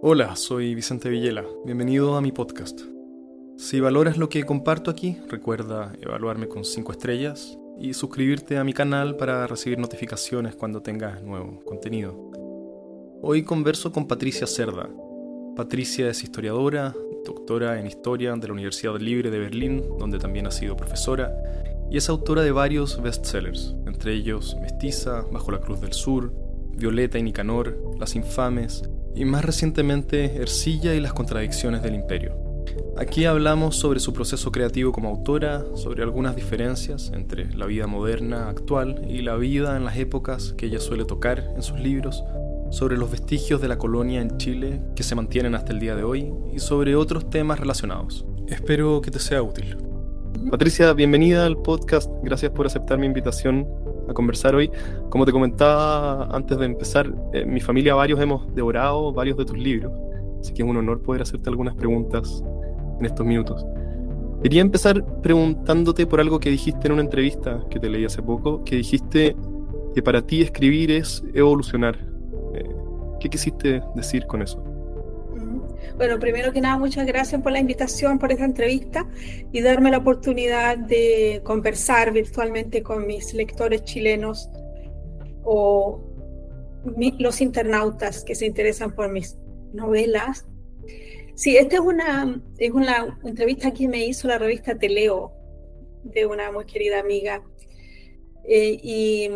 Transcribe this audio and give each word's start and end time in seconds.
Hola, 0.00 0.36
soy 0.36 0.76
Vicente 0.76 1.08
Villela. 1.08 1.44
Bienvenido 1.64 2.14
a 2.14 2.20
mi 2.20 2.30
podcast. 2.30 2.82
Si 3.56 3.80
valoras 3.80 4.16
lo 4.16 4.28
que 4.28 4.44
comparto 4.44 4.92
aquí, 4.92 5.18
recuerda 5.26 5.92
evaluarme 6.00 6.46
con 6.46 6.64
5 6.64 6.92
estrellas 6.92 7.58
y 7.80 7.94
suscribirte 7.94 8.58
a 8.58 8.64
mi 8.64 8.72
canal 8.72 9.16
para 9.16 9.44
recibir 9.48 9.76
notificaciones 9.80 10.54
cuando 10.54 10.82
tengas 10.82 11.20
nuevo 11.24 11.64
contenido. 11.64 12.14
Hoy 13.22 13.42
converso 13.42 13.90
con 13.90 14.06
Patricia 14.06 14.46
Cerda. 14.46 14.88
Patricia 15.56 16.08
es 16.08 16.22
historiadora, 16.22 16.94
doctora 17.24 17.80
en 17.80 17.88
historia 17.88 18.36
de 18.36 18.46
la 18.46 18.52
Universidad 18.52 19.00
Libre 19.00 19.32
de 19.32 19.40
Berlín, 19.40 19.82
donde 19.98 20.20
también 20.20 20.46
ha 20.46 20.52
sido 20.52 20.76
profesora, 20.76 21.34
y 21.90 21.96
es 21.96 22.08
autora 22.08 22.42
de 22.42 22.52
varios 22.52 23.02
bestsellers, 23.02 23.74
entre 23.84 24.14
ellos 24.14 24.56
Mestiza, 24.60 25.22
Bajo 25.32 25.50
la 25.50 25.60
Cruz 25.60 25.80
del 25.80 25.92
Sur, 25.92 26.32
Violeta 26.76 27.18
y 27.18 27.24
Nicanor, 27.24 27.76
Las 27.98 28.14
Infames, 28.14 28.88
y 29.18 29.24
más 29.24 29.44
recientemente 29.44 30.36
Ercilla 30.36 30.94
y 30.94 31.00
las 31.00 31.12
contradicciones 31.12 31.82
del 31.82 31.96
imperio. 31.96 32.36
Aquí 32.96 33.24
hablamos 33.24 33.76
sobre 33.76 33.98
su 33.98 34.12
proceso 34.12 34.52
creativo 34.52 34.92
como 34.92 35.08
autora, 35.08 35.64
sobre 35.74 36.04
algunas 36.04 36.36
diferencias 36.36 37.10
entre 37.12 37.52
la 37.54 37.66
vida 37.66 37.88
moderna 37.88 38.48
actual 38.48 39.04
y 39.08 39.22
la 39.22 39.36
vida 39.36 39.76
en 39.76 39.84
las 39.84 39.96
épocas 39.96 40.54
que 40.56 40.66
ella 40.66 40.78
suele 40.78 41.04
tocar 41.04 41.52
en 41.56 41.62
sus 41.62 41.80
libros, 41.80 42.22
sobre 42.70 42.96
los 42.96 43.10
vestigios 43.10 43.60
de 43.60 43.68
la 43.68 43.78
colonia 43.78 44.20
en 44.20 44.36
Chile 44.38 44.82
que 44.94 45.02
se 45.02 45.14
mantienen 45.14 45.54
hasta 45.54 45.72
el 45.72 45.80
día 45.80 45.96
de 45.96 46.04
hoy 46.04 46.32
y 46.52 46.60
sobre 46.60 46.94
otros 46.94 47.28
temas 47.28 47.58
relacionados. 47.58 48.24
Espero 48.46 49.00
que 49.00 49.10
te 49.10 49.18
sea 49.18 49.42
útil. 49.42 49.76
Patricia, 50.50 50.92
bienvenida 50.92 51.44
al 51.44 51.56
podcast. 51.56 52.10
Gracias 52.22 52.52
por 52.52 52.66
aceptar 52.66 52.98
mi 52.98 53.06
invitación 53.06 53.66
a 54.08 54.14
conversar 54.14 54.54
hoy. 54.54 54.70
Como 55.10 55.24
te 55.24 55.32
comentaba 55.32 56.24
antes 56.34 56.58
de 56.58 56.66
empezar, 56.66 57.12
eh, 57.32 57.44
mi 57.44 57.60
familia 57.60 57.94
varios 57.94 58.20
hemos 58.20 58.54
devorado 58.54 59.12
varios 59.12 59.36
de 59.36 59.44
tus 59.44 59.58
libros, 59.58 59.92
así 60.40 60.52
que 60.52 60.62
es 60.62 60.68
un 60.68 60.76
honor 60.76 61.02
poder 61.02 61.22
hacerte 61.22 61.48
algunas 61.50 61.74
preguntas 61.74 62.42
en 62.98 63.06
estos 63.06 63.24
minutos. 63.24 63.64
Quería 64.42 64.60
empezar 64.62 65.04
preguntándote 65.20 66.06
por 66.06 66.20
algo 66.20 66.38
que 66.38 66.50
dijiste 66.50 66.86
en 66.86 66.92
una 66.92 67.02
entrevista 67.02 67.64
que 67.70 67.80
te 67.80 67.88
leí 67.88 68.04
hace 68.04 68.22
poco, 68.22 68.62
que 68.64 68.76
dijiste 68.76 69.34
que 69.94 70.02
para 70.02 70.22
ti 70.22 70.42
escribir 70.42 70.92
es 70.92 71.24
evolucionar. 71.34 71.98
Eh, 72.54 72.70
¿Qué 73.18 73.28
quisiste 73.28 73.82
decir 73.96 74.26
con 74.26 74.42
eso? 74.42 74.62
Bueno, 75.96 76.18
primero 76.18 76.52
que 76.52 76.60
nada, 76.60 76.78
muchas 76.78 77.06
gracias 77.06 77.42
por 77.42 77.52
la 77.52 77.58
invitación, 77.58 78.18
por 78.18 78.30
esta 78.30 78.44
entrevista 78.44 79.08
y 79.52 79.60
darme 79.60 79.90
la 79.90 79.98
oportunidad 79.98 80.78
de 80.78 81.40
conversar 81.44 82.12
virtualmente 82.12 82.82
con 82.82 83.06
mis 83.06 83.34
lectores 83.34 83.84
chilenos 83.84 84.48
o 85.44 86.04
los 87.18 87.40
internautas 87.40 88.24
que 88.24 88.34
se 88.34 88.46
interesan 88.46 88.94
por 88.94 89.10
mis 89.10 89.36
novelas. 89.72 90.46
Sí, 91.34 91.56
esta 91.56 91.76
es 91.76 91.80
una, 91.82 92.42
es 92.58 92.70
una 92.72 93.18
entrevista 93.24 93.72
que 93.72 93.88
me 93.88 94.04
hizo 94.04 94.28
la 94.28 94.38
revista 94.38 94.76
Teleo 94.76 95.32
de 96.02 96.26
una 96.26 96.50
muy 96.50 96.64
querida 96.64 97.00
amiga. 97.00 97.42
Eh, 98.44 98.78
y 98.82 99.30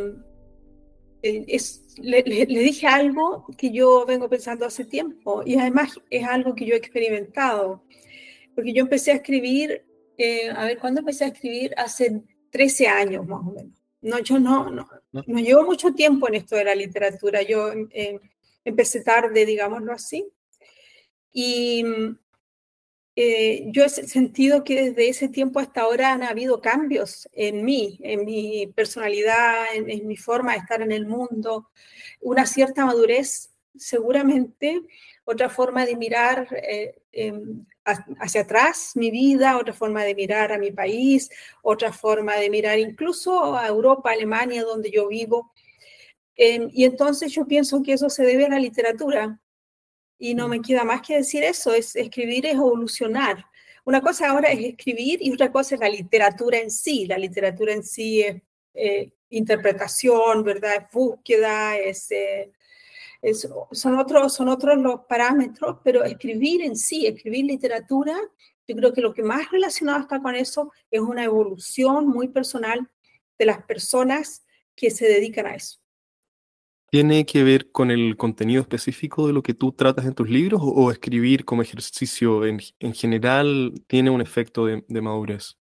es, 1.23 1.85
le, 1.99 2.23
dije 2.23 2.87
algo 2.87 3.47
que 3.57 3.71
yo 3.71 4.05
vengo 4.07 4.29
pensando 4.29 4.67
hace 4.67 4.85
tiempo 4.85 5.43
y 5.45 5.57
además 5.57 6.01
es 6.11 6.27
algo 6.27 6.55
que 6.55 6.67
yo 6.67 6.75
he 6.75 6.79
experimentado, 6.79 7.85
porque 8.55 8.73
yo 8.73 8.83
empecé 8.83 9.13
a 9.13 9.17
escribir, 9.17 9.85
eh, 10.19 10.51
a 10.51 10.65
ver, 10.65 10.79
¿cuándo 10.79 11.01
empecé 11.01 11.25
a 11.25 11.29
escribir? 11.29 11.73
Hace 11.77 12.23
13 12.51 12.89
años 12.89 13.27
más 13.27 13.41
o 13.41 13.53
menos. 13.53 13.73
No, 14.01 14.19
yo 14.19 14.41
no, 14.41 14.69
no, 14.69 14.89
no 15.13 15.39
llevo 15.39 15.63
mucho 15.65 15.93
tiempo 15.95 16.27
en 16.29 16.35
esto 16.35 16.57
de 16.57 16.65
la 16.65 16.75
literatura, 16.75 17.43
yo 17.43 17.73
eh, 17.91 18.19
empecé 18.65 19.03
tarde, 19.03 19.47
digámoslo 19.47 19.93
así. 19.93 20.27
Y 21.33 21.85
eh, 23.15 23.65
yo 23.73 23.85
he 23.85 23.89
sentido 23.91 24.65
que 24.65 24.91
desde 24.91 25.09
ese 25.09 25.29
tiempo 25.29 25.61
hasta 25.61 25.83
ahora 25.83 26.13
han 26.13 26.23
habido 26.23 26.63
cambios 26.63 27.29
en 27.33 27.63
mí, 27.65 27.99
en 28.03 28.25
mi 28.25 28.67
personalidad, 28.69 29.67
en, 29.75 30.07
mi 30.07 30.17
forma 30.17 30.53
de 30.53 30.59
estar 30.59 30.81
en 30.81 30.93
el 30.93 31.07
mundo, 31.07 31.69
una 32.21 32.47
cierta 32.47 32.87
madurez 32.87 33.51
seguramente, 33.77 34.81
otra 35.25 35.51
forma 35.51 35.85
de 35.85 35.97
mirar 35.97 36.49
eh, 36.53 37.03
em, 37.13 37.65
hacia 37.85 38.43
atrás 38.43 38.93
mi 38.95 39.11
vida, 39.11 39.59
otra 39.59 39.75
forma 39.75 40.05
de 40.05 40.15
mirar 40.15 40.53
a 40.53 40.59
mi 40.59 40.71
país, 40.73 41.31
otra 41.63 41.93
forma 41.93 42.37
de 42.37 42.49
mirar 42.49 42.79
incluso 42.79 43.57
a 43.57 43.67
Europa, 43.67 44.11
Alemania, 44.11 44.63
donde 44.65 44.91
yo 44.91 45.09
vivo. 45.09 45.53
Em, 46.37 46.71
y 46.73 46.85
entonces 46.85 47.33
yo 47.33 47.47
pienso 47.47 47.83
que 47.83 47.93
eso 47.93 48.09
se 48.09 48.25
debe 48.25 48.47
a 48.47 48.51
la 48.51 48.59
literatura, 48.59 49.39
y 50.23 50.37
no 50.37 50.47
me 50.47 50.63
queda 50.63 50.85
más 50.85 51.03
que 51.03 51.17
decir 51.17 51.43
eso, 51.43 51.75
es 51.75 51.97
escribir 51.97 52.47
es 52.47 52.55
evolucionar. 52.55 53.45
Una 53.85 54.01
cosa 54.01 54.31
ahora 54.31 54.53
es 54.53 54.61
escribir 54.65 55.19
y 55.21 55.33
otra 55.33 55.51
cosa 55.51 55.75
es 55.75 55.81
la 55.81 55.89
literatura 55.89 56.59
en 56.59 56.71
sí. 56.71 57.07
La 57.07 57.19
literatura 57.19 57.73
en 57.73 57.83
sí 57.83 58.23
es 58.23 58.41
eh, 58.73 59.11
interpretación, 59.31 60.45
¿verdad? 60.45 60.77
Es 60.77 60.93
búsqueda, 60.93 61.77
es, 61.77 62.09
eh, 62.13 62.53
son, 63.73 63.99
otros, 63.99 64.33
son 64.33 64.49
otros 64.49 64.79
los 64.79 65.01
parámetros, 65.09 65.79
pero 65.83 66.05
escribir 66.05 66.63
en 66.63 66.77
sí, 66.77 67.05
escribir 67.05 67.47
literatura, 67.47 68.17
yo 68.69 68.77
creo 68.77 68.93
que 68.93 69.01
lo 69.01 69.13
que 69.13 69.25
más 69.25 69.51
relacionado 69.51 69.99
está 69.99 70.23
con 70.23 70.37
eso 70.37 70.71
es 70.89 71.01
una 71.01 71.25
evolución 71.25 72.07
muy 72.07 72.29
personal 72.29 72.89
de 73.41 73.47
las 73.47 73.65
personas 73.65 74.45
que 74.77 74.93
se 74.93 75.07
dedican 75.07 75.47
a 75.47 75.57
eso. 75.57 75.82
¿Tiene 76.93 77.25
que 77.25 77.43
ver 77.43 77.71
con 77.71 77.91
el 77.91 78.19
contenido 78.19 78.61
específico 78.61 79.27
de 79.27 79.33
lo 79.33 79.43
que 79.43 79.55
tú 79.55 79.73
tratas 79.73 80.05
en 80.05 80.13
tus 80.13 80.29
libros 80.29 80.61
o, 80.63 80.91
escribir 80.91 81.47
como 81.47 81.63
ejercicio 81.63 82.45
en, 82.45 82.61
general 82.93 83.73
tiene 83.87 84.11
un 84.11 84.21
efecto 84.21 84.67
de, 84.67 85.01
madurez? 85.01 85.57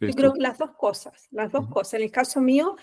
Yo 0.00 0.08
creo 0.14 0.32
que 0.32 0.40
las 0.40 0.56
dos 0.56 0.70
cosas, 0.70 1.28
las 1.30 1.52
dos 1.52 1.68
cosas. 1.68 1.94
En 1.94 2.04
el 2.04 2.10
caso 2.10 2.40
mío, 2.40 2.74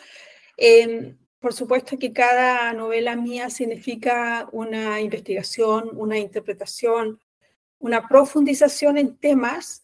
em, 0.56 1.18
por 1.40 1.52
supuesto 1.52 1.98
que 1.98 2.14
cada 2.14 2.72
novela 2.74 3.16
mía 3.16 3.50
significa 3.50 4.48
una 4.52 5.02
investigación, 5.02 5.90
una 5.94 6.20
interpretación, 6.20 7.20
una 7.80 8.08
profundización 8.08 9.00
en 9.00 9.18
temas 9.18 9.82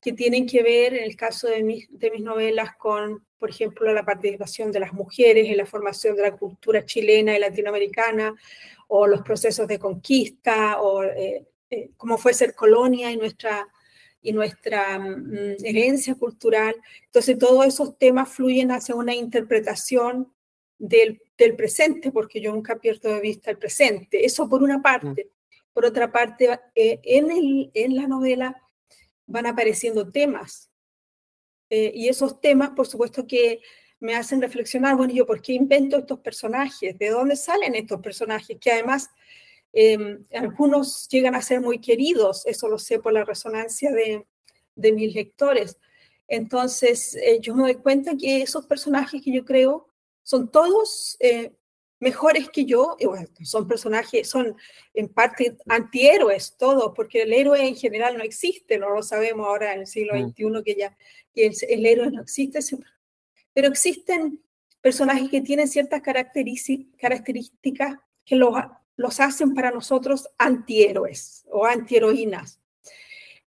que 0.00 0.14
tienen 0.14 0.46
que 0.46 0.62
ver, 0.62 0.94
en 0.94 1.04
el 1.04 1.16
caso 1.16 1.48
de 1.48 1.62
mis, 1.62 1.86
de 1.90 2.10
mis 2.12 2.22
novelas, 2.22 2.76
con, 2.78 3.25
por 3.38 3.50
ejemplo, 3.50 3.92
la 3.92 4.04
participación 4.04 4.72
de 4.72 4.80
las 4.80 4.92
mujeres 4.92 5.48
en 5.48 5.56
la 5.56 5.66
formación 5.66 6.16
de 6.16 6.22
la 6.22 6.36
cultura 6.36 6.84
chilena 6.84 7.36
y 7.36 7.40
latinoamericana, 7.40 8.34
o 8.88 9.06
los 9.06 9.22
procesos 9.22 9.66
de 9.66 9.78
conquista, 9.78 10.80
o 10.80 11.02
eh, 11.02 11.46
eh, 11.70 11.90
cómo 11.96 12.16
fue 12.18 12.32
ser 12.32 12.54
colonia 12.54 13.10
y 13.10 13.16
nuestra, 13.16 13.68
y 14.22 14.32
nuestra 14.32 14.98
mm, 14.98 15.56
herencia 15.64 16.14
cultural. 16.14 16.76
Entonces, 17.06 17.38
todos 17.38 17.66
esos 17.66 17.98
temas 17.98 18.28
fluyen 18.28 18.70
hacia 18.70 18.94
una 18.94 19.14
interpretación 19.14 20.32
del, 20.78 21.20
del, 21.36 21.56
presente, 21.56 22.12
porque 22.12 22.40
yo 22.40 22.52
nunca 22.52 22.78
pierdo 22.78 23.14
de 23.14 23.20
vista 23.20 23.50
el 23.50 23.58
presente. 23.58 24.24
Eso 24.24 24.48
por 24.48 24.62
una 24.62 24.80
parte. 24.80 25.24
Mm. 25.24 25.36
Por 25.72 25.84
otra 25.84 26.10
parte, 26.10 26.58
eh, 26.74 27.00
en, 27.02 27.30
el, 27.30 27.70
en 27.74 27.96
la 27.96 28.06
novela 28.06 28.62
van 29.26 29.46
apareciendo 29.46 30.10
temas. 30.10 30.70
Eh, 31.70 31.92
y 31.94 32.08
esos 32.08 32.40
temas, 32.40 32.70
por 32.70 32.86
supuesto, 32.86 33.26
que 33.26 33.60
me 34.00 34.14
hacen 34.14 34.40
reflexionar, 34.40 34.96
bueno, 34.96 35.12
yo, 35.12 35.26
¿por 35.26 35.40
qué 35.40 35.52
invento 35.52 35.98
estos 35.98 36.20
personajes? 36.20 36.98
¿De 36.98 37.10
dónde 37.10 37.36
salen 37.36 37.74
estos 37.74 38.00
personajes? 38.00 38.58
Que 38.60 38.72
además 38.72 39.10
em, 39.72 40.24
algunos 40.34 41.08
llegan 41.08 41.34
a 41.34 41.42
ser 41.42 41.60
muy 41.60 41.80
queridos, 41.80 42.46
eso 42.46 42.68
lo 42.68 42.78
sé 42.78 42.98
por 42.98 43.12
la 43.12 43.24
resonancia 43.24 43.90
de, 43.92 44.26
de 44.74 44.92
mis 44.92 45.14
lectores. 45.14 45.78
Entonces, 46.28 47.14
eh, 47.16 47.38
yo 47.40 47.54
me 47.54 47.62
doy 47.62 47.76
cuenta 47.76 48.16
que 48.16 48.42
esos 48.42 48.66
personajes 48.66 49.22
que 49.22 49.32
yo 49.32 49.44
creo 49.44 49.88
son 50.22 50.50
todos 50.50 51.16
eh, 51.20 51.52
mejores 51.98 52.50
que 52.50 52.64
yo, 52.64 52.96
bueno, 53.02 53.26
son 53.42 53.66
personajes, 53.66 54.28
son 54.28 54.56
en 54.94 55.08
parte 55.08 55.56
antihéroes 55.66 56.56
todos, 56.58 56.92
porque 56.94 57.22
el 57.22 57.32
héroe 57.32 57.66
en 57.66 57.74
general 57.74 58.18
no 58.18 58.24
existe, 58.24 58.78
no 58.78 58.90
lo 58.90 59.02
sabemos 59.02 59.46
ahora 59.46 59.72
en 59.72 59.80
el 59.80 59.86
siglo 59.86 60.12
XXI 60.14 60.44
mm. 60.44 60.62
que 60.62 60.74
ya 60.74 60.96
que 61.34 61.52
el, 61.68 61.86
héroe 61.86 62.10
no 62.10 62.22
existe, 62.22 62.60
pero 63.52 63.68
existen 63.68 64.42
personajes 64.80 65.28
que 65.30 65.42
tienen 65.42 65.68
ciertas 65.68 66.00
características 66.02 67.96
que 68.24 68.36
los, 68.36 68.54
los 68.96 69.20
hacen 69.20 69.54
para 69.54 69.70
nosotros 69.70 70.28
antihéroes 70.38 71.44
o 71.50 71.66
antiheroínas. 71.66 72.60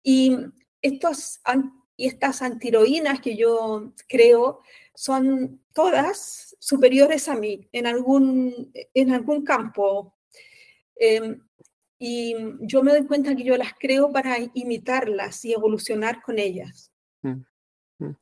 Y, 0.04 0.38
estos, 0.82 1.40
y 1.96 2.08
estas 2.08 2.42
antiheroínas 2.42 3.22
que 3.22 3.36
yo 3.36 3.94
creo 4.08 4.62
son 4.94 5.62
todas 5.78 6.56
superiores 6.60 7.30
a 7.30 7.36
mí 7.36 7.70
en 7.72 7.86
algún, 7.86 8.72
en 8.96 9.12
algún 9.12 9.44
campo. 9.44 10.16
Em, 10.96 11.40
y 12.00 12.36
yo 12.62 12.82
me 12.82 12.92
doy 12.92 13.06
cuenta 13.06 13.36
que 13.36 13.44
yo 13.44 13.56
las 13.58 13.74
creo 13.80 14.12
para 14.12 14.38
imitarlas 14.56 15.46
y 15.46 15.54
evolucionar 15.54 16.24
con 16.24 16.40
ellas. 16.40 16.92
Mm, 17.22 17.44
mm. 18.00 18.16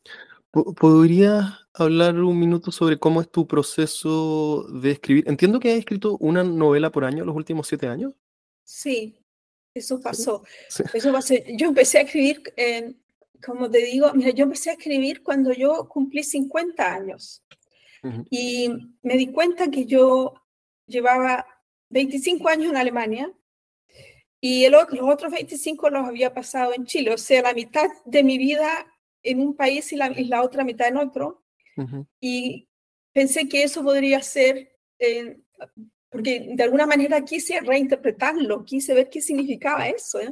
¿Podrías 0.51 1.45
hablar 1.73 2.15
un 2.15 2.37
minuto 2.37 2.73
sobre 2.73 2.97
cómo 2.97 3.21
es 3.21 3.31
tu 3.31 3.47
proceso 3.47 4.63
de 4.81 4.91
escribir? 4.91 5.23
Entiendo 5.25 5.61
que 5.61 5.71
has 5.71 5.79
escrito 5.79 6.17
una 6.19 6.43
novela 6.43 6.91
por 6.91 7.05
año 7.05 7.23
los 7.23 7.37
últimos 7.37 7.67
siete 7.67 7.87
años. 7.87 8.13
Sí, 8.65 9.17
Eso 9.73 10.01
pasó. 10.01 10.43
Eso 10.93 11.11
pasó. 11.13 11.33
Yo 11.57 11.67
empecé 11.67 11.99
a 11.99 12.01
escribir, 12.01 12.43
como 13.43 13.69
te 13.69 13.79
digo, 13.79 14.13
mira, 14.13 14.31
yo 14.31 14.43
empecé 14.43 14.69
a 14.69 14.73
escribir 14.73 15.23
cuando 15.23 15.53
yo 15.53 15.87
cumplí 15.87 16.23
50 16.23 16.93
años. 16.93 17.43
Y 18.29 18.69
me 19.01 19.17
di 19.17 19.31
cuenta 19.31 19.71
que 19.71 19.85
yo 19.85 20.35
llevaba 20.85 21.43
25 21.89 22.47
años 22.49 22.69
en 22.69 22.77
Alemania 22.77 23.33
y 24.39 24.63
el, 24.65 24.73
los 24.73 25.09
otros 25.09 25.31
25 25.31 25.89
los 25.89 26.07
había 26.07 26.31
pasado 26.31 26.73
en 26.75 26.85
Chile, 26.85 27.11
o 27.11 27.17
sea, 27.17 27.41
la 27.41 27.53
mitad 27.55 27.89
de 28.05 28.23
mi 28.23 28.37
vida 28.37 28.85
en 29.23 29.39
un 29.39 29.55
país 29.55 29.91
y 29.91 29.95
la, 29.95 30.09
la 30.09 30.43
otra 30.43 30.63
mitad 30.63 30.87
en 30.87 30.97
otro. 30.97 31.43
Y 32.19 32.69
pensé 33.11 33.49
que 33.49 33.63
eso 33.63 33.83
podría 33.83 34.21
ser, 34.21 34.77
eh, 34.99 35.39
porque 36.09 36.51
de 36.53 36.63
alguna 36.63 36.85
manera 36.85 37.25
quise 37.25 37.59
reinterpretarlo, 37.59 38.63
quise 38.63 38.93
ver 38.93 39.09
qué 39.09 39.19
significaba 39.19 39.87
eso. 39.87 40.19
¿eh? 40.19 40.31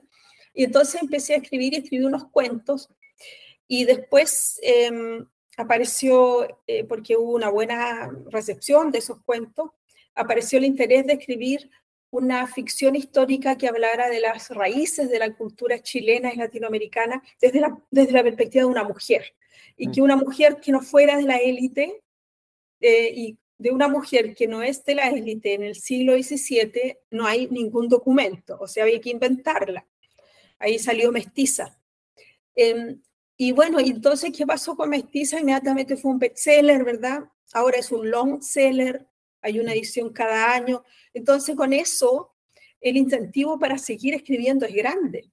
Y 0.53 0.65
entonces 0.65 1.01
empecé 1.01 1.33
a 1.33 1.37
escribir 1.37 1.73
y 1.73 1.77
escribí 1.77 2.03
unos 2.05 2.25
cuentos. 2.25 2.89
Y 3.67 3.85
después 3.85 4.59
em, 4.61 5.25
apareció, 5.57 6.61
eh, 6.67 6.83
porque 6.83 7.17
hubo 7.17 7.33
una 7.33 7.49
buena 7.49 8.11
recepción 8.29 8.91
de 8.91 8.99
esos 8.99 9.21
cuentos, 9.23 9.71
apareció 10.15 10.59
el 10.59 10.65
interés 10.65 11.07
de 11.07 11.13
escribir 11.13 11.69
una 12.11 12.45
ficción 12.45 12.95
histórica 12.95 13.57
que 13.57 13.67
hablara 13.67 14.07
de 14.07 14.19
las 14.19 14.49
raíces 14.49 15.09
de 15.09 15.17
la 15.17 15.35
cultura 15.35 15.81
chilena 15.81 16.31
y 16.31 16.37
latinoamericana 16.37 17.23
desde 17.41 17.59
la, 17.59 17.75
desde 17.89 18.11
la 18.11 18.21
perspectiva 18.21 18.65
de 18.65 18.69
una 18.69 18.83
mujer. 18.83 19.33
Y 19.77 19.89
que 19.89 19.99
mm. 19.99 20.03
una 20.03 20.15
mujer 20.15 20.57
que 20.61 20.71
no 20.71 20.81
fuera 20.81 21.17
de 21.17 21.23
la 21.23 21.37
élite 21.37 22.03
eh, 22.79 23.11
y 23.15 23.37
de 23.57 23.71
una 23.71 23.87
mujer 23.87 24.35
que 24.35 24.47
no 24.47 24.61
es 24.61 24.83
de 24.85 24.93
la 24.93 25.09
élite 25.09 25.53
en 25.53 25.63
el 25.63 25.75
siglo 25.75 26.13
XVII, 26.13 26.97
no 27.09 27.25
hay 27.25 27.47
ningún 27.47 27.87
documento, 27.87 28.57
o 28.59 28.67
sea, 28.67 28.83
había 28.83 28.99
que 28.99 29.09
inventarla. 29.09 29.87
Ahí 30.63 30.79
salió 30.79 31.11
Mestiza. 31.11 31.77
Em, 32.55 33.01
y 33.35 33.51
bueno, 33.51 33.81
entonces, 33.81 34.31
¿qué 34.35 34.45
pasó 34.45 34.77
con 34.77 34.89
Mestiza? 34.89 35.37
Inmediatamente 35.37 35.97
fue 35.97 36.11
un 36.11 36.19
bestseller, 36.19 36.85
¿verdad? 36.85 37.25
Ahora 37.51 37.79
es 37.79 37.91
un 37.91 38.09
long 38.09 38.41
seller, 38.41 39.05
hay 39.41 39.59
una 39.59 39.73
edición 39.73 40.13
cada 40.13 40.53
año. 40.53 40.85
Entonces, 41.13 41.57
con 41.57 41.73
eso, 41.73 42.33
el 42.79 42.95
incentivo 42.95 43.59
para 43.59 43.77
seguir 43.77 44.13
escribiendo 44.13 44.65
es 44.65 44.73
grande. 44.73 45.29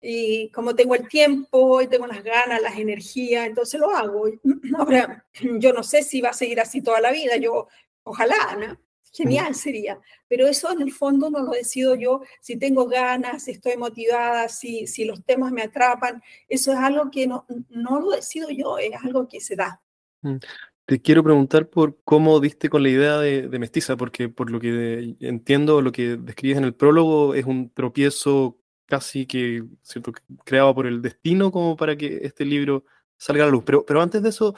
Y 0.00 0.48
como 0.50 0.76
tengo 0.76 0.94
el 0.94 1.08
tiempo 1.08 1.82
y 1.82 1.88
tengo 1.88 2.06
las 2.06 2.22
ganas, 2.22 2.62
las 2.62 2.78
energías, 2.78 3.48
entonces 3.48 3.80
lo 3.80 3.90
hago. 3.90 4.26
Ahora, 4.78 5.26
yo 5.58 5.72
no 5.72 5.82
sé 5.82 6.04
si 6.04 6.20
va 6.20 6.28
a 6.28 6.34
seguir 6.34 6.60
así 6.60 6.82
toda 6.82 7.00
la 7.00 7.10
vida, 7.10 7.36
yo, 7.36 7.66
ojalá, 8.04 8.56
¿no? 8.60 8.78
Genial 9.16 9.54
sería, 9.54 10.00
pero 10.26 10.48
eso 10.48 10.72
en 10.72 10.82
el 10.82 10.92
fondo 10.92 11.30
no 11.30 11.40
lo 11.40 11.52
decido 11.52 11.94
yo, 11.94 12.22
si 12.40 12.56
tengo 12.56 12.88
ganas, 12.88 13.44
si 13.44 13.52
estoy 13.52 13.76
motivada, 13.76 14.48
si, 14.48 14.88
si 14.88 15.04
los 15.04 15.24
temas 15.24 15.52
me 15.52 15.62
atrapan, 15.62 16.20
eso 16.48 16.72
es 16.72 16.78
algo 16.78 17.12
que 17.12 17.28
no, 17.28 17.46
no 17.70 18.00
lo 18.00 18.10
decido 18.10 18.50
yo, 18.50 18.76
es 18.76 18.92
algo 19.04 19.28
que 19.28 19.40
se 19.40 19.54
da. 19.54 19.80
Mm. 20.22 20.38
Te 20.86 21.00
quiero 21.00 21.22
preguntar 21.22 21.70
por 21.70 21.98
cómo 22.02 22.40
diste 22.40 22.68
con 22.68 22.82
la 22.82 22.90
idea 22.90 23.18
de, 23.18 23.48
mestiza, 23.58 23.96
porque 23.96 24.28
por 24.28 24.50
lo 24.50 24.58
que 24.58 25.16
entiendo, 25.20 25.80
lo 25.80 25.92
que 25.92 26.16
describes 26.16 26.58
en 26.58 26.64
el 26.64 26.74
prólogo 26.74 27.34
es 27.34 27.46
un 27.46 27.70
tropiezo 27.70 28.58
casi 28.84 29.26
que, 29.26 29.64
¿cierto? 29.82 30.12
creado 30.44 30.74
por 30.74 30.86
el 30.86 31.00
destino 31.00 31.50
como 31.52 31.76
para 31.76 31.96
que 31.96 32.18
este 32.22 32.44
libro 32.44 32.84
salga 33.16 33.44
a 33.44 33.46
la 33.46 33.52
luz. 33.52 33.62
Pero, 33.64 33.86
pero 33.86 34.02
antes 34.02 34.22
de 34.22 34.28
eso, 34.28 34.54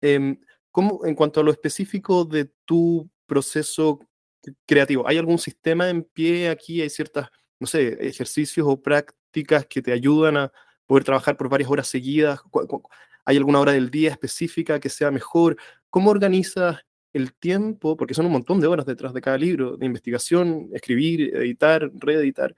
em, 0.00 0.40
¿cómo, 0.72 1.04
en 1.04 1.14
cuanto 1.14 1.40
a 1.40 1.44
lo 1.44 1.52
específico 1.52 2.24
de 2.24 2.46
tu 2.64 3.08
proceso 3.30 4.00
creativo, 4.66 5.06
¿hay 5.06 5.18
algún 5.18 5.38
sistema 5.38 5.88
en 5.88 6.02
pie 6.02 6.48
aquí? 6.48 6.82
¿Hay 6.82 6.90
ciertas, 6.90 7.28
no 7.60 7.66
sé, 7.68 7.96
ejercicios 8.00 8.66
o 8.68 8.82
prácticas 8.82 9.66
que 9.66 9.80
te 9.80 9.92
ayudan 9.92 10.36
a 10.36 10.52
poder 10.84 11.04
trabajar 11.04 11.36
por 11.36 11.48
varias 11.48 11.70
horas 11.70 11.86
seguidas? 11.86 12.40
¿Hay 13.24 13.36
alguna 13.36 13.60
hora 13.60 13.72
del 13.72 13.90
día 13.90 14.10
específica 14.10 14.80
que 14.80 14.88
sea 14.88 15.12
mejor? 15.12 15.56
¿Cómo 15.90 16.10
organizas 16.10 16.80
el 17.12 17.32
tiempo? 17.34 17.96
Porque 17.96 18.14
son 18.14 18.26
un 18.26 18.32
montón 18.32 18.60
de 18.60 18.66
horas 18.66 18.84
detrás 18.84 19.14
de 19.14 19.20
cada 19.20 19.38
libro, 19.38 19.76
de 19.76 19.86
investigación, 19.86 20.68
escribir, 20.72 21.36
editar, 21.36 21.88
reeditar. 21.94 22.56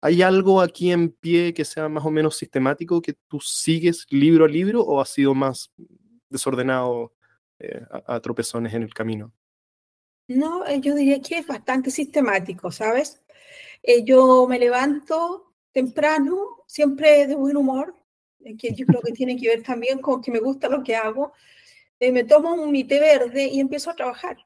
¿Hay 0.00 0.22
algo 0.22 0.60
aquí 0.60 0.90
en 0.90 1.10
pie 1.10 1.54
que 1.54 1.64
sea 1.64 1.88
más 1.88 2.04
o 2.04 2.10
menos 2.10 2.36
sistemático, 2.36 3.00
que 3.00 3.14
tú 3.28 3.38
sigues 3.40 4.06
libro 4.10 4.46
a 4.46 4.48
libro 4.48 4.82
o 4.82 5.00
ha 5.00 5.06
sido 5.06 5.34
más 5.34 5.72
desordenado 6.28 7.14
eh, 7.60 7.82
a, 8.06 8.18
tropezones 8.18 8.74
en 8.74 8.82
el 8.82 8.92
camino? 8.92 9.32
No, 10.28 10.66
eh, 10.66 10.80
yo 10.80 10.94
diría 10.94 11.20
que 11.20 11.38
es 11.38 11.46
bastante 11.46 11.90
sistemático, 11.90 12.70
¿sabes? 12.70 13.22
Eh, 13.82 14.04
yo 14.04 14.46
me 14.48 14.58
levanto 14.58 15.54
temprano, 15.72 16.64
siempre 16.66 17.26
de 17.26 17.34
buen 17.36 17.56
humor, 17.56 17.96
que 18.58 18.74
yo 18.74 18.86
creo 18.86 19.00
que 19.02 19.12
tiene 19.12 19.36
que 19.36 19.48
ver 19.48 19.62
también 19.62 20.00
con 20.00 20.20
que 20.22 20.30
me 20.30 20.40
gusta 20.40 20.68
lo 20.68 20.82
que 20.84 20.96
hago, 20.96 21.32
eh, 22.00 22.12
me 22.12 22.24
tomo 22.24 22.54
un 22.54 22.88
té 22.88 23.00
verde 23.00 23.46
y 23.48 23.60
empiezo 23.60 23.90
a 23.90 23.96
trabajar. 23.96 24.38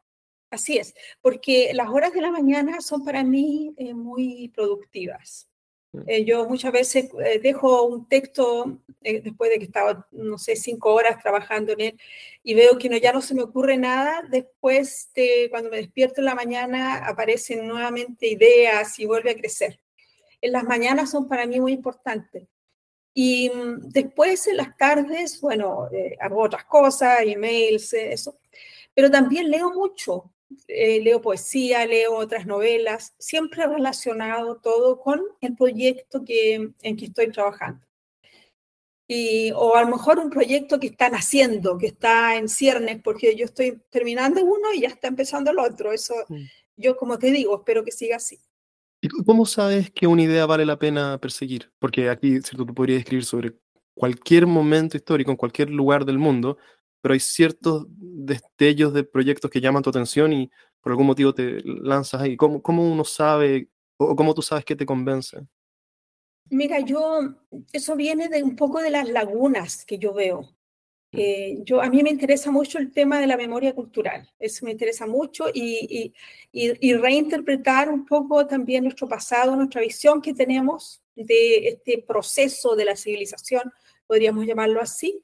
Así 0.50 0.79
es, 0.79 0.94
porque 1.23 1.73
las 1.75 1.88
horas 1.90 2.14
de 2.14 2.23
la 2.23 2.32
mañana 2.32 2.81
son 2.82 3.05
para 3.05 3.25
mí 3.25 3.75
eh, 3.79 3.94
muy 3.94 4.50
productivas. 4.55 5.49
Eh, 6.06 6.25
yo 6.25 6.49
muchas 6.49 6.73
veces 6.73 7.11
dejo 7.43 7.83
un 7.85 8.09
texto 8.09 8.79
después 9.00 9.50
de 9.50 9.59
que 9.59 9.67
estaba, 9.67 10.06
no 10.11 10.39
sé, 10.39 10.56
cinco 10.56 10.94
horas 10.94 11.23
trabajando 11.23 11.73
en 11.73 11.81
él 11.81 12.00
y 12.43 12.55
veo 12.55 12.79
que 12.79 12.89
no, 12.89 12.97
ya 12.97 13.12
no 13.12 13.21
se 13.21 13.35
me 13.35 13.43
ocurre 13.43 13.77
nada. 13.77 14.23
Después, 14.31 15.11
de, 15.15 15.49
cuando 15.50 15.71
me 15.71 15.77
despierto 15.79 16.21
en 16.21 16.27
la 16.27 16.35
mañana, 16.35 17.06
aparecen 17.06 17.67
nuevamente 17.67 18.27
ideas 18.27 18.99
y 18.99 19.06
vuelve 19.06 19.33
a 19.33 19.37
crecer. 19.37 19.81
En 20.41 20.53
las 20.53 20.65
mañanas 20.65 21.11
son 21.11 21.29
para 21.29 21.47
mí 21.47 21.61
muy 21.61 21.73
importantes. 21.73 22.49
Y 23.15 23.50
mm, 23.50 23.89
después 23.91 24.47
en 24.47 24.56
las 24.56 24.77
tardes, 24.77 25.41
bueno, 25.41 25.89
eh, 25.93 26.17
hago 26.21 26.43
otras 26.43 26.65
cosas, 26.65 27.21
emails, 27.23 27.93
eh, 27.93 28.12
eso, 28.12 28.39
pero 28.94 29.11
también 29.11 29.50
leo 29.50 29.71
mucho. 29.73 30.33
Eh, 30.69 31.00
leo 31.02 31.20
poesía, 31.20 31.87
leo 31.87 32.14
otras 32.14 32.46
novelas, 32.46 33.14
siempre 33.19 33.66
relacionado 33.66 34.56
todo 34.56 35.00
con 35.00 35.20
el 35.40 35.54
proyecto 35.56 36.25
que, 36.25 36.70
en 36.82 36.96
que 36.96 37.04
estoy 37.06 37.31
trabajando. 37.31 37.87
Y, 39.08 39.50
o 39.52 39.76
a 39.76 39.82
lo 39.82 39.88
mejor 39.88 40.19
un 40.19 40.31
proyecto 40.31 40.81
que 40.81 40.87
están 40.87 41.14
haciendo, 41.14 41.76
que 41.76 41.87
está 41.87 42.37
en 42.37 42.49
ciernes, 42.49 43.00
porque 43.02 43.37
yo 43.37 43.44
estoy 43.44 43.81
terminando 43.90 44.43
uno 44.43 44.72
y 44.75 44.81
ya 44.82 44.88
está 44.88 45.08
empezando 45.08 45.50
el 45.50 45.58
otro. 45.58 45.93
Eso, 45.93 46.14
yo 46.76 46.96
como 46.96 47.19
te 47.19 47.31
digo, 47.31 47.56
espero 47.56 47.84
que 47.84 47.93
siga 47.93 48.16
así. 48.16 48.40
¿Y 49.02 49.08
cómo 49.08 49.44
sabes 49.46 49.90
que 49.90 50.06
una 50.06 50.22
idea 50.22 50.46
vale 50.46 50.65
la 50.65 50.79
pena 50.79 51.19
perseguir? 51.19 51.72
Porque 51.79 52.08
aquí, 52.08 52.41
¿cierto? 52.41 52.65
Tú 52.65 52.72
podrías 52.72 53.00
escribir 53.00 53.24
sobre 53.24 53.55
cualquier 53.94 54.46
momento 54.46 54.96
histórico 54.96 55.31
en 55.31 55.36
cualquier 55.36 55.70
lugar 55.70 56.05
del 56.05 56.19
mundo, 56.19 56.56
pero 57.03 57.13
hay 57.13 57.21
ciertos 57.21 57.87
destellos 57.89 58.94
de 58.94 59.05
proyectos 59.05 59.51
que 59.51 59.61
llaman 59.61 59.82
tu 59.82 59.91
atención 59.91 60.32
y 60.32 60.51
por 60.81 60.93
algún 60.93 61.09
motivo 61.09 61.35
te 61.35 61.61
lanzas 61.65 62.23
ahí. 62.23 62.37
¿Cómo, 62.37 62.63
cómo 62.63 62.91
uno 62.91 63.05
sabe 63.05 63.69
o 63.99 64.17
cómo 64.17 64.32
tú 64.32 64.41
sabes 64.41 64.65
que 64.65 64.77
te 64.77 64.87
convence? 64.87 65.39
Mira, 66.49 66.81
yo, 66.81 67.35
eso 67.73 67.97
viene 67.97 68.29
de 68.29 68.43
un 68.43 68.56
poco 68.56 68.81
de 68.81 68.91
las 68.91 69.09
lagunas 69.09 69.85
que 69.85 69.99
yo 69.99 70.15
veo. 70.15 70.49
Eh, 71.15 71.59
yo, 71.65 71.82
a 71.82 71.91
mí 71.91 72.03
me 72.03 72.09
interesa 72.09 72.51
mucho 72.51 72.79
el 72.79 72.91
tema 72.91 73.21
de 73.21 73.27
la 73.27 73.37
memoria 73.37 73.75
cultural, 73.75 74.31
eso 74.39 74.65
me 74.65 74.73
interesa 74.73 75.06
mucho 75.06 75.44
y, 75.53 76.15
y, 76.51 76.94
reinterpretar 76.94 77.91
un 77.91 78.06
poco 78.06 78.47
también 78.47 78.85
nuestro 78.85 79.06
pasado, 79.06 79.55
nuestra 79.55 79.82
visión 79.82 80.23
que 80.23 80.32
tenemos 80.32 81.03
de 81.15 81.69
este 81.69 82.03
proceso 82.03 82.75
de 82.77 82.87
la 82.87 82.97
civilización, 82.97 83.71
podríamos 84.06 84.47
llamarlo 84.47 84.81
así, 84.81 85.23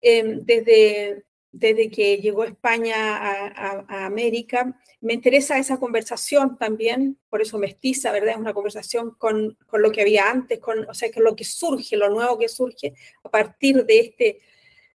em, 0.00 0.44
desde, 0.44 1.24
desde 1.52 1.90
que 1.90 2.18
llegó 2.18 2.44
España 2.44 3.16
a, 3.16 3.84
a, 3.88 4.06
América. 4.06 4.78
Me 5.00 5.14
interesa 5.14 5.58
esa 5.58 5.78
conversación 5.78 6.58
también, 6.58 7.18
por 7.28 7.42
eso 7.42 7.58
mestiza, 7.58 8.12
¿verdad? 8.12 8.30
Es 8.30 8.36
una 8.36 8.54
conversación 8.54 9.12
con, 9.18 9.56
con 9.66 9.82
lo 9.82 9.90
que 9.92 10.02
había 10.02 10.30
antes, 10.30 10.58
con, 10.58 10.88
o 10.88 10.94
sea, 10.94 11.10
con 11.12 11.24
lo 11.24 11.34
que 11.36 11.44
surge, 11.44 11.96
lo 11.96 12.10
nuevo 12.10 12.38
que 12.38 12.48
surge 12.48 12.94
a 13.24 13.30
partir 13.30 13.84
de 13.84 14.00
este 14.00 14.40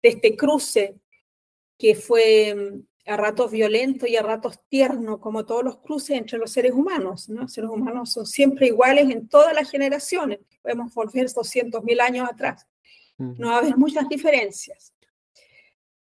de 0.03 0.11
este 0.11 0.37
cruce 0.37 0.97
que 1.79 1.95
fue 1.95 2.55
mm, 2.55 3.11
a 3.11 3.17
ratos 3.17 3.51
violento 3.51 4.07
y 4.07 4.17
a 4.17 4.23
ratos 4.23 4.61
tierno, 4.69 5.21
como 5.21 5.47
todos 5.47 5.65
los 5.65 5.79
cruces 5.79 6.19
entre 6.19 6.39
los 6.39 6.53
seres 6.53 6.73
humanos. 6.73 7.29
¿no? 7.29 7.43
Los 7.43 7.53
seres 7.53 7.71
humanos 7.71 8.13
son 8.13 8.27
siempre 8.27 8.67
iguales 8.67 9.09
en 9.11 9.29
todas 9.29 9.55
las 9.55 9.71
generaciones. 9.71 10.41
Podemos 10.61 10.93
volver 10.93 11.27
200.000 11.27 12.01
años 12.01 12.29
atrás. 12.29 12.67
No 13.19 13.49
va 13.49 13.57
a 13.57 13.59
haber 13.59 13.77
muchas 13.77 14.09
diferencias. 14.09 14.95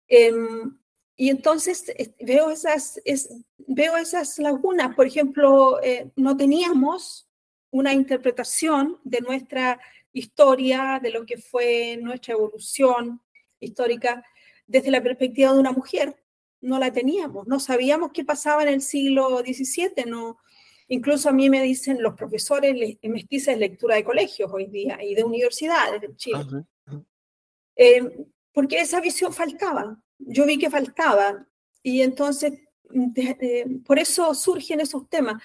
Em, 0.06 0.78
y 1.16 1.30
entonces 1.30 1.92
veo, 2.20 2.50
esas, 2.50 3.00
veo 3.58 3.96
esas 3.96 4.38
lagunas. 4.38 4.94
Por 4.94 5.06
ejemplo, 5.06 5.82
eh, 5.82 6.10
no 6.16 6.36
teníamos 6.36 7.28
una 7.70 7.94
interpretación 7.94 8.98
de 9.04 9.20
nuestra 9.20 9.80
historia, 10.12 11.00
de 11.02 11.10
lo 11.10 11.24
que 11.24 11.38
fue 11.38 11.98
nuestra 12.00 12.34
evolución, 12.34 13.22
histórica 13.60 14.24
desde 14.66 14.90
la 14.90 15.02
perspectiva 15.02 15.52
de 15.52 15.60
una 15.60 15.72
mujer. 15.72 16.22
No 16.60 16.78
la 16.78 16.92
teníamos, 16.92 17.46
no 17.46 17.58
sabíamos 17.60 18.10
qué 18.12 18.24
pasaba 18.24 18.62
en 18.62 18.68
el 18.68 18.82
siglo 18.82 19.38
XVII, 19.38 20.04
no, 20.06 20.38
Incluso 20.92 21.28
a 21.28 21.32
mí 21.32 21.48
me 21.48 21.62
dicen 21.62 22.02
los 22.02 22.14
profesores 22.14 22.74
mestizas 23.04 23.56
lectura 23.56 23.94
de 23.94 24.02
colegios 24.02 24.50
hoy 24.52 24.66
día 24.66 24.98
y 25.00 25.14
de 25.14 25.22
universidades 25.22 26.00
de 26.00 26.16
Chile. 26.16 26.44
Eh, 27.82 28.26
porque 28.52 28.78
esa 28.78 29.00
visión 29.00 29.32
faltaba. 29.32 29.98
Yo 30.18 30.44
vi 30.44 30.58
que 30.58 30.68
faltaba. 30.68 31.46
Y 31.82 32.02
entonces, 32.02 32.52
por 33.86 33.98
eso 33.98 34.34
surgen 34.34 34.80
esos 34.80 35.08
temas. 35.08 35.42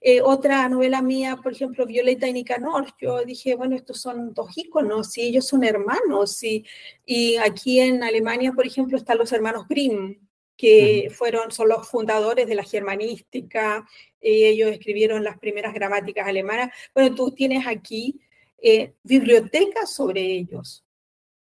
Eh, 0.00 0.22
otra 0.22 0.66
novela 0.68 1.02
mía, 1.02 1.38
por 1.42 1.52
ejemplo, 1.52 1.84
Violeta 1.84 2.26
y 2.26 2.32
Nicanor, 2.32 2.94
yo 3.00 3.24
dije, 3.24 3.54
bueno, 3.54 3.76
estos 3.76 4.00
son 4.00 4.32
dos 4.32 4.56
íconos 4.56 5.16
y 5.18 5.22
ellos 5.22 5.46
son 5.46 5.62
hermanos. 5.62 6.42
Y, 6.42 6.64
y 7.04 7.36
aquí 7.36 7.80
en 7.80 8.02
Alemania, 8.02 8.52
por 8.52 8.66
ejemplo, 8.66 8.96
están 8.96 9.18
los 9.18 9.32
hermanos 9.32 9.66
Grimm, 9.68 10.16
que 10.56 11.10
fueron, 11.14 11.50
son 11.52 11.68
los 11.68 11.86
fundadores 11.88 12.46
de 12.46 12.54
la 12.54 12.62
germanística, 12.64 13.86
y 14.22 14.44
ellos 14.44 14.70
escribieron 14.70 15.22
las 15.22 15.38
primeras 15.38 15.74
gramáticas 15.74 16.26
alemanas. 16.26 16.70
Bueno, 16.94 17.14
tú 17.14 17.30
tienes 17.32 17.66
aquí 17.66 18.20
eh, 18.62 18.94
bibliotecas 19.02 19.92
sobre 19.92 20.22
ellos. 20.22 20.83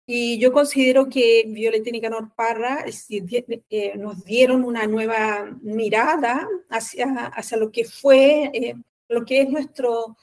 Y 0.05 0.37
yo 0.39 0.51
considero 0.51 1.09
que 1.09 1.45
Violeta 1.47 1.89
y 1.89 1.93
Nicanor 1.93 2.33
Parra 2.35 2.85
eh, 2.85 3.93
nos 3.97 4.23
dieron 4.23 4.63
una 4.63 4.85
nueva 4.85 5.57
mirada 5.61 6.47
hacia, 6.69 7.27
hacia 7.27 7.57
lo 7.57 7.71
que 7.71 7.85
fue, 7.85 8.51
eh, 8.53 8.75
lo 9.07 9.25
que 9.25 9.41
es 9.41 9.49
nuestro, 9.49 10.17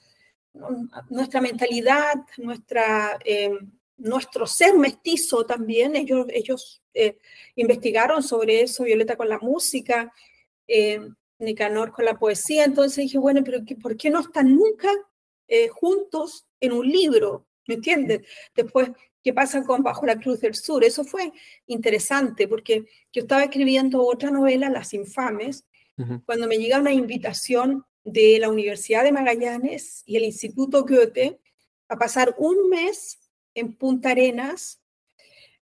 nuestra 1.10 1.40
mentalidad, 1.40 2.14
nuestra 2.38 3.18
nuestro 4.02 4.46
ser 4.46 4.76
mestizo 4.76 5.46
también, 5.46 5.94
ellos, 5.96 6.26
ellos 6.30 6.82
eh, 6.92 7.18
investigaron 7.54 8.22
sobre 8.22 8.62
eso, 8.62 8.84
Violeta 8.84 9.16
con 9.16 9.28
la 9.28 9.38
música, 9.38 10.12
eh, 10.66 11.00
Nicanor 11.38 11.92
con 11.92 12.04
la 12.04 12.18
poesía, 12.18 12.64
entonces 12.64 13.04
dije, 13.04 13.18
bueno, 13.18 13.42
pero 13.44 13.60
¿por 13.80 13.96
qué 13.96 14.10
no 14.10 14.20
están 14.20 14.54
nunca 14.54 14.88
eh, 15.48 15.68
juntos 15.68 16.46
en 16.60 16.72
un 16.72 16.88
libro? 16.88 17.46
¿Me 17.66 17.76
entiendes? 17.76 18.22
Después, 18.54 18.90
¿qué 19.22 19.32
pasa 19.32 19.64
con 19.64 19.82
Bajo 19.82 20.06
la 20.06 20.18
Cruz 20.18 20.40
del 20.40 20.54
Sur? 20.54 20.84
Eso 20.84 21.04
fue 21.04 21.32
interesante 21.66 22.48
porque 22.48 22.86
yo 23.12 23.22
estaba 23.22 23.44
escribiendo 23.44 24.04
otra 24.04 24.30
novela, 24.30 24.68
Las 24.68 24.94
Infames, 24.94 25.64
cuando 26.26 26.48
me 26.48 26.58
llega 26.58 26.80
una 26.80 26.92
invitación 26.92 27.84
de 28.02 28.38
la 28.40 28.48
Universidad 28.48 29.04
de 29.04 29.12
Magallanes 29.12 30.02
y 30.04 30.16
el 30.16 30.24
Instituto 30.24 30.84
Goethe 30.84 31.38
a 31.88 31.96
pasar 31.96 32.34
un 32.38 32.68
mes 32.70 33.20
en 33.54 33.76
Punta 33.76 34.10
Arenas 34.10 34.80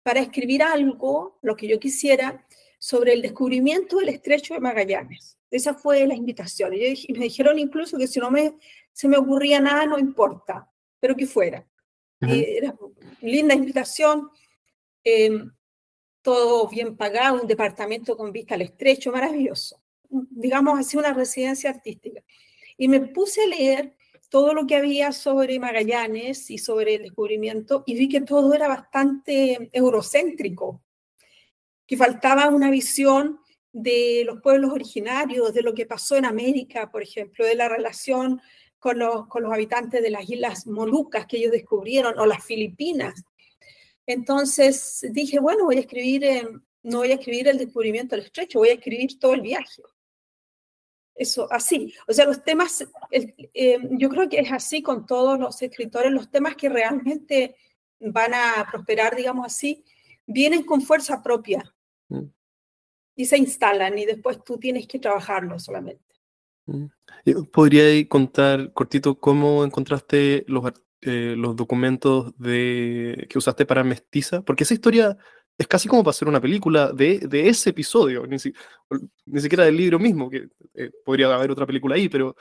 para 0.04 0.22
escribir 0.22 0.64
algo, 0.64 1.40
lo 1.42 1.56
que 1.56 1.68
yo 1.68 1.80
quisiera, 1.80 2.46
sobre 2.78 3.14
el 3.14 3.22
descubrimiento 3.22 3.98
del 3.98 4.10
estrecho 4.10 4.54
de 4.54 4.62
Magallanes. 4.62 5.38
Esa 5.52 5.74
fue 5.74 6.06
la 6.08 6.16
invitación. 6.16 6.74
Y 6.74 7.14
me 7.14 7.26
dijeron 7.26 7.60
incluso 7.60 7.98
que 7.98 8.08
si 8.08 8.20
no 8.20 8.32
me, 8.32 8.54
se 8.94 9.08
me 9.08 9.18
ocurría 9.18 9.60
nada, 9.60 9.86
no 9.86 10.00
importa, 10.00 10.72
pero 11.00 11.16
que 11.16 11.28
fuera. 11.28 11.68
Era 12.22 12.76
linda 13.22 13.54
invitación, 13.54 14.30
em, 15.04 15.52
todo 16.22 16.68
bien 16.68 16.98
pagado, 16.98 17.42
un 17.42 17.48
departamento 17.48 18.18
con 18.18 18.32
vista 18.32 18.56
al 18.56 18.62
estrecho, 18.62 19.12
maravilloso. 19.12 19.82
Digamos 20.10 20.80
así, 20.80 20.98
una 20.98 21.14
residencia 21.14 21.70
artística. 21.70 22.22
Y 22.78 22.88
me 22.88 23.00
puse 23.00 23.44
a 23.44 23.48
leer 23.48 23.96
todo 24.30 24.54
lo 24.54 24.68
que 24.68 24.76
había 24.76 25.12
sobre 25.12 25.60
Magallanes 25.60 26.52
y 26.52 26.58
sobre 26.58 26.96
el 26.96 27.04
descubrimiento 27.04 27.84
y 27.86 27.96
vi 27.96 28.10
que 28.10 28.22
todo 28.22 28.54
era 28.54 28.68
bastante 28.68 29.70
eurocéntrico, 29.74 30.84
que 31.88 31.98
faltaba 31.98 32.48
una 32.50 32.70
visión 32.70 33.40
de 33.72 34.24
los 34.26 34.42
pueblos 34.42 34.72
originarios, 34.72 35.54
de 35.54 35.64
lo 35.64 35.74
que 35.74 35.86
pasó 35.86 36.16
en 36.16 36.26
América, 36.26 36.92
por 36.92 37.02
ejemplo, 37.02 37.46
de 37.46 37.56
la 37.56 37.70
relación 37.70 38.42
con 38.80 39.00
los, 39.00 39.28
con 39.28 39.44
los 39.44 39.54
habitantes 39.54 40.02
de 40.02 40.10
las 40.10 40.30
islas 40.30 40.66
Molucas 40.66 41.26
que 41.26 41.38
ellos 41.38 41.52
descubrieron, 41.52 42.18
o 42.18 42.26
las 42.26 42.44
Filipinas. 42.44 43.24
Entonces 44.06 45.06
dije, 45.12 45.40
bueno, 45.40 45.66
voy 45.66 45.78
a 45.78 45.82
escribir, 45.82 46.62
no 46.84 47.00
voy 47.00 47.12
a 47.12 47.16
escribir 47.16 47.48
el 47.48 47.58
descubrimiento 47.58 48.16
del 48.16 48.26
estrecho, 48.26 48.60
voy 48.60 48.70
a 48.70 48.74
escribir 48.74 49.20
todo 49.20 49.34
el 49.34 49.42
viaje 49.42 49.84
eso, 51.20 51.52
así. 51.52 51.94
O 52.08 52.14
sea, 52.14 52.26
los 52.26 52.44
temas, 52.44 52.88
eh, 53.12 53.78
yo 53.92 54.10
creo 54.10 54.30
que 54.30 54.40
es 54.40 54.52
así 54.52 54.82
con 54.82 55.06
todos 55.06 55.38
los 55.38 55.62
escritores, 55.62 56.12
los 56.12 56.32
temas 56.32 56.56
que 56.56 56.70
realmente 56.70 57.58
van 58.00 58.34
a 58.34 58.66
prosperar, 58.72 59.16
digamos 59.16 59.46
así, 59.46 59.84
vienen 60.26 60.64
con 60.64 60.82
fuerza 60.82 61.22
propia 61.22 61.76
mm. 62.08 62.24
y 63.18 63.26
se 63.26 63.38
instalan 63.38 63.98
y 63.98 64.06
después 64.06 64.42
tú 64.44 64.58
tienes 64.58 64.88
que 64.88 64.98
trabajarlo 64.98 65.60
solamente. 65.60 66.09
Mm. 66.70 67.44
¿Podría 67.52 68.08
contar 68.08 68.72
cortito 68.74 69.20
cómo 69.20 69.64
encontraste 69.64 70.46
los, 70.48 70.72
eh, 71.02 71.36
los 71.38 71.56
documentos 71.56 72.38
de, 72.38 73.28
que 73.30 73.38
usaste 73.38 73.66
para 73.66 73.84
Mestiza? 73.84 74.42
Porque 74.42 74.64
esa 74.64 74.74
historia 74.74 75.18
es 75.58 75.68
casi 75.68 75.90
como 75.90 76.04
para 76.04 76.12
hacer 76.12 76.28
una 76.28 76.42
película 76.42 76.92
de, 76.94 77.20
de 77.20 77.50
ese 77.50 77.72
episodio, 77.72 78.26
ni, 78.26 78.38
ni, 79.26 79.42
siquiera 79.42 79.66
del 79.66 79.76
libro 79.76 80.00
mismo, 80.00 80.30
que 80.30 80.48
eh, 80.76 80.92
podría 81.04 81.34
haber 81.34 81.52
otra 81.52 81.66
película 81.66 81.96
ahí, 81.96 82.08
pero 82.08 82.36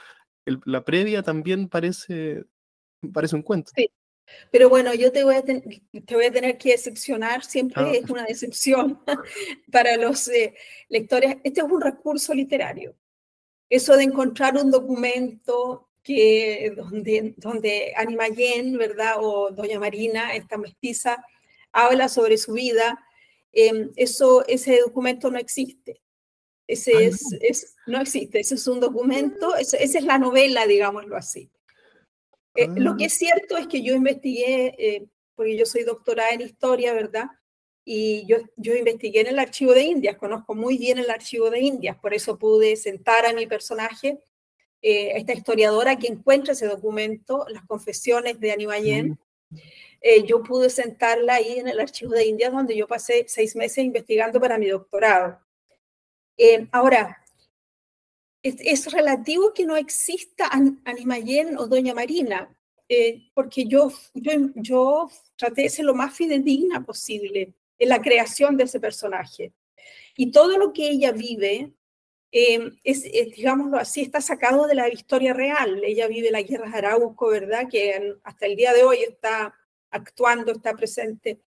la 0.65 0.85
previa 0.85 1.23
también 1.23 1.69
parece, 1.69 2.45
parece 3.13 3.35
un 3.35 3.43
cuento. 3.43 3.73
Sí, 3.75 3.91
pero 4.51 4.69
bueno, 4.69 4.95
yo 4.95 5.11
te 5.11 5.25
voy 5.25 5.35
a, 5.35 5.43
te 5.43 6.15
voy 6.15 6.27
a 6.27 6.33
tener 6.33 6.59
que 6.59 6.71
decepcionar, 6.71 7.45
siempre 7.45 7.83
ah. 7.83 7.93
es 7.93 8.09
una 8.09 8.25
decepción 8.25 9.01
para 9.73 9.97
los 9.97 10.29
eh, 10.29 10.55
lectores. 10.89 11.37
Este 11.43 11.61
es 11.61 11.67
un 11.67 11.81
recurso 11.81 12.33
literario. 12.35 12.95
Eso 13.71 13.97
de 13.97 14.05
encontrar 14.05 14.57
un 14.57 14.71
documento 14.71 15.89
que, 16.03 16.73
donde, 16.77 17.35
donde 17.37 17.93
Anima 17.97 18.29
Yen, 18.29 18.79
¿verdad? 18.79 19.17
O 19.19 19.51
Doña 19.51 19.79
Marina, 19.79 20.35
esta 20.35 20.57
mestiza, 20.57 21.25
habla 21.73 22.09
sobre 22.09 22.39
su 22.39 22.55
vida 22.55 22.99
Em, 23.53 23.91
eso, 23.97 24.47
ese 24.47 24.79
documento 24.81 25.31
no 25.31 25.39
existe. 25.39 26.01
Ese 26.67 26.93
ah, 26.97 27.01
es, 27.01 27.23
no. 27.23 27.39
es, 27.41 27.77
no 27.87 28.01
existe, 28.01 28.41
ese 28.41 28.57
es 28.57 28.67
un 28.67 28.79
documento, 28.79 29.57
esa 29.57 29.79
es 29.79 30.05
la 30.05 30.19
novela, 30.19 30.67
digámoslo 30.67 31.17
así. 31.17 31.51
Eh, 32.55 32.69
lo 32.77 32.97
que 32.97 33.05
ah. 33.05 33.07
es 33.07 33.15
cierto 33.15 33.57
es 33.57 33.67
que 33.67 33.83
yo 33.83 33.95
investigué, 33.95 34.75
eh, 34.79 35.09
porque 35.35 35.57
yo 35.57 35.65
soy 35.65 35.85
doctorada 35.85 36.31
en 36.31 36.43
historia, 36.43 36.93
¿verdad? 36.93 37.27
Y 37.91 38.27
yo, 38.27 38.37
yo 38.57 38.75
investigué 38.75 39.21
en 39.21 39.29
el 39.29 39.39
archivo 39.39 39.73
de 39.73 39.83
Indias, 39.83 40.19
conozco 40.19 40.55
muy 40.55 40.77
bien 40.77 40.99
el 40.99 41.09
archivo 41.09 41.49
de 41.49 41.61
Indias, 41.61 41.97
por 41.97 42.13
eso 42.13 42.37
pude 42.39 42.77
sentar 42.77 43.25
a 43.25 43.33
mi 43.33 43.47
personaje, 43.47 44.21
eh, 44.83 45.13
esta 45.15 45.33
historiadora 45.33 45.97
que 45.97 46.09
encuentra 46.09 46.53
ese 46.53 46.67
documento, 46.67 47.47
las 47.49 47.65
confesiones 47.65 48.39
de 48.41 48.53
Animayen, 48.53 49.19
mm. 49.51 49.59
Eh, 50.01 50.25
yo 50.25 50.43
pude 50.43 50.71
sentarla 50.71 51.35
ahí 51.35 51.59
en 51.59 51.69
el 51.69 51.81
archivo 51.81 52.13
de 52.13 52.27
Indias, 52.27 52.53
donde 52.53 52.77
yo 52.77 52.87
pasé 52.87 53.25
seis 53.27 53.57
meses 53.57 53.85
investigando 53.85 54.41
para 54.41 54.59
mi 54.59 54.69
doctorado. 54.69 55.41
Eh, 56.37 56.69
ahora, 56.71 57.25
es, 58.43 58.93
relativo 58.93 59.53
que 59.53 59.65
no 59.65 59.77
exista 59.77 60.51
Animayen 60.85 61.59
o 61.59 61.67
Doña 61.67 61.95
Marina, 61.95 62.49
eh, 62.89 63.29
porque 63.35 63.65
yo, 63.67 63.91
yo, 64.15 64.33
yo 64.55 65.11
traté 65.37 65.63
de 65.63 65.71
ser 65.71 65.85
lo 65.85 65.95
más 65.95 66.15
fidedigna 66.15 66.85
posible 66.85 67.55
en 67.79 67.89
la 67.89 68.01
creación 68.01 68.57
de 68.57 68.65
ese 68.65 68.81
personaje. 68.81 69.53
Y 70.17 70.31
todo 70.31 70.59
lo 70.59 70.73
que 70.73 70.89
ella 70.89 71.13
vive, 71.13 71.73
es, 72.31 73.03
digámoslo 73.05 73.79
así, 73.79 74.03
está 74.03 74.21
sacado 74.21 74.67
de 74.67 74.75
la 74.75 74.89
historia 74.89 75.33
real. 75.33 75.83
Ella 75.85 76.07
vive 76.09 76.31
la 76.31 76.43
guerra 76.43 76.71
de 76.71 76.79
Arauco, 76.79 77.29
¿verdad? 77.29 77.69
Que 77.71 78.15
hasta 78.23 78.47
el 78.47 78.57
día 78.57 78.73
de 78.73 78.85
hoy 78.85 78.99
está 78.99 79.55
actuando, 79.91 80.53
está 80.53 80.75
presente. 80.75 81.41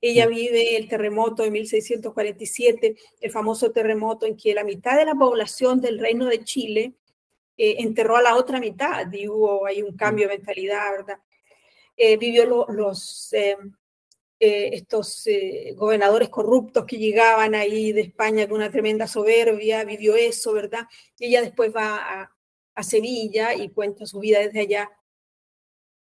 Ella 0.00 0.26
vive 0.26 0.76
el 0.76 0.88
terremoto 0.88 1.42
de 1.42 1.50
1647, 1.50 2.96
el 3.20 3.30
famoso 3.30 3.72
terremoto 3.72 4.26
en 4.26 4.36
que 4.36 4.54
la 4.54 4.64
mitad 4.64 4.96
de 4.96 5.06
la 5.06 5.14
población 5.14 5.80
del 5.80 5.98
Reino 5.98 6.26
de 6.26 6.44
Chile 6.44 6.94
eh, 7.56 7.76
enterró 7.78 8.16
a 8.16 8.22
la 8.22 8.36
otra 8.36 8.60
mitad 8.60 9.10
y 9.10 9.28
hubo 9.28 9.66
ahí 9.66 9.82
un 9.82 9.96
cambio 9.96 10.28
de 10.28 10.36
mentalidad, 10.36 10.90
¿verdad? 10.92 11.18
Eh, 11.96 12.18
vivió 12.18 12.44
los, 12.68 13.32
eh, 13.32 13.56
estos 14.38 15.26
gobernadores 15.74 16.28
corruptos 16.28 16.84
que 16.84 16.98
llegaban 16.98 17.54
ahí 17.54 17.92
de 17.92 18.02
España 18.02 18.46
con 18.46 18.56
una 18.56 18.70
tremenda 18.70 19.06
soberbia, 19.06 19.84
vivió 19.84 20.14
eso, 20.14 20.52
¿verdad? 20.52 20.86
Y 21.18 21.26
ella 21.26 21.42
después 21.42 21.74
va 21.74 21.96
a, 21.96 22.36
a 22.74 22.82
Sevilla 22.82 23.54
y 23.54 23.70
cuenta 23.70 24.06
su 24.06 24.20
vida 24.20 24.40
desde 24.40 24.60
allá 24.60 24.90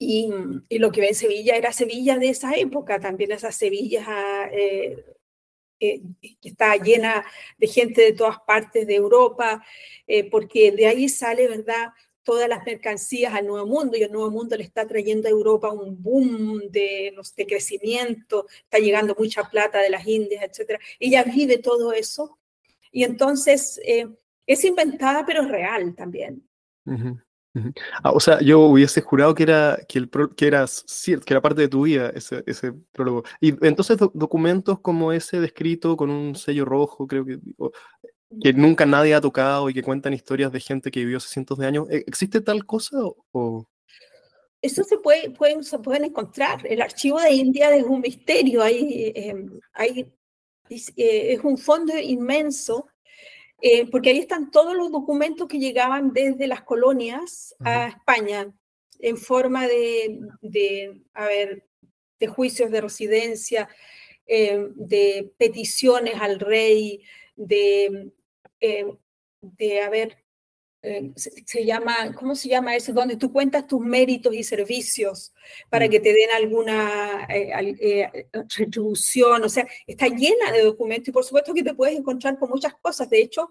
y, 0.03 0.31
lo 0.79 0.91
que 0.91 1.03
ve 1.03 1.09
en 1.09 1.15
Sevilla 1.15 1.57
era 1.57 1.73
Sevilla 1.73 2.19
de 2.19 2.31
esa 2.31 2.55
época, 2.57 2.99
también 2.99 3.33
esa 3.33 3.53
Sevilla 3.53 4.49
eh, 4.51 5.05
eh, 5.79 6.01
que 6.41 6.49
está 6.49 6.75
llena 6.77 7.23
de 7.59 7.67
gente 7.67 8.01
de 8.01 8.15
todas 8.15 8.39
partes 8.47 8.87
de 8.87 8.95
Europa, 8.95 9.63
eh, 10.07 10.25
porque 10.31 10.73
de 10.73 10.87
ahí 10.87 11.07
sale, 11.11 11.49
¿verdad? 11.49 11.91
Todas 12.31 12.49
las 12.49 12.65
mercancías 12.65 13.35
al 13.35 13.45
Nuevo 13.49 13.67
Mundo 13.67 13.97
y 13.97 14.05
el 14.05 14.13
Nuevo 14.13 14.31
Mundo 14.31 14.57
le 14.57 14.63
está 14.63 14.87
trayendo 14.87 15.27
a 15.27 15.33
Europa 15.33 15.73
un 15.73 16.01
boom 16.01 16.71
de, 16.71 17.13
de 17.37 17.47
crecimiento, 17.47 18.47
está 18.63 18.79
llegando 18.79 19.17
mucha 19.19 19.51
plata 19.51 19.81
de 19.81 19.91
las 19.91 20.07
Indias, 20.07 20.45
etc. 20.45 20.81
Ella 21.01 21.25
vive 21.25 21.59
todo 21.59 21.93
eso 21.93 22.39
y 22.93 23.03
entonces 23.03 23.81
es 24.47 24.65
inventada 24.65 25.27
pero 25.27 25.43
es 25.43 25.49
real 25.49 25.93
también. 25.97 26.49
Ah, 28.05 28.13
o 28.13 28.21
sea, 28.21 28.39
yo 28.41 28.61
hubiese 28.61 29.01
jurado 29.01 29.35
que 29.35 29.43
era, 29.43 29.77
que 29.89 29.99
el 29.99 30.09
que 30.37 30.47
era 30.47 30.65
cierto, 30.69 31.25
que 31.25 31.35
era 31.35 31.43
parte 31.43 31.63
de 31.63 31.69
tu 31.69 31.83
vida 31.83 32.11
ese, 32.15 32.45
ese 32.47 32.73
prólogo. 32.93 33.25
Y 33.41 33.67
entonces 33.67 33.99
documentos 34.15 34.79
como 34.79 35.13
ese 35.13 35.41
descrito 35.41 35.97
con 35.97 36.11
un 36.11 36.37
sello 36.37 36.65
rojo, 36.65 37.09
creo 37.09 37.27
que, 37.27 37.41
que 38.43 38.53
nunca 38.53 38.87
nadie 38.87 39.15
ha 39.15 39.21
tocado 39.21 39.69
y 39.69 39.75
que 39.75 39.83
cuentan 39.83 40.15
historias 40.15 40.53
de 40.53 40.61
gente 40.61 40.91
que 40.91 41.01
vivió 41.01 41.17
hace 41.17 41.29
cientos 41.29 41.59
de 41.59 41.67
años, 41.67 41.91
¿e-, 41.91 42.05
¿existe 42.07 42.41
tal 42.41 42.65
cosa 42.65 42.97
o...? 43.33 43.67
Eso 44.63 44.85
se, 44.85 44.99
puede, 44.99 45.31
pueden, 45.31 45.65
se 45.65 45.79
pueden 45.79 46.05
encontrar. 46.05 46.67
El 46.67 46.83
archivo 46.83 47.19
de 47.19 47.33
India 47.33 47.75
es 47.75 47.83
un 47.83 48.03
misterio. 48.03 48.63
Hay, 48.63 49.11
em, 49.15 49.59
hay, 49.73 50.13
eh, 50.69 51.33
es 51.33 51.41
un 51.43 51.57
fondo 51.57 51.97
inmenso 51.99 52.87
eh, 53.63 53.87
porque 53.91 54.11
ahí 54.11 54.19
están 54.19 54.51
todos 54.51 54.75
los 54.75 54.91
documentos 54.91 55.47
que 55.47 55.59
llegaban 55.59 56.13
desde 56.13 56.47
las 56.47 56.63
colonias 56.63 57.55
a 57.61 57.89
España 57.89 58.53
en 58.99 59.17
forma 59.17 59.67
de, 59.67 60.19
de, 60.41 61.03
a 61.15 61.27
ver, 61.27 61.67
de 62.19 62.27
juicios 62.27 62.71
de 62.71 62.81
residencia, 62.81 63.69
eh, 64.27 64.69
de 64.75 65.33
peticiones 65.37 66.15
al 66.21 66.39
rey, 66.39 67.03
de, 67.37 68.13
eh, 68.61 68.87
de 69.41 69.81
haber 69.81 70.17
eh, 70.83 71.13
se, 71.15 71.65
llama, 71.67 72.15
¿cómo 72.15 72.35
se 72.35 72.49
llama 72.49 72.75
eso? 72.75 72.95
Donde 72.95 73.17
tú 73.17 73.31
cuentas 73.31 73.67
tus 73.67 73.81
méritos 73.81 74.35
y 74.35 74.43
servicios 74.43 75.35
para 75.69 75.87
mm. 75.87 75.91
que 75.91 76.01
te 76.01 76.13
den 76.15 76.31
alguna 76.35 77.27
eh, 77.29 78.11
retribución, 78.57 79.45
o 79.45 79.49
sea, 79.51 79.69
está 79.87 80.09
llena 80.09 80.51
de 80.53 80.63
documentos 80.63 81.09
y 81.09 81.13
por 81.13 81.25
supuesto 81.25 81.53
que 81.53 81.63
te 81.63 81.75
puedes 81.75 81.99
encontrar 81.99 82.39
con 82.39 82.49
muchas 82.49 82.75
cosas. 82.81 83.11
De 83.11 83.21
hecho, 83.21 83.51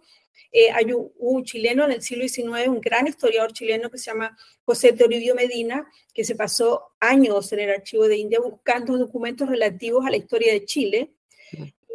hay 0.74 0.92
un, 0.92 1.44
chileno 1.44 1.86
en 1.86 1.92
el 1.92 2.02
siglo 2.02 2.28
XIX, 2.28 2.68
un 2.68 2.82
gran 2.82 3.06
historiador 3.06 3.54
chileno 3.54 3.92
que 3.92 4.00
se 4.00 4.06
llama 4.06 4.36
José 4.66 4.94
Toribio 4.94 5.36
Medina, 5.36 5.88
que 6.12 6.24
se 6.24 6.36
pasó 6.36 6.94
años 7.00 7.54
en 7.54 7.60
el 7.60 7.70
archivo 7.70 8.08
de 8.08 8.18
India 8.18 8.40
buscando 8.40 8.98
documentos 8.98 9.48
relativos 9.48 10.04
a 10.04 10.10
la 10.10 10.18
historia 10.18 10.52
de 10.52 10.66
Chile 10.66 11.14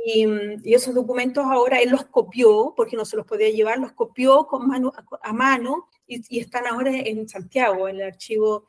mm. 0.04 0.62
Y, 0.64 0.74
esos 0.74 0.94
documentos 0.94 1.44
ahora 1.44 1.80
él 1.80 1.90
los 1.90 2.04
copió, 2.06 2.74
porque 2.76 2.96
no 2.96 3.04
se 3.04 3.16
los 3.16 3.26
podía 3.26 3.50
llevar, 3.50 3.78
los 3.78 3.92
copió 3.92 4.46
con 4.46 4.66
mano, 4.66 4.92
a 5.22 5.32
mano 5.32 5.88
y, 6.06 6.38
están 6.38 6.66
ahora 6.66 6.90
en 6.96 7.28
Santiago, 7.28 7.88
en 7.88 7.96
el 7.96 8.02
Archivo 8.02 8.66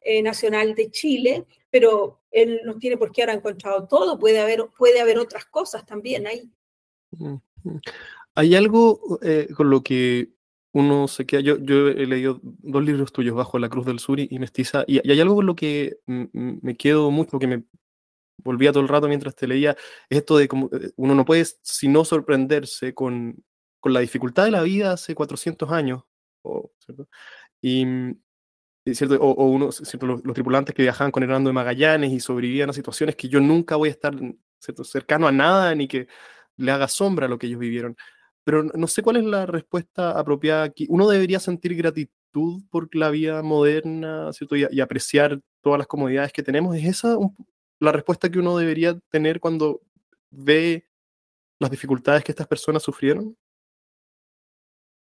eh, 0.00 0.22
Nacional 0.22 0.74
de 0.74 0.90
Chile, 0.90 1.46
pero 1.70 2.20
él 2.30 2.60
no 2.64 2.78
tiene 2.78 2.96
por 2.96 3.12
qué 3.12 3.22
haber 3.22 3.36
encontrado 3.36 3.86
todo, 3.88 4.18
puede 4.18 4.40
haber, 4.40 4.66
puede 4.76 5.00
haber 5.00 5.18
otras 5.18 5.46
cosas 5.46 5.86
también 5.86 6.26
ahí. 6.26 6.50
Hay 8.34 8.54
algo 8.54 9.18
eh, 9.22 9.48
con 9.56 9.70
lo 9.70 9.82
que 9.82 10.30
uno 10.72 11.06
se 11.06 11.24
queda, 11.24 11.40
yo, 11.40 11.54
he 11.54 12.06
leído 12.06 12.40
dos 12.42 12.84
libros 12.84 13.12
tuyos, 13.12 13.36
Bajo 13.36 13.58
la 13.60 13.68
Cruz 13.68 13.86
del 13.86 14.00
Sur 14.00 14.18
y, 14.18 14.38
Mestiza, 14.40 14.84
y, 14.88 15.08
hay 15.08 15.20
algo 15.20 15.36
con 15.36 15.46
lo 15.46 15.54
que 15.54 15.98
me 16.06 16.76
quedo 16.76 17.12
mucho, 17.12 17.38
que 17.38 17.46
me 17.46 17.62
volvía 18.44 18.72
todo 18.72 18.82
el 18.82 18.88
rato 18.88 19.08
mientras 19.08 19.34
te 19.34 19.48
leía, 19.48 19.76
esto 20.08 20.36
de 20.36 20.46
como 20.48 20.68
eh, 20.72 20.92
uno 20.96 21.14
no 21.14 21.24
puede 21.24 21.44
sino 21.62 22.04
sorprenderse 22.04 22.94
con, 22.94 23.42
con 23.80 23.92
la 23.92 24.00
dificultad 24.00 24.44
de 24.44 24.50
la 24.50 24.62
vida 24.62 24.92
hace 24.92 25.14
400 25.14 25.70
años, 25.72 26.02
o, 26.42 26.70
¿cierto? 26.78 27.08
Y, 27.62 27.86
¿cierto? 28.92 29.16
O, 29.20 29.46
uno, 29.46 29.72
¿cierto? 29.72 30.06
Los, 30.06 30.22
tripulantes 30.22 30.74
que 30.74 30.82
viajaban 30.82 31.10
con 31.10 31.22
Hernando 31.22 31.48
de 31.48 31.54
Magallanes 31.54 32.12
y 32.12 32.20
sobrevivían 32.20 32.70
a 32.70 32.72
situaciones 32.72 33.16
que 33.16 33.28
yo 33.28 33.40
nunca 33.40 33.76
voy 33.76 33.88
a 33.88 33.92
estar 33.92 34.14
¿cierto? 34.58 34.84
cercano 34.84 35.26
a 35.26 35.32
nada 35.32 35.74
ni 35.74 35.88
que 35.88 36.08
le 36.56 36.72
haga 36.72 36.88
sombra 36.88 37.26
a 37.26 37.28
lo 37.28 37.38
que 37.38 37.46
ellos 37.46 37.58
vivieron. 37.58 37.96
Pero 38.44 38.62
no 38.62 38.86
sé 38.86 39.02
cuál 39.02 39.16
es 39.16 39.24
la 39.24 39.46
respuesta 39.46 40.18
apropiada 40.18 40.64
aquí. 40.64 40.86
Uno 40.90 41.08
debería 41.08 41.40
sentir 41.40 41.74
gratitud 41.74 42.62
por 42.70 42.94
la 42.94 43.10
vida 43.10 43.42
moderna 43.42 44.32
¿cierto? 44.32 44.56
Y, 44.56 44.66
y 44.70 44.80
apreciar 44.80 45.40
todas 45.62 45.78
las 45.78 45.86
comodidades 45.86 46.32
que 46.32 46.42
tenemos. 46.42 46.76
¿Es 46.76 46.84
esa 46.84 47.16
un, 47.16 47.34
la 47.80 47.92
respuesta 47.92 48.30
que 48.30 48.38
uno 48.38 48.56
debería 48.56 48.98
tener 49.10 49.40
cuando 49.40 49.82
ve 50.30 50.88
las 51.58 51.70
dificultades 51.70 52.24
que 52.24 52.32
estas 52.32 52.46
personas 52.46 52.82
sufrieron? 52.82 53.36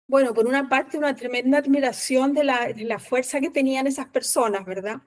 Bueno, 0.08 0.32
por 0.32 0.46
una 0.46 0.68
parte, 0.68 0.98
una 0.98 1.16
tremenda 1.16 1.58
admiración 1.58 2.32
de 2.32 2.44
la, 2.44 2.72
de 2.72 2.84
la 2.84 2.98
fuerza 2.98 3.40
que 3.40 3.50
tenían 3.50 3.86
esas 3.86 4.06
personas, 4.08 4.64
¿verdad? 4.64 5.02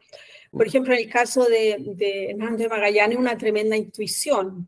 Por 0.51 0.67
ejemplo, 0.67 0.93
en 0.93 0.99
el 0.99 1.09
caso 1.09 1.45
de, 1.45 1.77
de 1.95 2.31
Hernando 2.31 2.63
de 2.63 2.69
Magallanes, 2.69 3.17
una 3.17 3.37
tremenda 3.37 3.77
intuición, 3.77 4.67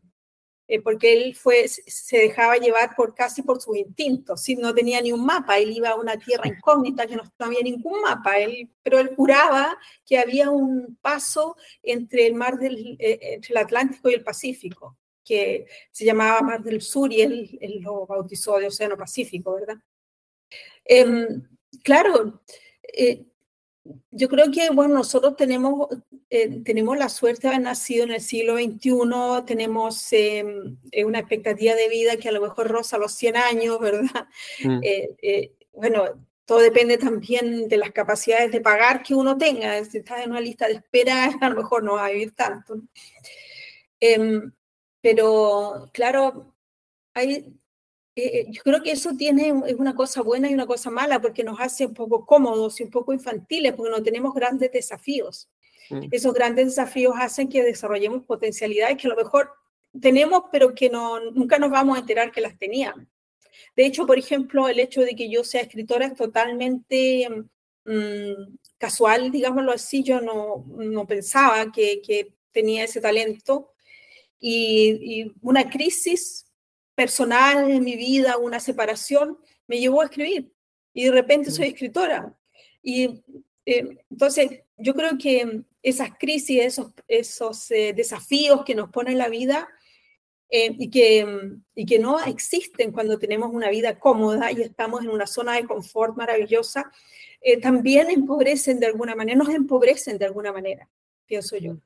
eh, 0.68 0.80
porque 0.80 1.12
él 1.12 1.34
fue, 1.34 1.66
se 1.68 2.18
dejaba 2.18 2.56
llevar 2.56 2.94
por 2.96 3.14
casi 3.14 3.42
por 3.42 3.60
sus 3.60 3.76
instintos, 3.76 4.42
si 4.42 4.56
no 4.56 4.74
tenía 4.74 5.00
ni 5.00 5.12
un 5.12 5.24
mapa, 5.24 5.58
él 5.58 5.72
iba 5.72 5.90
a 5.90 5.96
una 5.96 6.16
tierra 6.16 6.48
incógnita 6.48 7.06
que 7.06 7.16
no, 7.16 7.22
había 7.38 7.60
ningún 7.62 8.00
mapa, 8.00 8.38
él, 8.38 8.70
pero 8.82 8.98
él 8.98 9.14
juraba 9.16 9.76
que 10.06 10.18
había 10.18 10.50
un 10.50 10.96
paso 11.00 11.56
entre 11.82 12.26
el 12.26 12.34
mar 12.34 12.58
del, 12.58 12.96
eh, 12.98 13.18
entre 13.34 13.52
el 13.52 13.58
Atlántico 13.58 14.08
y 14.08 14.14
el 14.14 14.24
Pacífico, 14.24 14.98
que 15.24 15.66
se 15.90 16.04
llamaba 16.04 16.40
Mar 16.42 16.62
del 16.62 16.80
Sur 16.80 17.12
y 17.12 17.22
él, 17.22 17.58
él 17.60 17.80
lo 17.80 18.06
bautizó 18.06 18.58
de 18.58 18.66
Océano 18.66 18.96
Pacífico, 18.96 19.54
¿verdad? 19.54 19.76
Em, 20.84 21.42
claro, 21.82 22.42
eh, 22.82 23.26
yo 24.10 24.28
creo 24.28 24.50
que, 24.50 24.70
bueno, 24.70 24.94
nosotros 24.94 25.36
tenemos, 25.36 25.88
eh, 26.30 26.62
tenemos 26.64 26.96
la 26.96 27.08
suerte 27.08 27.42
de 27.42 27.48
haber 27.48 27.62
nacido 27.62 28.04
en 28.04 28.12
el 28.12 28.20
siglo 28.20 28.56
XXI, 28.56 29.44
tenemos 29.46 30.12
em, 30.12 30.76
eh, 30.92 31.04
una 31.04 31.18
expectativa 31.18 31.74
de 31.74 31.88
vida 31.88 32.16
que 32.16 32.28
a 32.28 32.32
lo 32.32 32.40
mejor 32.40 32.68
roza 32.68 32.98
los 32.98 33.12
100 33.12 33.36
años, 33.36 33.78
¿verdad? 33.80 34.28
Mm. 34.64 34.80
Eh, 35.24 35.52
bueno, 35.72 36.04
todo 36.44 36.58
depende 36.58 36.98
también 36.98 37.68
de 37.68 37.76
las 37.78 37.92
capacidades 37.92 38.52
de 38.52 38.60
pagar 38.60 39.02
que 39.02 39.14
uno 39.14 39.38
tenga. 39.38 39.82
Si 39.84 39.98
estás 39.98 40.20
en 40.20 40.30
una 40.30 40.40
lista 40.40 40.66
de 40.66 40.74
espera, 40.74 41.24
a 41.40 41.48
lo 41.48 41.56
mejor 41.56 41.82
no 41.82 41.94
va 41.94 42.06
a 42.06 42.10
vivir 42.10 42.34
tanto. 42.34 42.82
Em, 44.00 44.52
pero, 45.00 45.90
claro, 45.92 46.54
hay, 47.14 47.52
eh, 48.14 48.46
yo 48.50 48.62
creo 48.62 48.82
que 48.82 48.92
eso 48.92 49.12
tiene 49.16 49.54
es 49.66 49.74
una 49.74 49.94
cosa 49.94 50.20
buena 50.20 50.50
y 50.50 50.54
una 50.54 50.66
cosa 50.66 50.90
mala 50.90 51.20
porque 51.20 51.44
nos 51.44 51.58
hace 51.60 51.86
un 51.86 51.94
poco 51.94 52.26
cómodos 52.26 52.78
y 52.80 52.84
un 52.84 52.90
poco 52.90 53.12
infantiles 53.14 53.72
porque 53.72 53.90
no 53.90 54.02
tenemos 54.02 54.34
grandes 54.34 54.70
desafíos. 54.70 55.48
Mm. 55.88 56.08
Esos 56.10 56.34
grandes 56.34 56.66
desafíos 56.66 57.14
hacen 57.18 57.48
que 57.48 57.62
desarrollemos 57.62 58.24
potencialidades 58.24 58.98
que 58.98 59.06
a 59.06 59.10
lo 59.10 59.16
mejor 59.16 59.50
tenemos 60.00 60.44
pero 60.52 60.74
que 60.74 60.90
no, 60.90 61.20
nunca 61.30 61.58
nos 61.58 61.70
vamos 61.70 61.96
a 61.96 62.00
enterar 62.00 62.30
que 62.30 62.42
las 62.42 62.58
teníamos. 62.58 63.06
De 63.76 63.86
hecho, 63.86 64.06
por 64.06 64.18
ejemplo, 64.18 64.68
el 64.68 64.80
hecho 64.80 65.00
de 65.00 65.14
que 65.14 65.30
yo 65.30 65.42
sea 65.42 65.62
escritora 65.62 66.06
es 66.06 66.14
totalmente 66.14 67.28
mm, 67.86 68.56
casual, 68.76 69.30
digámoslo 69.30 69.72
así. 69.72 70.02
Yo 70.02 70.20
no, 70.20 70.66
no 70.68 71.06
pensaba 71.06 71.72
que, 71.72 72.02
que 72.02 72.34
tenía 72.50 72.84
ese 72.84 73.00
talento 73.00 73.72
y, 74.38 75.22
y 75.22 75.32
una 75.40 75.70
crisis 75.70 76.51
personal 76.94 77.70
en 77.70 77.84
mi 77.84 77.96
vida, 77.96 78.36
una 78.36 78.60
separación, 78.60 79.38
me 79.66 79.78
llevó 79.78 80.02
a 80.02 80.04
escribir 80.04 80.52
y 80.92 81.04
de 81.04 81.12
repente 81.12 81.50
soy 81.50 81.68
escritora. 81.68 82.34
Y 82.82 83.22
eh, 83.64 83.98
entonces 84.10 84.62
yo 84.76 84.94
creo 84.94 85.16
que 85.18 85.62
esas 85.82 86.10
crisis, 86.18 86.60
esos, 86.62 86.92
esos 87.08 87.70
eh, 87.70 87.92
desafíos 87.94 88.64
que 88.64 88.74
nos 88.74 88.90
pone 88.90 89.14
la 89.14 89.28
vida 89.28 89.68
eh, 90.48 90.74
y, 90.78 90.90
que, 90.90 91.26
y 91.74 91.86
que 91.86 91.98
no 91.98 92.20
existen 92.20 92.92
cuando 92.92 93.18
tenemos 93.18 93.50
una 93.52 93.70
vida 93.70 93.98
cómoda 93.98 94.52
y 94.52 94.62
estamos 94.62 95.02
en 95.02 95.10
una 95.10 95.26
zona 95.26 95.54
de 95.54 95.66
confort 95.66 96.16
maravillosa, 96.16 96.90
también 97.60 98.08
empobrecen 98.08 98.78
de 98.78 98.86
alguna 98.86 99.16
manera, 99.16 99.36
nos 99.36 99.48
empobrecen 99.48 100.16
de 100.16 100.26
alguna 100.26 100.52
manera, 100.52 100.88
pienso 101.26 101.56
yo. 101.56 101.76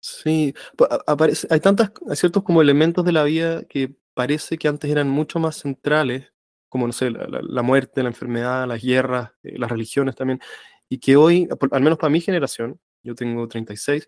Sí, 0.00 0.54
pues, 0.76 0.88
aparece, 1.06 1.46
hay 1.50 1.60
tantas, 1.60 1.90
hay 2.08 2.16
ciertos 2.16 2.42
como 2.42 2.62
elementos 2.62 3.04
de 3.04 3.12
la 3.12 3.24
vida 3.24 3.64
que 3.64 3.94
parece 4.14 4.58
que 4.58 4.68
antes 4.68 4.90
eran 4.90 5.08
mucho 5.08 5.38
más 5.38 5.56
centrales, 5.56 6.32
como, 6.68 6.86
no 6.86 6.92
sé, 6.92 7.10
la, 7.10 7.62
muerte, 7.62 8.02
la 8.02 8.08
enfermedad, 8.08 8.66
las 8.66 8.82
guerras, 8.82 9.32
eh, 9.42 9.58
las 9.58 9.70
religiones 9.70 10.16
también, 10.16 10.40
y 10.88 10.98
que 10.98 11.16
hoy, 11.16 11.48
al 11.70 11.82
menos 11.82 11.98
para 11.98 12.10
mi 12.10 12.20
generación, 12.20 12.80
yo 13.02 13.14
tengo 13.14 13.46
36, 13.46 14.06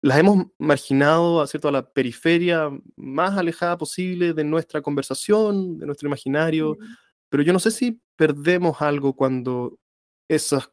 las 0.00 0.18
hemos 0.18 0.46
marginado 0.58 1.46
¿cierto? 1.46 1.68
a 1.68 1.72
la 1.72 1.92
periferia 1.92 2.70
más 2.96 3.36
alejada 3.36 3.76
posible 3.76 4.32
de 4.32 4.44
nuestra 4.44 4.80
conversación, 4.80 5.78
de 5.78 5.86
nuestro 5.86 6.08
imaginario, 6.08 6.78
pero 7.28 7.42
yo 7.42 7.52
no 7.52 7.58
sé 7.58 7.70
si 7.70 8.00
perdemos 8.16 8.80
algo 8.80 9.14
cuando 9.16 9.78
esas, 10.28 10.70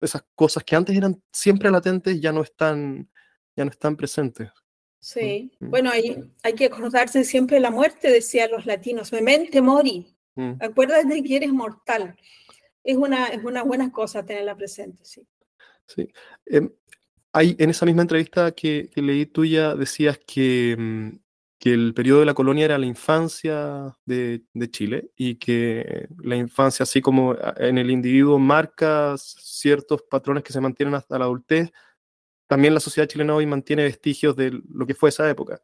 esas 0.00 0.24
cosas 0.34 0.64
que 0.64 0.76
antes 0.76 0.96
eran 0.96 1.22
siempre 1.32 1.70
latentes 1.70 2.20
ya 2.20 2.32
no 2.32 2.42
están, 2.42 3.10
ya 3.56 3.64
no 3.64 3.70
están 3.70 3.96
presentes. 3.96 4.50
Sí, 5.00 5.52
mm. 5.60 5.70
bueno, 5.70 5.90
hay, 5.90 6.24
hay 6.42 6.54
que 6.54 6.66
acordarse 6.66 7.24
siempre 7.24 7.56
de 7.56 7.60
la 7.60 7.70
muerte, 7.70 8.10
decían 8.10 8.50
los 8.50 8.66
latinos, 8.66 9.12
mente 9.12 9.60
mori, 9.62 10.14
mm. 10.34 10.54
acuérdate 10.60 11.06
de 11.06 11.22
que 11.22 11.36
eres 11.36 11.52
mortal. 11.52 12.16
Es 12.82 12.96
una, 12.96 13.26
es 13.26 13.44
una 13.44 13.62
buena 13.62 13.92
cosa 13.92 14.24
tenerla 14.24 14.56
presente, 14.56 15.04
sí. 15.04 15.26
Sí. 15.86 16.08
Em, 16.46 16.70
hay, 17.32 17.56
en 17.58 17.70
esa 17.70 17.86
misma 17.86 18.02
entrevista 18.02 18.52
que, 18.52 18.90
que, 18.92 19.02
leí 19.02 19.26
tuya 19.26 19.74
decías 19.74 20.18
que, 20.26 20.76
mm, 20.78 21.18
que 21.58 21.72
el 21.72 21.94
periodo 21.94 22.20
de 22.20 22.26
la 22.26 22.34
colonia 22.34 22.66
era 22.66 22.78
la 22.78 22.86
infancia 22.86 23.96
de, 24.04 24.44
de, 24.52 24.70
Chile 24.70 25.10
y 25.16 25.36
que 25.36 26.08
la 26.22 26.36
infancia, 26.36 26.84
así 26.84 27.00
como 27.00 27.36
en 27.56 27.78
el 27.78 27.90
individuo 27.90 28.38
marca 28.38 29.14
ciertos 29.18 30.02
patrones 30.02 30.44
que 30.44 30.52
se 30.52 30.60
mantienen 30.60 30.94
hasta 30.94 31.18
la 31.18 31.24
adultez, 31.24 31.72
también 32.48 32.74
la 32.74 32.80
sociedad 32.80 33.08
chilena 33.08 33.34
hoy 33.34 33.46
mantiene 33.46 33.84
vestigios 33.84 34.34
de 34.34 34.60
lo 34.72 34.86
que 34.86 34.94
fue 34.94 35.10
esa 35.10 35.28
época. 35.30 35.62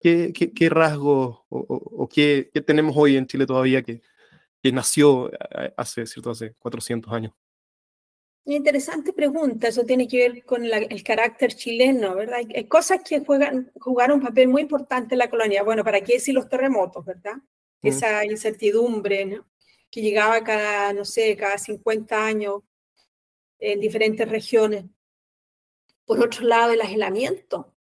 ¿Qué, 0.00 0.32
qué, 0.32 0.52
qué 0.52 0.70
rasgos 0.70 1.40
o, 1.50 1.58
o, 1.68 2.08
qué, 2.08 2.50
qué, 2.54 2.62
tenemos 2.62 2.96
hoy 2.96 3.16
en 3.16 3.26
Chile 3.26 3.44
todavía 3.44 3.82
que, 3.82 4.00
que 4.62 4.72
nació 4.72 5.30
hace, 5.76 6.06
¿cierto? 6.06 6.30
hace 6.30 6.54
400 6.54 7.12
años? 7.12 7.32
Interesante 8.46 9.12
pregunta, 9.12 9.68
eso 9.68 9.84
tiene 9.84 10.08
que 10.08 10.28
ver 10.28 10.44
con 10.44 10.64
el 10.64 11.02
carácter 11.02 11.54
chileno, 11.54 12.14
¿verdad? 12.14 12.38
Hay, 12.54 12.64
cosas 12.64 13.00
que 13.06 13.20
juegan, 13.20 13.70
jugaron 13.78 14.20
un 14.20 14.26
papel 14.26 14.48
muy 14.48 14.62
importante 14.62 15.14
en 15.14 15.18
la 15.18 15.28
colonia. 15.28 15.62
Bueno, 15.62 15.84
¿para 15.84 16.00
qué 16.00 16.14
decir 16.14 16.34
los 16.34 16.48
terremotos, 16.48 17.04
verdad? 17.04 17.36
Mm. 17.82 17.86
Esa 17.86 18.24
incertidumbre, 18.24 19.26
¿no? 19.26 19.46
Que 19.90 20.00
llegaba 20.00 20.42
cada, 20.42 20.92
no 20.94 21.04
sé, 21.04 21.36
cada 21.36 21.58
50 21.58 22.24
años 22.24 22.62
en 23.58 23.78
diferentes 23.78 24.26
regiones. 24.26 24.86
Por 26.10 26.24
otro 26.24 26.46
lado, 26.46 26.72
el 26.72 26.80
aislamiento. 26.80 27.74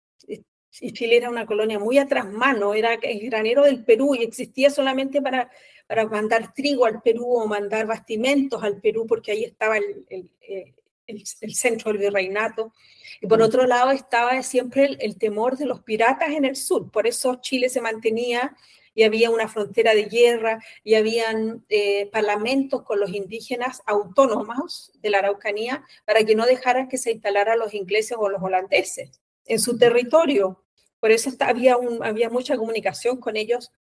Chile 0.72 1.18
era 1.18 1.30
una 1.30 1.46
colonia 1.46 1.80
muy 1.80 1.98
atrás 1.98 2.32
mano, 2.32 2.74
era 2.74 2.94
el 2.94 3.20
granero 3.30 3.64
del 3.64 3.84
Perú 3.84 4.16
y 4.16 4.24
existía 4.24 4.70
solamente 4.70 5.22
para 5.22 5.50
para 5.90 6.06
mandar 6.06 6.54
trigo 6.54 6.86
al 6.86 7.02
Perú 7.02 7.26
o 7.26 7.48
mandar 7.48 7.88
bastimentos 7.88 8.62
al 8.62 8.80
Perú, 8.80 9.08
porque 9.08 9.32
ahí 9.32 9.44
estaba 9.44 9.76
el, 9.76 10.06
el, 10.08 10.30
eh, 10.48 10.76
el, 11.08 11.26
centro 11.56 11.92
del 11.92 12.00
virreinato. 12.00 12.74
Y 13.20 13.26
por 13.26 13.40
mm. 13.40 13.42
otro 13.42 13.66
lado 13.66 13.90
estaba 13.90 14.44
siempre 14.44 14.98
el, 15.00 15.18
temor 15.18 15.58
de 15.58 15.66
los 15.66 15.82
piratas 15.82 16.30
en 16.30 16.46
el 16.46 16.56
sur, 16.56 16.92
por 16.92 17.08
eso 17.08 17.40
Chile 17.42 17.70
se 17.70 17.82
mantenía 17.82 18.56
y 19.00 19.04
había 19.04 19.30
una 19.30 19.48
frontera 19.48 19.94
de 19.94 20.06
guerra 20.06 20.60
y 20.84 20.96
habían 20.96 21.64
eh, 21.70 22.10
parlamentos 22.12 22.84
con 22.84 23.00
los 23.00 23.12
indígenas 23.14 23.82
autónomos 23.86 24.92
de 25.02 25.10
la 25.10 25.20
Araucanía 25.20 25.84
para 26.06 26.24
que 26.24 26.36
no 26.36 26.46
dejaran 26.46 26.88
que 26.88 26.98
se 26.98 27.12
instalaran 27.12 27.60
los 27.60 27.74
ingleses 27.74 28.18
o 28.20 28.30
los 28.30 28.42
holandeses 28.42 29.22
en 29.46 29.60
su 29.60 29.78
territorio. 29.78 30.64
Por 31.00 31.12
eso 31.12 31.32
había, 31.40 31.78
había 32.02 32.30
mucha 32.30 32.58
comunicación 32.58 33.20
con 33.22 33.38
ellos 33.38 33.72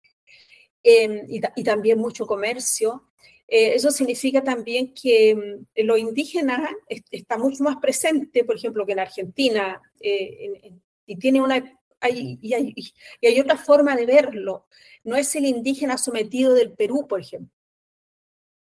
Em, 0.84 1.25
y, 1.27 1.63
también 1.63 1.99
mucho 1.99 2.25
comercio. 2.25 3.03
Eh, 3.47 3.73
eso 3.75 3.91
significa 3.91 4.43
también 4.43 4.93
que 4.93 5.36
mm, 5.36 5.86
lo 5.86 5.97
indígena 5.97 6.69
está 6.88 7.38
mucho 7.38 7.63
más 7.63 7.77
presente, 7.77 8.43
por 8.43 8.55
ejemplo, 8.55 8.86
que 8.86 8.93
en 8.93 8.99
Argentina, 8.99 9.82
eh, 9.99 10.73
y 11.05 11.15
tiene 11.17 11.41
una... 11.41 11.75
Hay, 12.01 12.39
y, 12.41 12.53
hay, 12.53 12.73
y 13.21 13.27
hay 13.27 13.39
otra 13.39 13.57
forma 13.57 13.95
de 13.95 14.05
verlo. 14.05 14.67
No 15.03 15.15
es 15.15 15.35
el 15.35 15.45
indígena 15.45 15.97
sometido 15.97 16.53
del 16.53 16.71
Perú, 16.73 17.07
por 17.07 17.21
ejemplo, 17.21 17.53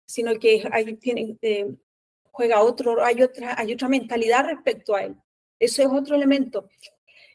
sino 0.07 0.39
que 0.39 0.69
hay, 0.73 0.97
tiene, 0.97 1.37
eh, 1.43 1.73
juega 2.25 2.63
otro, 2.63 3.05
hay 3.05 3.23
otra, 3.23 3.55
hay 3.59 3.73
otra 3.73 3.89
mentalidad 3.89 4.47
respecto 4.47 4.95
a 4.95 5.05
él. 5.05 5.17
Eso 5.59 5.83
es 5.83 5.89
otro 5.89 6.17
elemento. 6.17 6.69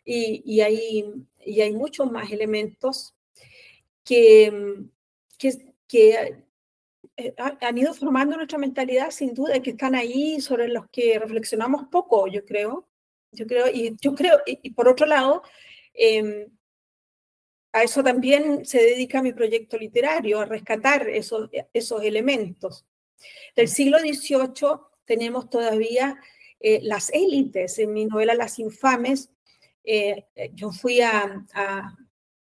Y, 0.03 0.43
y, 0.45 0.61
hay, 0.61 1.05
y 1.45 1.61
hay 1.61 1.73
muchos 1.73 2.11
más 2.11 2.31
elementos 2.31 3.15
que, 4.03 4.85
que, 5.87 6.43
eh, 7.17 7.33
han 7.37 7.77
ido 7.77 7.93
formando 7.93 8.35
nuestra 8.35 8.57
mentalidad 8.57 9.11
sin 9.11 9.33
duda, 9.33 9.61
que 9.61 9.71
están 9.71 9.95
ahí 9.95 10.41
sobre 10.41 10.67
los 10.67 10.87
que 10.89 11.17
reflexionamos 11.19 11.87
poco, 11.89 12.27
yo 12.27 12.45
creo. 12.45 12.87
Yo 13.31 13.45
creo, 13.47 13.67
y 13.67 13.95
yo 13.99 14.15
creo, 14.15 14.39
y, 14.45 14.69
por 14.71 14.87
otro 14.87 15.05
lado, 15.05 15.43
em, 15.95 16.47
a 17.73 17.83
eso 17.83 18.03
también 18.03 18.65
se 18.65 18.77
dedica 18.77 19.21
mi 19.21 19.33
proyecto 19.33 19.77
literario, 19.77 20.39
a 20.39 20.45
rescatar 20.45 21.09
esos, 21.09 21.49
esos 21.73 22.03
elementos. 22.03 22.85
Del 23.55 23.67
siglo 23.67 23.99
XVIII 23.99 24.79
tenemos 25.05 25.49
todavía 25.49 26.17
eh, 26.59 26.79
las 26.83 27.09
élites. 27.11 27.77
En 27.79 27.93
mi 27.93 28.05
novela 28.05 28.33
Las 28.33 28.59
Infames, 28.59 29.29
eh, 29.83 30.25
yo 30.53 30.71
fui 30.71 31.01
a, 31.01 31.45
a 31.53 31.97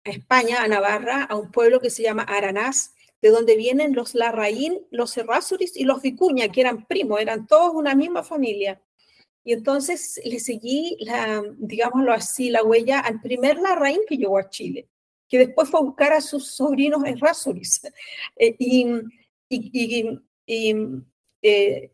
España, 0.03 0.61
a 0.61 0.67
Navarra, 0.67 1.23
a 1.23 1.35
un 1.35 1.51
pueblo 1.51 1.79
que 1.79 1.89
se 1.89 2.03
llama 2.03 2.23
Aranás, 2.23 2.93
de 3.21 3.29
donde 3.29 3.55
vienen 3.55 3.95
los 3.95 4.15
Larraín, 4.15 4.85
los 4.91 5.15
Errázuriz 5.17 5.77
y 5.77 5.85
los 5.85 6.01
Vicuña, 6.01 6.49
que 6.49 6.59
eran 6.59 6.85
primos, 6.85 7.21
eran 7.21 7.47
todos 7.47 7.73
una 7.73 7.95
misma 7.95 8.23
familia. 8.23 8.81
Y 9.43 9.53
entonces 9.53 10.21
le 10.23 10.39
seguí, 10.39 10.97
digámoslo 11.57 12.13
así, 12.13 12.49
la 12.49 12.63
huella 12.63 12.99
al 12.99 13.19
primer 13.21 13.57
Larraín 13.57 13.99
que 14.07 14.17
llegó 14.17 14.37
a 14.37 14.49
Chile, 14.49 14.87
que 15.27 15.39
después 15.39 15.69
fue 15.69 15.81
a 15.81 15.83
buscar 15.83 16.13
a 16.13 16.21
sus 16.21 16.47
sobrinos 16.47 17.03
Errázuriz. 17.05 17.81
Eh, 18.37 18.55
y, 18.57 18.87
y, 19.49 20.19
y 20.47 20.75
eh, 21.41 21.91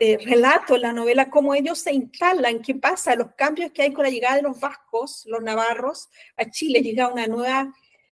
eh, 0.00 0.18
relato 0.24 0.74
en 0.74 0.82
la 0.82 0.92
novela 0.92 1.30
cómo 1.30 1.54
ellos 1.54 1.78
se 1.78 1.92
instalan, 1.92 2.60
qué 2.60 2.74
pasa, 2.74 3.14
los 3.14 3.34
cambios 3.36 3.70
que 3.70 3.82
hay 3.82 3.92
con 3.92 4.04
la 4.04 4.10
llegada 4.10 4.36
de 4.36 4.42
los 4.42 4.58
vascos, 4.58 5.24
los 5.26 5.42
navarros, 5.42 6.08
a 6.36 6.50
Chile 6.50 6.80
llega 6.80 7.12
una 7.12 7.28
nueva 7.28 7.72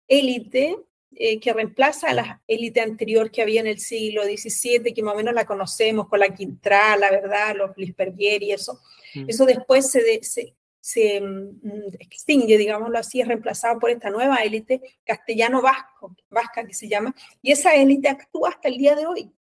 élite 0.07 0.77
eh, 1.17 1.41
que 1.41 1.53
reemplaza 1.53 2.09
a 2.09 2.15
la 2.15 2.43
élite 2.47 2.81
anterior 2.81 3.31
que 3.31 3.43
había 3.43 3.61
en 3.61 3.67
el 3.67 3.79
siglo 3.79 4.23
XVII, 4.25 4.95
que 4.95 5.03
más 5.03 5.15
o 5.15 5.17
menos 5.17 5.35
la 5.35 5.45
conocemos 5.45 6.09
con 6.09 6.21
la 6.21 6.33
Quintra, 6.33 6.97
la 6.97 7.11
verdad, 7.11 7.55
los 7.57 7.77
Lisperguer 7.77 8.43
y 8.43 8.53
eso. 8.53 8.81
Mm. 9.15 9.25
Eso 9.29 9.45
después 9.45 9.91
se, 9.91 10.23
se, 10.23 10.55
se 10.81 11.21
mm, 11.21 11.95
extingue, 11.99 12.57
digámoslo 12.57 12.99
así, 12.99 13.21
es 13.21 13.29
reemplazado 13.29 13.79
por 13.79 13.91
esta 13.91 14.09
nueva 14.09 14.37
élite 14.37 14.81
castellano-vasco, 15.05 16.17
vasca 16.31 16.65
que 16.65 16.75
se 16.75 16.89
llama, 16.89 17.15
y 17.43 17.53
esa 17.53 17.75
élite 17.75 18.09
actúa 18.09 18.51
hasta 18.51 18.69
el 18.69 18.79
día 18.79 18.95
de 18.95 19.07
hoy. 19.07 19.33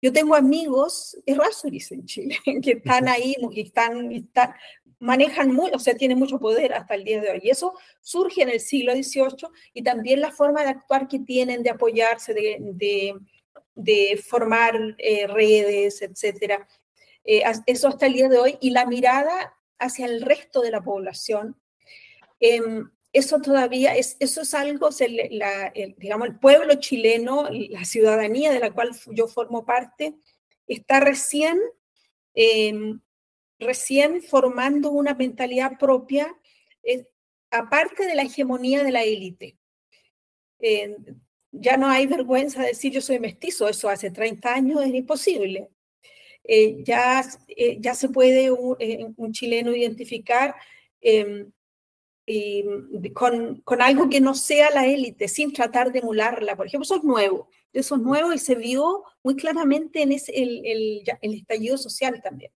Yo 0.00 0.12
tengo 0.12 0.36
amigos 0.36 1.16
errázuriz 1.26 1.90
en 1.92 2.06
Chile, 2.06 2.38
que 2.62 2.72
están 2.72 3.08
ahí, 3.08 3.34
que 3.52 3.62
están, 3.62 4.12
están, 4.12 4.54
manejan 4.98 5.52
muy, 5.52 5.70
o 5.72 5.78
sea, 5.78 5.94
tienen 5.94 6.18
mucho 6.18 6.38
poder 6.38 6.72
hasta 6.72 6.94
el 6.94 7.04
día 7.04 7.20
de 7.20 7.30
hoy. 7.30 7.40
Y 7.42 7.50
eso 7.50 7.74
surge 8.00 8.42
en 8.42 8.48
el 8.48 8.60
siglo 8.60 8.92
XVIII 8.92 9.48
y 9.74 9.82
también 9.82 10.20
la 10.20 10.32
forma 10.32 10.62
de 10.62 10.70
actuar 10.70 11.08
que 11.08 11.20
tienen, 11.20 11.62
de 11.62 11.70
apoyarse, 11.70 12.34
de, 12.34 12.58
de, 12.60 13.14
de 13.74 14.22
formar 14.24 14.74
eh, 14.98 15.26
redes, 15.26 16.02
etcétera. 16.02 16.66
Eh, 17.24 17.42
eso 17.66 17.88
hasta 17.88 18.06
el 18.06 18.14
día 18.14 18.28
de 18.28 18.38
hoy. 18.38 18.58
Y 18.60 18.70
la 18.70 18.86
mirada 18.86 19.54
hacia 19.78 20.06
el 20.06 20.22
resto 20.22 20.60
de 20.60 20.70
la 20.70 20.82
población. 20.82 21.56
Eh, 22.40 22.60
eso 23.12 23.40
todavía 23.40 23.96
es, 23.96 24.16
eso 24.20 24.42
es 24.42 24.54
algo, 24.54 24.90
el, 25.00 25.94
digamos, 25.98 26.28
el 26.28 26.38
pueblo 26.38 26.74
chileno, 26.74 27.48
la 27.50 27.84
ciudadanía 27.84 28.52
de 28.52 28.60
la 28.60 28.72
cual 28.72 28.90
yo 29.06 29.26
formo 29.26 29.64
parte, 29.64 30.14
está 30.66 31.00
recién, 31.00 31.58
em, 32.34 33.00
recién 33.58 34.22
formando 34.22 34.90
una 34.90 35.14
mentalidad 35.14 35.78
propia, 35.78 36.34
aparte 37.50 38.06
de 38.06 38.14
la 38.14 38.22
hegemonía 38.22 38.84
de 38.84 38.92
la 38.92 39.02
élite. 39.04 39.58
Eh, 40.60 40.96
ya 41.50 41.76
no 41.76 41.88
hay 41.88 42.06
vergüenza 42.06 42.60
de 42.62 42.68
decir 42.68 42.92
yo 42.92 43.00
soy 43.00 43.18
mestizo, 43.18 43.68
eso 43.68 43.88
hace 43.88 44.10
30 44.10 44.54
años 44.54 44.82
es 44.82 44.94
imposible. 44.94 45.70
Eh, 46.44 46.82
ya, 46.84 47.22
eh, 47.48 47.78
ya 47.80 47.94
se 47.94 48.08
puede 48.08 48.50
un, 48.50 49.32
chileno 49.32 49.74
identificar 49.74 50.54
em, 51.00 51.52
Mm, 52.28 53.12
con, 53.14 53.60
con, 53.62 53.80
algo 53.80 54.10
que 54.10 54.20
no 54.20 54.34
sea 54.34 54.70
la 54.70 54.86
élite, 54.86 55.28
sin 55.28 55.52
tratar 55.52 55.92
de 55.92 56.00
emularla. 56.00 56.56
Por 56.56 56.66
ejemplo, 56.66 56.84
eso 56.84 56.96
es 56.96 57.04
nuevo, 57.04 57.48
eso 57.72 57.94
es 57.94 58.02
nuevo 58.02 58.32
y 58.34 58.38
se 58.38 58.54
vio 58.54 59.04
muy 59.22 59.34
claramente 59.34 60.02
en 60.02 60.12
el, 60.12 61.02
el 61.22 61.34
estallido 61.34 61.78
social 61.78 62.20
también. 62.22 62.52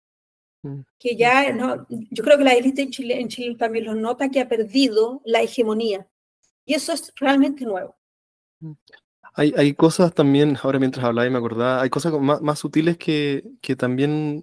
Mm, 0.63 0.81
que 0.99 1.17
ya, 1.17 1.53
no, 1.53 1.87
yo 1.89 2.23
creo 2.23 2.39
que 2.39 2.45
la 2.45 2.55
élite 2.55 2.83
en 2.83 2.91
Chile, 2.91 3.21
en 3.21 3.29
Chile 3.29 3.57
también 3.57 3.87
lo 3.87 3.95
nota 3.95 4.31
que 4.31 4.41
ha 4.41 4.49
perdido 4.49 5.21
la 5.25 5.43
hegemonía. 5.43 6.07
Y 6.65 6.75
eso 6.75 6.93
es 6.93 7.13
realmente 7.17 7.65
nuevo. 7.65 7.97
Mm. 8.61 8.73
Hay, 9.35 9.55
hay 9.57 9.75
cosas 9.75 10.15
también, 10.15 10.59
ahora 10.63 10.79
mientras 10.79 11.05
hablaba 11.05 11.27
y 11.27 11.31
me 11.31 11.39
acordaba, 11.39 11.81
hay 11.81 11.89
cosas 11.89 12.13
más, 12.21 12.43
más 12.43 12.59
sutiles 12.59 12.99
que, 12.99 13.43
que 13.63 13.75
también 13.75 14.43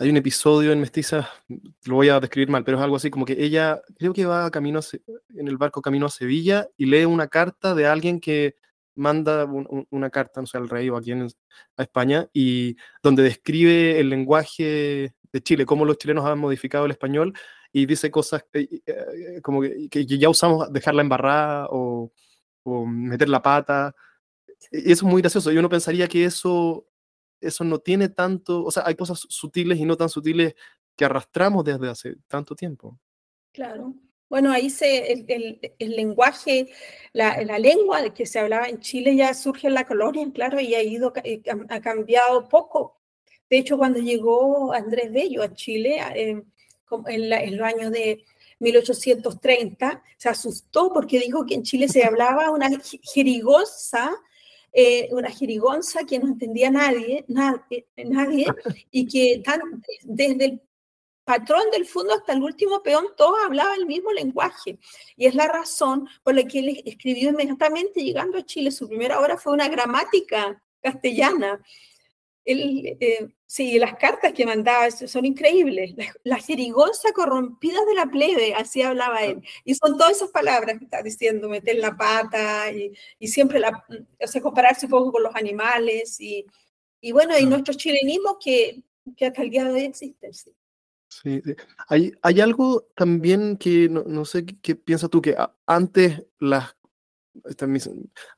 hay 0.00 0.10
un 0.10 0.16
episodio 0.16 0.72
en 0.72 0.80
Mestiza, 0.80 1.28
lo 1.84 1.96
voy 1.96 2.08
a 2.08 2.20
describir 2.20 2.48
mal, 2.48 2.64
pero 2.64 2.78
es 2.78 2.84
algo 2.84 2.96
así 2.96 3.10
como 3.10 3.24
que 3.24 3.36
ella 3.38 3.82
creo 3.96 4.12
que 4.12 4.26
va 4.26 4.50
camino 4.50 4.80
en 5.34 5.48
el 5.48 5.56
barco 5.56 5.82
camino 5.82 6.06
a 6.06 6.10
Sevilla 6.10 6.68
y 6.76 6.86
lee 6.86 7.04
una 7.04 7.26
carta 7.26 7.74
de 7.74 7.86
alguien 7.86 8.20
que 8.20 8.54
manda 8.94 9.46
una 9.90 10.10
carta, 10.10 10.40
no 10.40 10.46
sé, 10.46 10.58
al 10.58 10.68
rey 10.68 10.88
o 10.88 10.96
aquí 10.96 11.12
en, 11.12 11.28
a 11.76 11.82
España, 11.82 12.28
y 12.32 12.76
donde 13.02 13.22
describe 13.22 13.98
el 13.98 14.08
lenguaje 14.08 15.14
de 15.32 15.42
Chile, 15.42 15.66
cómo 15.66 15.84
los 15.84 15.98
chilenos 15.98 16.24
han 16.24 16.38
modificado 16.38 16.84
el 16.84 16.92
español, 16.92 17.32
y 17.72 17.86
dice 17.86 18.10
cosas 18.10 18.44
eh, 18.52 18.68
eh, 18.86 19.40
como 19.42 19.60
que, 19.62 20.06
ya 20.06 20.28
usamos 20.28 20.72
dejarla 20.72 21.02
embarrada 21.02 21.66
o, 21.70 22.12
o 22.62 22.86
meter 22.86 23.28
la 23.28 23.42
pata. 23.42 23.94
Y 24.72 24.92
eso 24.92 25.06
es 25.06 25.12
muy 25.12 25.22
gracioso. 25.22 25.52
Y 25.52 25.58
uno 25.58 25.68
pensaría 25.68 26.08
que 26.08 26.24
eso 26.24 26.88
eso 27.40 27.64
no 27.64 27.78
tiene 27.78 28.08
tanto, 28.08 28.64
o 28.64 28.70
sea, 28.70 28.84
hay 28.86 28.94
cosas 28.94 29.26
sutiles 29.28 29.78
y 29.78 29.84
no 29.84 29.96
tan 29.96 30.08
sutiles 30.08 30.54
que 30.96 31.04
arrastramos 31.04 31.64
desde 31.64 31.88
hace 31.88 32.16
tanto 32.26 32.54
tiempo. 32.54 32.98
Claro. 33.52 33.94
Bueno, 34.28 34.52
ahí 34.52 34.68
se, 34.68 35.12
el, 35.12 35.58
el, 35.78 35.96
lenguaje, 35.96 36.68
la, 37.14 37.42
la, 37.44 37.58
lengua 37.58 38.12
que 38.12 38.26
se 38.26 38.38
hablaba 38.38 38.68
en 38.68 38.78
Chile 38.80 39.16
ya 39.16 39.32
surge 39.32 39.68
en 39.68 39.74
la 39.74 39.86
colonia, 39.86 40.26
claro, 40.34 40.60
y 40.60 40.74
ha 40.74 40.82
ido, 40.82 41.14
eh, 41.24 41.42
ha 41.70 41.80
cambiado 41.80 42.46
poco. 42.46 42.97
De 43.50 43.58
hecho, 43.58 43.78
cuando 43.78 44.00
llegó 44.00 44.72
Andrés 44.72 45.12
Bello 45.12 45.42
a 45.42 45.52
Chile, 45.54 46.00
eh, 46.14 46.42
en, 47.06 47.32
en, 47.32 47.56
los 47.56 47.66
años 47.66 47.92
de 47.92 48.24
1830, 48.60 50.02
se 50.16 50.28
asustó 50.28 50.92
porque 50.92 51.20
dijo 51.20 51.46
que 51.46 51.54
en 51.54 51.62
Chile 51.62 51.88
se 51.88 52.04
hablaba 52.04 52.50
una 52.50 52.68
jerigosa, 53.02 54.14
eh, 54.72 55.08
una 55.12 55.30
jerigonza 55.30 56.04
que 56.04 56.18
no 56.18 56.28
entendía 56.28 56.70
nadie, 56.70 57.24
nadie, 57.28 57.86
nadie 57.96 58.46
y 58.90 59.06
que 59.06 59.42
tan, 59.44 59.60
desde 60.02 60.44
el 60.44 60.62
patrón 61.28 61.70
del 61.70 61.84
fondo 61.84 62.14
hasta 62.14 62.32
el 62.32 62.42
último 62.42 62.82
peón, 62.82 63.08
todos 63.14 63.38
hablaban 63.44 63.78
el 63.78 63.86
mismo 63.86 64.10
lenguaje. 64.12 64.78
Y 65.14 65.26
es 65.26 65.34
la 65.34 65.46
razón 65.46 66.08
por 66.22 66.34
la 66.34 66.44
que 66.44 66.60
él 66.60 66.82
escribió 66.86 67.28
inmediatamente 67.28 68.02
llegando 68.02 68.38
a 68.38 68.46
Chile. 68.46 68.70
Su 68.70 68.88
primera 68.88 69.20
obra 69.20 69.36
fue 69.36 69.52
una 69.52 69.68
gramática 69.68 70.62
castellana. 70.80 71.60
Eh, 72.50 73.28
sí, 73.46 73.78
las 73.78 73.96
cartas 73.96 74.32
que 74.32 74.46
mandaba 74.46 74.90
son 74.90 75.26
increíbles. 75.26 75.94
La, 76.24 76.38
jerigonza 76.38 77.12
corrompida 77.12 77.84
de 77.84 77.94
la 77.94 78.06
plebe, 78.06 78.54
así 78.54 78.80
hablaba 78.80 79.22
él. 79.22 79.42
Y 79.64 79.74
son 79.74 79.98
todas 79.98 80.16
esas 80.16 80.30
palabras 80.30 80.78
que 80.78 80.84
está 80.84 81.02
diciendo, 81.02 81.48
meter 81.48 81.76
la 81.76 81.96
pata 81.96 82.72
y, 82.72 82.92
y 83.18 83.28
siempre 83.28 83.58
la, 83.58 83.84
o 84.20 84.26
sea, 84.26 84.40
compararse 84.40 84.86
un 84.86 84.90
poco 84.90 85.12
con 85.12 85.22
los 85.24 85.34
animales. 85.34 86.18
Y, 86.20 86.46
y 87.02 87.12
bueno, 87.12 87.38
y 87.38 87.44
nuestros 87.44 87.76
chilenismos 87.76 88.36
que, 88.42 88.82
que 89.14 89.26
hasta 89.26 89.42
el 89.42 89.50
día 89.50 89.64
de 89.64 89.72
hoy 89.72 89.84
existen. 89.84 90.32
Sí. 90.32 90.50
Sí, 91.10 91.42
Hay, 91.88 92.12
hay 92.20 92.40
algo 92.40 92.86
también 92.94 93.56
que 93.56 93.88
no, 93.88 94.04
no 94.04 94.26
sé 94.26 94.44
qué, 94.44 94.76
piensas 94.76 95.08
tú, 95.08 95.22
que 95.22 95.34
antes 95.66 96.22
las, 96.38 96.76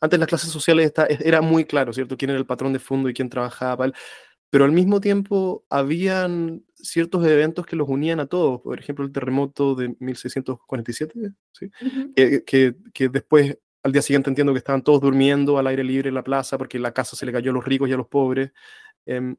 antes 0.00 0.18
las 0.18 0.28
clases 0.28 0.50
sociales 0.50 0.92
era 1.20 1.40
muy 1.40 1.64
claro, 1.64 1.92
¿cierto? 1.92 2.16
Quién 2.16 2.30
era 2.30 2.38
el 2.38 2.46
patrón 2.46 2.72
de 2.72 2.78
fondo 2.78 3.08
y 3.08 3.14
quién 3.14 3.28
trabajaba 3.28 3.76
para 3.78 3.88
él, 3.88 3.94
pero 4.50 4.64
al 4.64 4.72
mismo 4.72 5.00
tiempo 5.00 5.64
habían 5.70 6.64
ciertos 6.74 7.24
eventos 7.26 7.66
que 7.66 7.76
los 7.76 7.88
unían 7.88 8.20
a 8.20 8.26
todos, 8.26 8.60
por 8.60 8.78
ejemplo 8.78 9.04
el 9.04 9.12
terremoto 9.12 9.74
de 9.74 9.94
1647, 10.00 11.32
¿sí? 11.52 11.70
que, 12.16 12.44
que, 12.44 12.74
que 12.92 13.08
después 13.08 13.56
al 13.82 13.92
día 13.92 14.02
siguiente 14.02 14.30
entiendo 14.30 14.52
que 14.52 14.58
estaban 14.58 14.82
todos 14.82 15.00
durmiendo 15.00 15.58
al 15.58 15.66
aire 15.66 15.84
libre 15.84 16.08
en 16.08 16.14
la 16.14 16.24
plaza 16.24 16.58
porque 16.58 16.78
la 16.78 16.92
casa 16.92 17.16
se 17.16 17.26
le 17.26 17.32
cayó 17.32 17.50
a 17.50 17.54
los 17.54 17.64
ricos 17.64 17.88
y 17.88 17.92
a 17.92 17.96
los 17.96 18.08
pobres. 18.08 18.52
Em, 19.06 19.36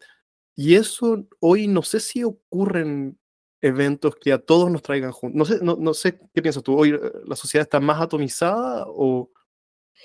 y 0.56 0.76
eso 0.76 1.28
hoy 1.40 1.68
no 1.68 1.84
sé 1.84 2.00
si 2.00 2.24
ocurren 2.24 3.18
eventos 3.62 4.16
que 4.16 4.34
a 4.34 4.40
todos 4.40 4.72
nos 4.72 4.82
traigan 4.82 5.12
juntos. 5.12 5.38
No 5.38 5.46
sé, 5.46 5.64
no, 5.64 5.78
no 5.80 5.94
sé 5.94 6.20
qué 6.34 6.42
piensas 6.42 6.64
tú. 6.64 6.76
¿Hoy 6.76 6.92
eh, 6.92 7.00
la 7.26 7.36
sociedad 7.36 7.64
está 7.64 7.80
más 7.80 8.02
atomizada 8.02 8.86
o 8.88 9.30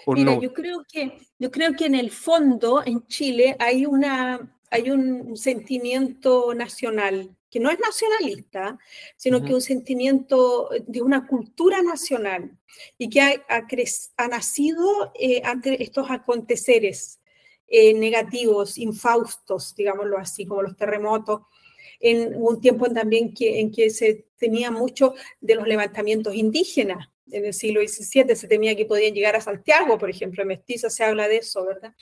Mira, 0.07 0.35
no? 0.35 0.43
Yo 0.43 0.53
creo, 0.53 0.85
que, 0.91 1.19
yo 1.39 1.51
creo 1.51 1.75
que 1.75 1.87
en 1.87 1.95
el 1.95 2.11
fondo, 2.11 2.83
en 2.85 3.07
Chile, 3.07 3.57
hay, 3.59 3.87
una, 3.87 4.55
hay 4.71 4.91
un 4.91 5.37
sentimiento 5.37 6.55
nacional, 6.55 7.31
que 7.51 7.61
no 7.61 7.71
es 7.71 7.79
nacionalista, 7.79 8.79
sino 9.17 9.43
que 9.43 9.55
un 9.55 9.63
sentimiento 9.63 10.69
de 10.87 11.01
una 11.01 11.27
cultura 11.27 11.81
nacional 11.83 12.51
y 12.99 13.09
que 13.09 13.21
ha, 13.21 13.45
ha, 14.17 14.29
nacido 14.29 15.13
eh, 15.15 15.41
ante 15.45 15.83
estos 15.83 16.11
aconteceres 16.11 17.21
eh, 17.69 17.95
negativos, 17.95 18.79
infaustos, 18.79 19.75
digámoslo 19.75 20.19
así, 20.19 20.47
como 20.47 20.63
los 20.63 20.77
terremotos, 20.77 21.43
en 22.01 22.35
un 22.37 22.61
tiempo 22.61 22.89
también 22.91 23.35
que, 23.35 23.61
en 23.61 23.73
que 23.73 23.91
se 23.91 24.27
tenía 24.37 24.71
mucho 24.71 25.15
de 25.41 25.55
los 25.55 25.67
levantamientos 25.67 26.35
indígenas. 26.35 27.09
En 27.31 27.45
el 27.45 27.55
siglo 27.55 27.81
XVII 27.81 28.37
se 28.37 28.49
temía 28.49 28.77
que 28.77 28.87
podían 28.87 29.15
llegar 29.15 29.37
a 29.37 29.41
Santiago, 29.41 29.99
por 29.99 30.11
ejemplo, 30.11 30.43
en 30.43 30.49
Mestiza 30.49 30.91
se 30.91 31.05
habla 31.05 31.29
de 31.29 31.39
eso, 31.39 31.65
¿verdad? 31.65 31.93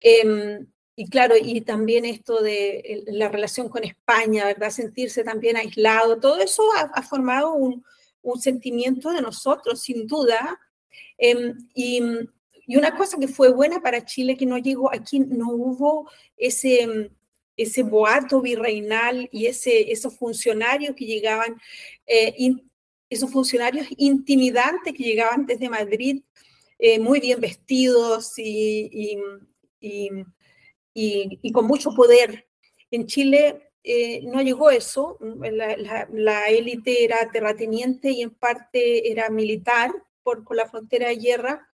Em, 0.00 0.66
y 0.96 1.08
claro, 1.08 1.34
y 1.40 1.60
también 1.62 2.04
esto 2.04 2.42
de 2.42 3.04
la 3.06 3.28
relación 3.28 3.68
con 3.68 3.84
España, 3.84 4.44
¿verdad? 4.44 4.70
Sentirse 4.70 5.24
también 5.24 5.56
aislado, 5.56 6.18
todo 6.20 6.40
eso 6.40 6.62
ha, 6.76 7.02
formado 7.02 7.54
un, 7.54 7.84
un, 8.22 8.40
sentimiento 8.40 9.10
de 9.10 9.22
nosotros, 9.22 9.80
sin 9.80 10.06
duda. 10.06 10.60
Em, 11.16 11.56
y, 11.74 12.02
y, 12.66 12.76
una 12.76 12.96
cosa 12.96 13.18
que 13.18 13.28
fue 13.28 13.50
buena 13.50 13.80
para 13.80 14.04
Chile, 14.04 14.36
que 14.36 14.46
no 14.46 14.58
llegó 14.58 14.92
aquí, 14.92 15.20
no 15.20 15.50
hubo 15.50 16.10
ese, 16.36 17.10
ese 17.56 17.82
boato 17.82 18.40
virreinal 18.40 19.28
y 19.32 19.46
ese, 19.46 19.92
esos 19.92 20.16
funcionarios 20.16 20.94
que 20.96 21.06
llegaban, 21.06 21.60
eh, 22.06 22.34
esos 23.12 23.30
funcionarios 23.30 23.86
intimidantes 23.96 24.94
que 24.94 25.02
llegaban 25.02 25.44
desde 25.46 25.68
Madrid, 25.68 26.22
eh, 26.78 26.98
muy 26.98 27.20
bien 27.20 27.40
vestidos 27.40 28.32
y, 28.38 29.18
y, 29.80 31.52
con 31.52 31.66
mucho 31.66 31.90
poder. 31.94 32.48
En 32.90 33.06
Chile 33.06 33.70
eh, 33.84 34.22
no 34.24 34.40
llegó 34.40 34.70
eso, 34.70 35.18
la, 35.20 36.48
élite 36.48 37.04
era 37.04 37.30
terrateniente 37.30 38.10
y 38.10 38.22
en 38.22 38.30
parte 38.30 39.10
era 39.10 39.28
militar 39.28 39.92
por, 40.22 40.44
por 40.44 40.56
la 40.56 40.68
frontera 40.68 41.08
de 41.08 41.16
guerra, 41.16 41.68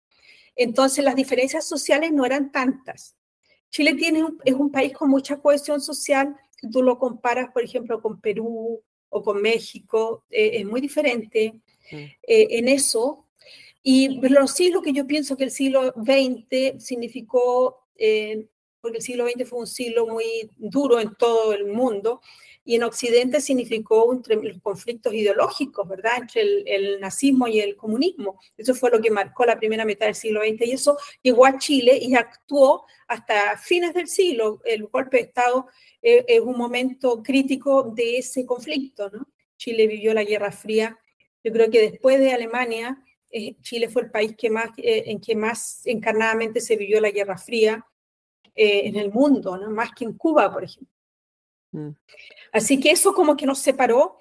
entonces 0.55 1.03
las 1.03 1.15
diferencias 1.15 1.67
sociales 1.67 2.11
no 2.11 2.25
eran 2.25 2.51
tantas. 2.51 3.15
Chile 3.69 3.93
tiene 3.93 4.25
es 4.43 4.53
un 4.55 4.71
país 4.71 4.93
con 4.93 5.09
mucha 5.09 5.37
cohesión 5.37 5.81
social. 5.81 6.35
Si 6.59 6.69
tú 6.69 6.81
lo 6.81 6.97
comparas, 6.97 7.51
por 7.51 7.63
ejemplo, 7.63 8.01
con 8.01 8.19
Perú 8.19 8.81
o 9.09 9.23
con 9.23 9.41
México, 9.41 10.23
eh, 10.29 10.51
es 10.53 10.65
muy 10.65 10.81
diferente 10.81 11.53
eh, 11.91 12.07
en 12.27 12.67
eso. 12.67 13.25
Y 13.83 14.19
pero 14.19 14.47
sí, 14.47 14.69
lo 14.69 14.81
que 14.81 14.93
yo 14.93 15.07
pienso 15.07 15.37
que 15.37 15.45
el 15.45 15.51
siglo 15.51 15.93
XX 15.95 16.83
significó, 16.83 17.87
eh, 17.95 18.47
porque 18.81 18.97
el 18.97 19.03
siglo 19.03 19.27
XX 19.27 19.47
fue 19.49 19.59
un 19.59 19.67
siglo 19.67 20.07
muy 20.07 20.49
duro 20.57 20.99
en 20.99 21.15
todo 21.15 21.53
el 21.53 21.65
mundo, 21.65 22.21
y 22.67 22.75
en 22.75 22.83
Occidente 22.83 23.39
significó 23.39 24.13
los 24.27 24.61
conflictos 24.61 25.13
ideológicos, 25.13 25.87
¿verdad?, 25.87 26.17
entre 26.19 26.41
el, 26.41 26.99
nazismo 26.99 27.47
y 27.47 27.61
el 27.61 27.77
comunismo. 27.77 28.41
Eso 28.57 28.75
fue 28.75 28.91
lo 28.91 28.99
que 28.99 29.09
marcó 29.09 29.45
la 29.45 29.57
primera 29.57 29.85
mitad 29.85 30.07
del 30.07 30.15
siglo 30.15 30.41
XX 30.41 30.67
y 30.67 30.71
eso 30.73 30.97
llegó 31.23 31.45
a 31.45 31.57
Chile 31.57 31.97
y 32.01 32.13
actuó 32.15 32.85
hasta 33.07 33.57
fines 33.57 33.93
del 33.93 34.09
siglo. 34.09 34.59
El 34.65 34.83
golpe 34.87 35.15
de 35.15 35.23
Estado 35.23 35.67
eh, 36.01 36.25
es 36.27 36.41
un 36.41 36.57
momento 36.57 37.23
crítico 37.23 37.83
de 37.83 38.17
ese 38.17 38.45
conflicto, 38.45 39.09
¿no? 39.11 39.25
Chile 39.55 39.87
vivió 39.87 40.13
la 40.13 40.25
Guerra 40.25 40.51
Fría. 40.51 40.99
Yo 41.45 41.53
creo 41.53 41.71
que 41.71 41.79
después 41.89 42.19
de 42.19 42.33
Alemania, 42.33 43.01
eh, 43.31 43.55
Chile 43.61 43.87
fue 43.87 44.01
el 44.01 44.11
país 44.11 44.35
que 44.37 44.49
más, 44.49 44.71
eh, 44.75 45.03
en 45.05 45.21
que 45.21 45.37
más 45.37 45.83
encarnadamente 45.85 46.59
se 46.59 46.75
vivió 46.75 46.99
la 46.99 47.11
Guerra 47.11 47.37
Fría 47.37 47.85
en 48.57 48.95
el 48.95 49.11
mundo, 49.11 49.57
¿no? 49.57 49.69
más 49.69 49.91
que 49.93 50.05
en 50.05 50.13
Cuba, 50.13 50.51
por 50.51 50.63
ejemplo. 50.63 50.93
Mm. 51.71 51.89
Así 52.51 52.79
que 52.79 52.91
eso 52.91 53.13
como 53.13 53.37
que 53.37 53.45
nos 53.45 53.59
separó, 53.59 54.17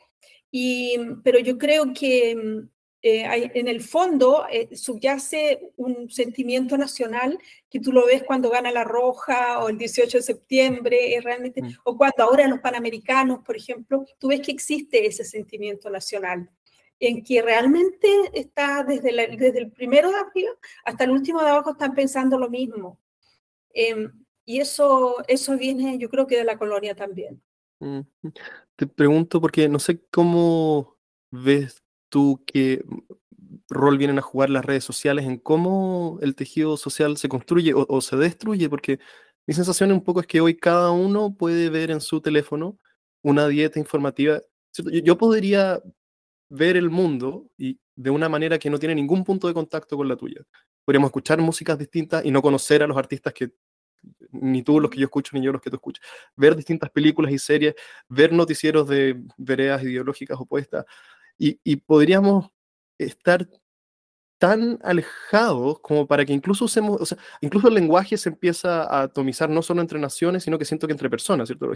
y, 0.50 0.96
pero 1.22 1.38
yo 1.38 1.58
creo 1.58 1.92
que 1.92 2.66
eh, 3.02 3.50
en 3.54 3.68
el 3.68 3.82
fondo 3.82 4.46
eh, 4.50 4.74
subyace 4.74 5.72
un 5.76 6.10
sentimiento 6.10 6.76
nacional 6.76 7.38
que 7.70 7.78
tú 7.78 7.92
lo 7.92 8.04
ves 8.06 8.24
cuando 8.24 8.50
gana 8.50 8.72
la 8.72 8.84
Roja 8.84 9.60
o 9.62 9.68
el 9.68 9.78
18 9.78 10.18
de 10.18 10.22
septiembre, 10.22 11.20
realmente, 11.22 11.62
mm. 11.62 11.68
o 11.84 11.96
cuando 11.96 12.24
ahora 12.24 12.48
los 12.48 12.60
Panamericanos, 12.60 13.44
por 13.44 13.56
ejemplo, 13.56 14.04
tú 14.18 14.28
ves 14.28 14.40
que 14.40 14.50
existe 14.50 15.06
ese 15.06 15.24
sentimiento 15.24 15.88
nacional 15.88 16.50
en 16.98 17.22
que 17.22 17.42
realmente 17.42 18.08
está 18.32 18.82
desde, 18.82 19.36
desde 19.36 19.58
el 19.58 19.70
primero 19.70 20.10
de 20.10 20.16
abril 20.16 20.48
hasta 20.84 21.04
el 21.04 21.10
último 21.10 21.42
de 21.42 21.50
abajo 21.50 21.72
están 21.72 21.94
pensando 21.94 22.38
lo 22.38 22.48
mismo. 22.48 22.98
Em, 23.72 24.10
y 24.46 24.60
eso, 24.60 25.16
eso 25.26 25.58
viene, 25.58 25.98
yo 25.98 26.08
creo 26.08 26.26
que 26.26 26.38
de 26.38 26.44
la 26.44 26.56
colonia 26.56 26.94
también. 26.94 27.42
Te 28.76 28.86
pregunto 28.86 29.40
porque 29.40 29.68
no 29.68 29.78
sé 29.78 30.00
cómo 30.10 30.96
ves 31.30 31.82
tú 32.08 32.42
qué 32.46 32.82
rol 33.68 33.98
vienen 33.98 34.18
a 34.18 34.22
jugar 34.22 34.48
las 34.50 34.64
redes 34.64 34.84
sociales 34.84 35.26
en 35.26 35.38
cómo 35.38 36.18
el 36.22 36.34
tejido 36.34 36.76
social 36.76 37.16
se 37.16 37.28
construye 37.28 37.72
o, 37.74 38.00
se 38.00 38.16
destruye, 38.16 38.70
porque 38.70 39.00
mi 39.46 39.54
sensación 39.54 39.92
un 39.92 40.02
poco 40.02 40.20
es 40.20 40.26
que 40.26 40.40
hoy 40.40 40.56
cada 40.56 40.92
uno 40.92 41.34
puede 41.36 41.68
ver 41.68 41.90
en 41.90 42.00
su 42.00 42.20
teléfono 42.20 42.78
una 43.22 43.48
dieta 43.48 43.78
informativa. 43.78 44.40
Yo, 45.02 45.18
podría 45.18 45.82
ver 46.48 46.76
el 46.76 46.90
mundo 46.90 47.50
y 47.58 47.80
de 47.96 48.10
una 48.10 48.28
manera 48.28 48.58
que 48.58 48.70
no 48.70 48.78
tiene 48.78 48.94
ningún 48.94 49.24
punto 49.24 49.48
de 49.48 49.54
contacto 49.54 49.96
con 49.96 50.08
la 50.08 50.16
tuya. 50.16 50.42
Podríamos 50.84 51.08
escuchar 51.08 51.40
músicas 51.40 51.78
distintas 51.78 52.24
y 52.24 52.30
no 52.30 52.42
conocer 52.42 52.82
a 52.82 52.86
los 52.86 52.96
artistas 52.96 53.32
que 53.32 53.50
ni 54.32 54.62
tú 54.62 54.80
los 54.80 54.90
que 54.90 54.98
yo 54.98 55.04
escucho, 55.04 55.36
ni 55.36 55.44
yo 55.44 55.52
los 55.52 55.62
que 55.62 55.70
tú 55.70 55.76
escuchas. 55.76 56.04
Ver 56.36 56.56
distintas 56.56 56.90
películas 56.90 57.32
y 57.32 57.38
series, 57.38 57.74
ver 58.08 58.32
noticieros 58.32 58.88
de 58.88 59.22
veredas 59.36 59.82
ideológicas 59.82 60.38
opuestas. 60.40 60.84
Y, 61.38 61.60
y 61.64 61.76
podríamos 61.76 62.50
estar 62.98 63.46
tan 64.38 64.78
alejados 64.82 65.78
como 65.80 66.06
para 66.06 66.24
que 66.24 66.32
incluso 66.32 66.66
usemos, 66.66 67.00
o 67.00 67.06
sea, 67.06 67.16
incluso 67.40 67.68
el 67.68 67.74
lenguaje 67.74 68.18
se 68.18 68.28
empieza 68.28 68.82
a 68.82 69.02
atomizar 69.02 69.48
no 69.48 69.62
solo 69.62 69.80
entre 69.80 69.98
naciones, 69.98 70.44
sino 70.44 70.58
que 70.58 70.66
siento 70.66 70.86
que 70.86 70.92
entre 70.92 71.08
personas, 71.08 71.48
¿cierto? 71.48 71.70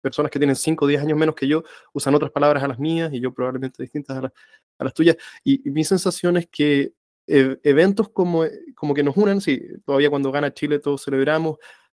Personas 0.00 0.30
que 0.30 0.38
tienen 0.38 0.54
5 0.54 0.84
o 0.84 0.88
10 0.88 1.02
años 1.02 1.18
menos 1.18 1.34
que 1.34 1.48
yo 1.48 1.64
usan 1.92 2.14
otras 2.14 2.30
palabras 2.30 2.62
a 2.62 2.68
las 2.68 2.78
mías 2.78 3.12
y 3.12 3.20
yo 3.20 3.34
probablemente 3.34 3.82
distintas 3.82 4.16
a 4.18 4.22
las... 4.22 4.32
a 4.78 4.84
las 4.84 4.94
tuyas. 4.94 5.16
Y, 5.42 5.68
mi 5.70 5.84
sensación 5.84 6.36
es 6.36 6.46
que 6.48 6.92
eh, 7.26 7.58
eventos 7.62 8.08
como, 8.10 8.44
como 8.74 8.94
que 8.94 9.02
nos 9.02 9.16
unen, 9.16 9.40
sí, 9.40 9.62
todavía 9.84 10.10
cuando 10.10 10.32
gana 10.32 10.54
Chile 10.54 10.78
todos 10.78 11.04
celebramos, 11.04 11.58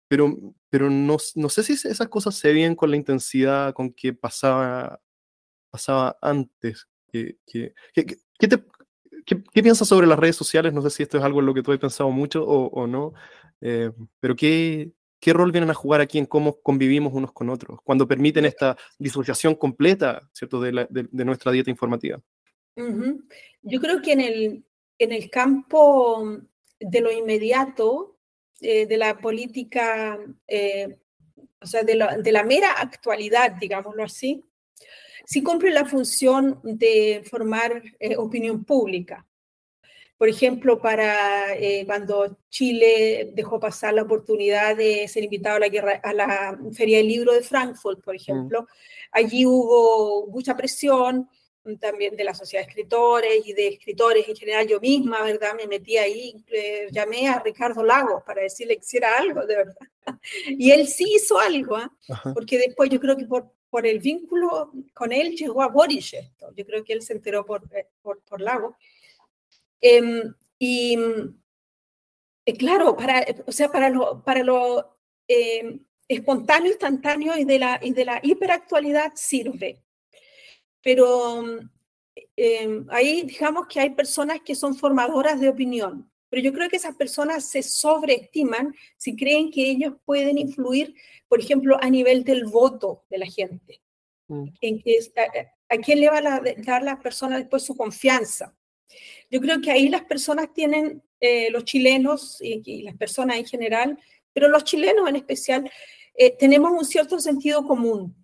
pero, 0.08 0.34
pero 0.70 0.88
no, 0.90 1.16
no 1.34 1.48
sé 1.48 1.62
si 1.62 1.72
esas 1.72 2.08
cosas 2.08 2.34
se 2.36 2.52
ven 2.52 2.74
con 2.74 2.90
la 2.90 2.96
intensidad 2.96 3.74
con 3.74 3.92
que 3.92 4.12
pasaba, 4.12 5.00
pasaba 5.70 6.16
antes. 6.22 6.86
¿Qué, 7.10 7.38
qué, 7.46 7.72
te, 8.38 8.62
¿Qué, 9.24 9.62
piensas 9.62 9.88
sobre 9.88 10.06
las 10.06 10.18
redes 10.18 10.36
sociales? 10.36 10.72
No 10.72 10.82
sé 10.82 10.90
si 10.90 11.02
esto 11.02 11.18
es 11.18 11.24
algo 11.24 11.40
en 11.40 11.46
lo 11.46 11.54
que 11.54 11.62
tú 11.62 11.72
has 11.72 11.78
pensado 11.78 12.10
mucho 12.10 12.44
o, 12.46 12.68
o 12.68 12.86
no, 12.86 13.14
eh, 13.60 13.90
pero 14.20 14.36
¿qué, 14.36 14.92
¿qué 15.20 15.32
rol 15.32 15.50
vienen 15.50 15.70
a 15.70 15.74
jugar 15.74 16.00
aquí 16.00 16.18
en 16.18 16.26
cómo 16.26 16.60
convivimos 16.60 17.12
unos 17.12 17.32
con 17.32 17.48
otros 17.50 17.80
cuando 17.82 18.06
permiten 18.06 18.44
esta 18.44 18.76
disociación 18.98 19.54
completa 19.54 20.28
¿cierto? 20.32 20.60
De, 20.60 20.72
la, 20.72 20.86
de, 20.90 21.24
nuestra 21.24 21.52
dieta 21.52 21.70
informativa? 21.70 22.20
Yo 23.62 23.80
creo 23.80 24.02
que 24.02 24.12
en 24.12 24.20
el, 24.20 24.65
en 24.98 25.12
el 25.12 25.30
campo 25.30 26.38
de 26.78 27.00
lo 27.00 27.10
inmediato, 27.12 28.16
eh, 28.60 28.86
de 28.86 28.96
la 28.96 29.18
política, 29.18 30.18
eh, 30.46 30.98
o 31.60 31.66
sea, 31.66 31.82
de 31.82 31.94
la, 31.94 32.16
de 32.16 32.32
la 32.32 32.42
mera 32.42 32.72
actualidad, 32.72 33.52
digámoslo 33.60 34.04
así, 34.04 34.42
sí 35.26 35.42
cumple 35.42 35.70
la 35.70 35.84
función 35.84 36.60
de 36.62 37.22
formar 37.28 37.82
eh, 37.98 38.16
opinión 38.16 38.64
pública. 38.64 39.26
Por 40.16 40.30
ejemplo, 40.30 40.80
para 40.80 41.54
eh, 41.56 41.84
cuando 41.84 42.38
Chile 42.48 43.32
dejó 43.34 43.60
pasar 43.60 43.92
la 43.92 44.02
oportunidad 44.02 44.74
de 44.74 45.06
ser 45.08 45.24
invitado 45.24 45.56
a 45.56 45.60
la, 45.60 45.68
guerra, 45.68 46.00
a 46.02 46.12
la 46.14 46.58
Feria 46.72 46.98
del 46.98 47.08
Libro 47.08 47.34
de 47.34 47.42
Frankfurt, 47.42 48.02
por 48.02 48.14
mm. 48.14 48.16
ejemplo, 48.16 48.66
allí 49.12 49.44
hubo 49.44 50.26
mucha 50.28 50.56
presión 50.56 51.28
también 51.80 52.16
de 52.16 52.24
la 52.24 52.34
sociedad 52.34 52.64
de 52.64 52.70
escritores 52.70 53.46
y 53.46 53.52
de 53.52 53.68
escritores 53.68 54.28
en 54.28 54.36
general. 54.36 54.66
Yo 54.66 54.80
misma, 54.80 55.22
¿verdad? 55.22 55.54
Me 55.56 55.66
metí 55.66 55.96
ahí, 55.96 56.34
eh, 56.48 56.88
llamé 56.90 57.28
a 57.28 57.40
Ricardo 57.40 57.82
Lagos 57.82 58.22
para 58.24 58.42
decirle 58.42 58.76
que 58.76 58.84
hiciera 58.84 59.18
algo, 59.18 59.44
de 59.46 59.56
verdad. 59.56 59.88
Y 60.46 60.70
él 60.70 60.86
sí 60.86 61.04
hizo 61.16 61.38
algo, 61.38 61.76
¿ah? 61.76 61.90
porque 62.32 62.58
después 62.58 62.88
yo 62.90 63.00
creo 63.00 63.16
que 63.16 63.24
por 63.24 63.50
por 63.76 63.86
el 63.86 63.98
vínculo 63.98 64.72
con 64.94 65.12
él 65.12 65.36
llegó 65.36 65.62
a 65.62 65.68
Boris 65.68 66.14
esto. 66.14 66.50
Yo 66.54 66.64
creo 66.64 66.84
que 66.84 66.94
él 66.94 67.02
se 67.02 67.12
enteró 67.12 67.44
por, 67.44 67.62
eh, 67.74 67.88
por, 68.00 68.22
por 68.22 68.40
Lago. 68.40 68.76
Em, 69.80 70.34
y 70.58 70.96
eh, 72.46 72.56
claro, 72.56 72.96
para, 72.96 73.24
o 73.46 73.52
sea, 73.52 73.70
para 73.70 73.90
lo, 73.90 74.22
para 74.22 74.42
lo 74.42 74.96
em, 75.28 75.84
espontáneo, 76.08 76.70
instantáneo 76.70 77.36
y 77.36 77.44
de, 77.44 77.58
la, 77.58 77.78
y 77.82 77.92
de 77.92 78.04
la 78.04 78.20
hiperactualidad 78.22 79.12
sirve. 79.14 79.82
Pero 80.86 81.42
em, 82.36 82.86
ahí 82.90 83.22
digamos 83.22 83.66
que 83.66 83.80
hay 83.80 83.90
personas 83.90 84.38
que 84.44 84.54
son 84.54 84.76
formadoras 84.76 85.40
de 85.40 85.48
opinión, 85.48 86.08
pero 86.28 86.42
yo 86.42 86.52
creo 86.52 86.68
que 86.68 86.76
esas 86.76 86.94
personas 86.94 87.48
se 87.48 87.62
sobreestiman 87.62 88.72
si 88.96 89.16
creen 89.16 89.50
que 89.50 89.68
ellos 89.68 89.94
pueden 90.04 90.38
influir 90.38 90.94
por 91.28 91.40
ejemplo, 91.40 91.76
a 91.80 91.90
nivel 91.90 92.24
del 92.24 92.44
voto 92.44 93.04
de 93.10 93.18
la 93.18 93.26
gente. 93.26 93.82
Mm. 94.28 94.44
En 94.60 94.82
que, 94.82 94.98
a, 95.68 95.76
quién 95.78 96.00
le 96.00 96.08
va 96.08 96.18
a 96.18 96.40
dar 96.64 96.82
la 96.82 97.00
persona 97.00 97.38
después 97.38 97.62
su 97.62 97.76
confianza? 97.76 98.54
Yo 99.30 99.40
creo 99.40 99.60
que 99.60 99.70
ahí 99.70 99.88
las 99.88 100.04
personas 100.04 100.52
tienen, 100.52 101.02
eh, 101.20 101.50
los 101.50 101.64
chilenos 101.64 102.38
y, 102.40 102.82
las 102.82 102.96
personas 102.96 103.38
en 103.38 103.46
general, 103.46 103.98
pero 104.32 104.48
los 104.48 104.64
chilenos 104.64 105.08
en 105.08 105.16
especial, 105.16 105.70
eh, 106.14 106.36
tenemos 106.36 106.70
un 106.70 106.84
cierto 106.84 107.18
sentido 107.18 107.64
común 107.64 108.14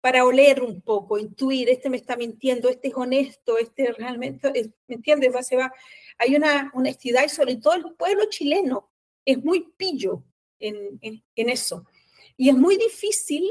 para 0.00 0.24
oler 0.24 0.62
un 0.62 0.80
poco, 0.80 1.18
intuir, 1.18 1.68
este 1.68 1.90
me 1.90 1.96
está 1.96 2.16
mintiendo, 2.16 2.68
este 2.68 2.88
es 2.88 2.94
honesto, 2.94 3.58
este 3.58 3.92
realmente, 3.92 4.72
¿me 4.86 4.94
entiendes? 4.94 5.34
Va, 5.34 5.42
se 5.42 5.56
va. 5.56 5.72
Hay 6.18 6.36
una 6.36 6.70
honestidad 6.74 7.24
y 7.24 7.28
sobre 7.28 7.56
todo 7.56 7.74
el 7.74 7.94
pueblo 7.96 8.24
chileno 8.30 8.90
es 9.24 9.42
muy 9.44 9.72
pillo 9.76 10.24
en, 10.58 11.00
en 11.02 11.48
eso. 11.48 11.84
Y 12.36 12.48
es 12.48 12.56
muy 12.56 12.76
difícil, 12.78 13.44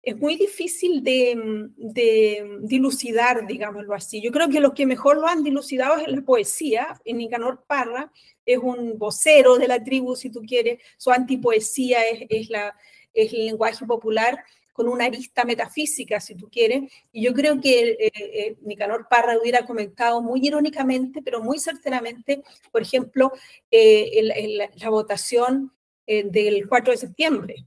es 0.00 0.16
muy 0.16 0.36
difícil 0.36 1.02
de, 1.02 1.68
de, 1.76 2.58
dilucidar, 2.60 3.46
digámoslo 3.46 3.94
así. 3.94 4.22
Yo 4.22 4.30
creo 4.30 4.48
que 4.48 4.60
los 4.60 4.72
que 4.72 4.86
mejor 4.86 5.16
lo 5.16 5.26
han 5.26 5.42
dilucidado 5.42 5.96
es 5.96 6.06
la 6.06 6.22
poesía. 6.22 7.00
En 7.04 7.18
Nicanor 7.18 7.64
Parra 7.66 8.12
es 8.46 8.58
un 8.58 8.96
vocero 8.96 9.58
de 9.58 9.68
la 9.68 9.82
tribu, 9.82 10.14
si 10.14 10.30
tú 10.30 10.42
quieres. 10.42 10.80
Su 10.96 11.10
antipoesía 11.10 12.06
es, 12.08 12.26
es, 12.30 12.48
la, 12.48 12.76
es 13.12 13.32
el 13.32 13.46
lenguaje 13.46 13.84
popular 13.86 14.44
con 14.78 14.88
una 14.88 15.06
arista 15.06 15.44
metafísica, 15.44 16.20
si 16.20 16.36
tú 16.36 16.48
quieres. 16.48 16.84
Y 17.10 17.22
yo 17.22 17.34
creo 17.34 17.60
que 17.60 17.96
eh, 17.98 18.12
eh, 18.14 18.56
Nicanor 18.62 19.08
Parra 19.10 19.36
hubiera 19.36 19.66
comentado 19.66 20.22
muy 20.22 20.46
irónicamente, 20.46 21.20
pero 21.20 21.42
muy 21.42 21.58
certeramente, 21.58 22.44
por 22.70 22.82
ejemplo, 22.82 23.32
eh, 23.72 24.70
la 24.76 24.88
votación 24.90 25.72
del 26.06 26.68
4 26.68 26.92
de 26.92 26.96
septiembre. 26.96 27.66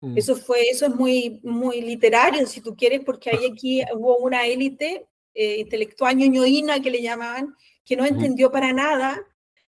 Mm. 0.00 0.16
Eso 0.16 0.34
fue, 0.34 0.62
eso 0.70 0.86
es 0.86 0.94
muy, 0.94 1.40
muy 1.42 1.82
literario, 1.82 2.46
si 2.46 2.62
tú 2.62 2.74
quieres, 2.74 3.02
porque 3.04 3.28
hay 3.30 3.44
aquí 3.52 3.82
hubo 3.94 4.16
una 4.16 4.46
élite 4.46 5.06
eh, 5.34 5.58
intelectual 5.58 6.16
ñoñoína 6.16 6.80
que 6.80 6.90
le 6.90 7.02
llamaban, 7.02 7.54
que 7.84 7.96
no 7.96 8.06
entendió 8.06 8.50
para 8.50 8.72
nada 8.72 9.22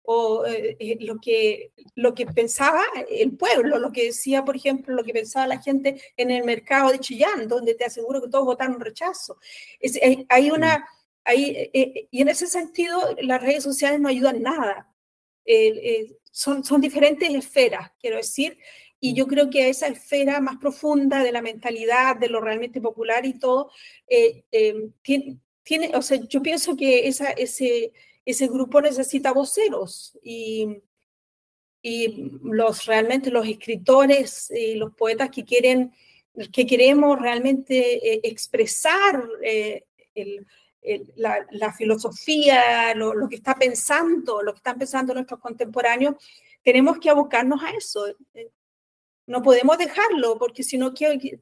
o 0.10 0.46
eh, 0.46 0.78
eh, 0.80 0.98
lo, 1.02 1.20
que, 1.20 1.74
lo 1.96 2.13
que 2.13 2.26
pensaba 2.26 2.82
el 3.10 3.36
pueblo, 3.36 3.78
lo 3.78 3.91
que 3.91 4.06
decía, 4.06 4.46
por 4.46 4.56
ejemplo, 4.56 4.96
lo 4.96 5.04
que 5.04 5.12
pensaba 5.12 5.48
la 5.48 5.62
gente 5.62 6.02
en 6.15 6.32
el 6.32 6.46
mercado 6.46 6.91
de 6.91 7.00
Chillán, 7.00 7.48
donde 7.48 7.76
te 7.76 7.86
aseguro 7.86 8.22
que 8.22 8.30
todos 8.30 8.46
votaron 8.46 8.80
rechazo. 8.80 9.38
Es, 9.80 10.00
hay 10.30 10.50
una, 10.50 10.78
mm. 10.78 10.84
hay, 11.26 11.70
y 12.10 12.22
en 12.22 12.30
ese 12.30 12.48
sentido, 12.48 13.15
las 13.22 13.41
redes 13.41 13.63
sociales 13.63 14.00
no 14.00 14.08
ayudan 14.08 14.41
nada. 14.41 14.93
son, 16.32 16.63
son 16.63 16.80
diferentes 16.80 17.30
esferas, 17.30 17.91
quiero 18.00 18.17
decir, 18.17 18.58
y 19.00 19.13
yo 19.13 19.28
creo 19.28 19.50
que 19.50 19.70
esa 19.70 19.88
esfera 19.88 20.39
más 20.41 20.58
profunda 20.58 21.24
de 21.24 21.32
la 21.32 21.41
mentalidad, 21.41 22.15
de 22.15 22.30
lo 22.30 22.41
realmente 22.41 22.82
popular 22.82 23.26
y 23.26 23.38
todo, 23.38 23.72
eh, 24.08 24.43
eh, 24.52 24.89
tiene, 25.02 25.39
tiene, 25.63 25.91
o 25.96 26.02
sea, 26.02 26.17
yo 26.28 26.41
pienso 26.41 26.76
que 26.76 27.08
esa, 27.08 27.30
ese, 27.32 27.93
ese 28.32 28.48
grupo 28.48 28.82
necesita 28.82 29.32
voceros 29.32 30.18
y, 30.22 30.82
y 31.82 32.32
los 32.44 32.86
realmente 32.86 33.32
los 33.32 33.48
escritores 33.48 34.52
y 34.52 34.76
los 34.76 34.94
poetas 34.94 35.30
que 35.30 35.44
quieren, 35.44 35.94
que 36.52 36.66
queremos 36.66 37.20
realmente 37.20 38.13
eh, 38.13 38.20
expresar 38.24 39.24
el, 39.42 40.46
la, 41.16 41.74
filosofía, 41.74 42.94
lo, 42.96 43.13
lo, 43.13 43.28
que 43.28 43.36
está 43.36 43.56
pensando, 43.56 44.42
lo 44.42 44.54
que 44.54 44.58
están 44.58 44.78
pensando 44.78 45.13
nuestros 45.13 45.40
contemporáneos, 45.40 46.16
tenemos 46.63 47.00
que 47.00 47.10
abocarnos 47.10 47.63
a 47.63 47.72
eso 47.72 48.06
no 49.28 49.42
podemos 49.42 49.78
dejarlo, 49.78 50.40
porque 50.40 50.63
si 50.63 50.78
no, 50.78 50.94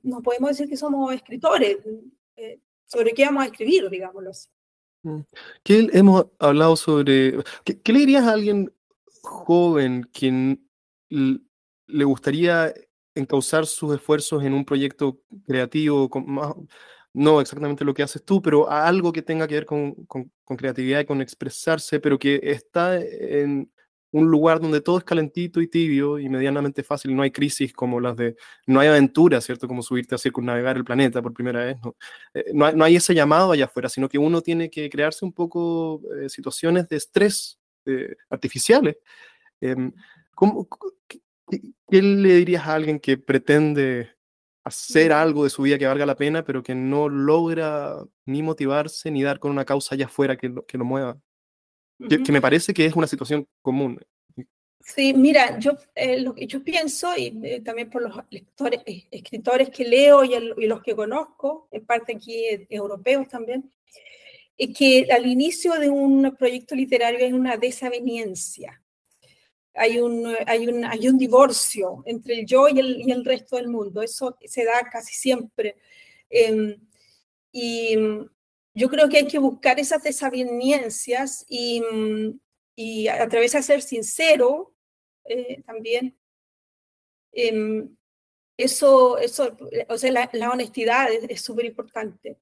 no 0.03 0.21
podemos 0.21 0.49
decir 0.49 0.67
que 0.67 0.75
somos 0.75 1.13
escritores. 1.13 1.77
Eh, 2.35 2.59
¿Sobre 2.85 3.13
qué 3.13 3.25
vamos 3.25 3.43
a 3.43 3.47
escribir, 3.47 3.89
digámoslo 3.89 4.31
así? 4.31 4.49
Mm. 5.05 5.21
¿Qué 5.63 5.87
hemos 5.93 6.25
hablado 6.39 6.75
sobre... 6.75 7.37
¿Qué, 7.63 7.93
le 7.93 7.99
dirías 7.99 8.25
a 8.25 8.31
alguien 8.31 8.73
joven 9.21 10.09
quien 10.11 10.67
le 11.09 12.03
gustaría 12.03 12.73
encauzar 13.13 13.67
sus 13.67 13.95
esfuerzos 13.95 14.43
en 14.43 14.53
un 14.53 14.65
proyecto 14.65 15.19
creativo, 15.45 16.09
no 17.13 17.39
exactamente 17.39 17.85
lo 17.85 17.93
que 17.93 18.03
haces 18.03 18.25
tú, 18.25 18.41
pero 18.41 18.69
algo 18.69 19.13
que 19.13 19.21
tenga 19.21 19.47
que 19.47 19.55
ver 19.55 19.65
con, 19.65 19.93
con, 20.05 20.31
creatividad 20.57 21.01
y 21.01 21.05
con 21.05 21.21
expresarse, 21.21 21.99
pero 21.99 22.17
que 22.17 22.39
está 22.43 22.99
en, 22.99 23.71
un 24.15 24.31
lugar 24.31 24.61
donde 24.61 24.79
todo 24.79 24.97
es 24.97 25.03
calentito 25.03 25.59
y 25.59 25.67
tibio 25.67 26.19
y 26.19 26.29
medianamente 26.29 26.83
fácil, 26.83 27.13
no 27.13 27.21
hay 27.23 27.31
crisis 27.31 27.73
como 27.73 27.99
las 27.99 28.15
de, 28.15 28.37
no 28.65 28.79
hay 28.79 28.87
aventura, 28.87 29.41
¿cierto? 29.41 29.67
Como 29.67 29.81
subirte 29.81 30.15
a 30.15 30.17
circunnavegar 30.17 30.77
el 30.77 30.85
planeta 30.85 31.21
por 31.21 31.33
primera 31.33 31.65
vez, 31.65 31.77
¿no? 31.83 31.97
Eh, 32.33 32.45
no, 32.53 32.85
hay, 32.85 32.95
ese 32.95 33.13
llamado 33.13 33.51
allá 33.51 33.65
afuera, 33.65 33.89
sino 33.89 34.07
que 34.07 34.17
uno 34.17 34.39
tiene 34.41 34.69
que 34.69 34.89
crearse 34.89 35.25
un 35.25 35.33
poco 35.33 36.01
eh, 36.17 36.29
situaciones 36.29 36.87
de 36.87 36.95
estrés 36.95 37.59
eh, 37.85 38.15
artificiales. 38.29 38.95
Em, 39.59 39.91
¿cómo, 40.33 40.65
qué, 41.09 41.21
le 42.01 42.35
dirías 42.35 42.65
a 42.67 42.73
alguien 42.75 43.01
que 43.01 43.17
pretende 43.17 44.15
hacer 44.63 45.11
algo 45.11 45.43
de 45.43 45.49
su 45.49 45.63
vida 45.63 45.77
que 45.77 45.87
valga 45.87 46.05
la 46.05 46.15
pena, 46.15 46.45
pero 46.45 46.63
que 46.63 46.73
no 46.73 47.09
logra 47.09 47.97
ni 48.25 48.41
motivarse 48.41 49.11
ni 49.11 49.23
dar 49.23 49.39
con 49.39 49.51
una 49.51 49.65
causa 49.65 49.95
allá 49.95 50.05
afuera 50.05 50.37
que 50.37 50.53
que 50.65 50.77
lo 50.77 50.85
mueva? 50.85 51.19
Que, 51.97 52.31
me 52.31 52.41
parece 52.41 52.73
que 52.73 52.85
es 52.85 52.95
una 52.95 53.07
situación 53.07 53.47
común. 53.61 53.99
Sí, 54.81 55.13
mira, 55.13 55.57
yo 55.59 55.71
eh, 55.95 56.19
lo 56.19 56.35
que 56.35 56.45
yo 56.45 56.63
pienso, 56.63 57.17
y 57.17 57.39
eh, 57.43 57.61
también 57.61 57.89
por 57.89 58.03
los 58.03 58.15
lectores, 58.29 58.81
eh, 58.85 59.07
escritores 59.09 59.69
que 59.71 59.83
leo 59.83 60.23
y, 60.23 60.35
y, 60.35 60.67
los 60.67 60.83
que 60.83 60.95
conozco, 60.95 61.67
en 61.71 61.85
parte 61.85 62.15
aquí 62.15 62.45
europeos 62.69 63.27
también, 63.27 63.71
es 64.57 64.77
que 64.77 65.07
al 65.11 65.25
inicio 65.25 65.73
de 65.79 65.89
un 65.89 66.35
proyecto 66.37 66.75
literario 66.75 67.25
hay 67.25 67.33
una 67.33 67.57
desaveniencia, 67.57 68.81
hay 69.73 69.99
un, 69.99 70.33
hay 70.45 70.67
un, 70.67 70.85
hay 70.85 71.07
un 71.09 71.17
divorcio 71.17 72.03
entre 72.05 72.39
el 72.39 72.45
yo 72.45 72.67
y 72.69 72.79
el, 72.79 73.01
y 73.01 73.11
el 73.11 73.25
resto 73.25 73.57
del 73.57 73.67
mundo, 73.67 74.01
eso 74.01 74.37
se 74.45 74.63
da 74.63 74.87
casi 74.89 75.13
siempre. 75.13 75.75
Em, 76.29 76.77
y 77.51 77.97
yo 78.75 78.89
creo 78.89 79.07
que 79.09 79.17
hay 79.17 79.27
que 79.27 79.39
buscar 79.39 79.79
esas 79.79 80.03
desavenencias 80.03 81.45
y, 81.47 81.81
y 82.75 83.07
a 83.07 83.27
través 83.29 83.53
de 83.53 83.63
ser 83.63 83.81
sincero 83.81 84.75
eh, 85.23 85.63
también. 85.63 86.17
Em, 87.31 87.95
eso, 88.57 89.17
eso, 89.17 89.57
o 89.89 89.97
sea, 89.97 90.29
la, 90.31 90.51
honestidad 90.51 91.07
es 91.11 91.41
súper 91.41 91.65
importante. 91.65 92.37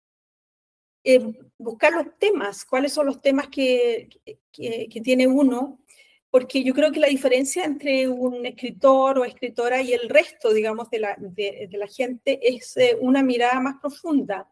Em, 1.04 1.36
buscar 1.58 1.94
los 1.94 2.18
temas, 2.18 2.66
cuáles 2.66 2.94
son 2.94 3.08
los 3.08 3.22
temas 3.22 3.48
que, 3.50 4.10
que, 4.52 5.02
tiene 5.04 5.28
uno, 5.28 5.84
porque 6.30 6.64
yo 6.64 6.74
creo 6.74 6.92
que 6.92 7.00
la 7.00 7.08
diferencia 7.08 7.66
entre 7.66 8.08
un 8.08 8.46
escritor 8.46 9.20
o 9.20 9.26
escritora 9.26 9.82
y 9.82 9.94
el 9.94 10.10
resto, 10.10 10.54
digamos, 10.54 10.90
de 10.90 11.00
la, 11.00 11.16
de, 11.20 11.70
la 11.74 11.88
gente 11.88 12.40
es 12.42 12.78
eh, 12.78 12.98
una 13.00 13.22
mirada 13.24 13.60
más 13.60 13.76
profunda. 13.82 14.50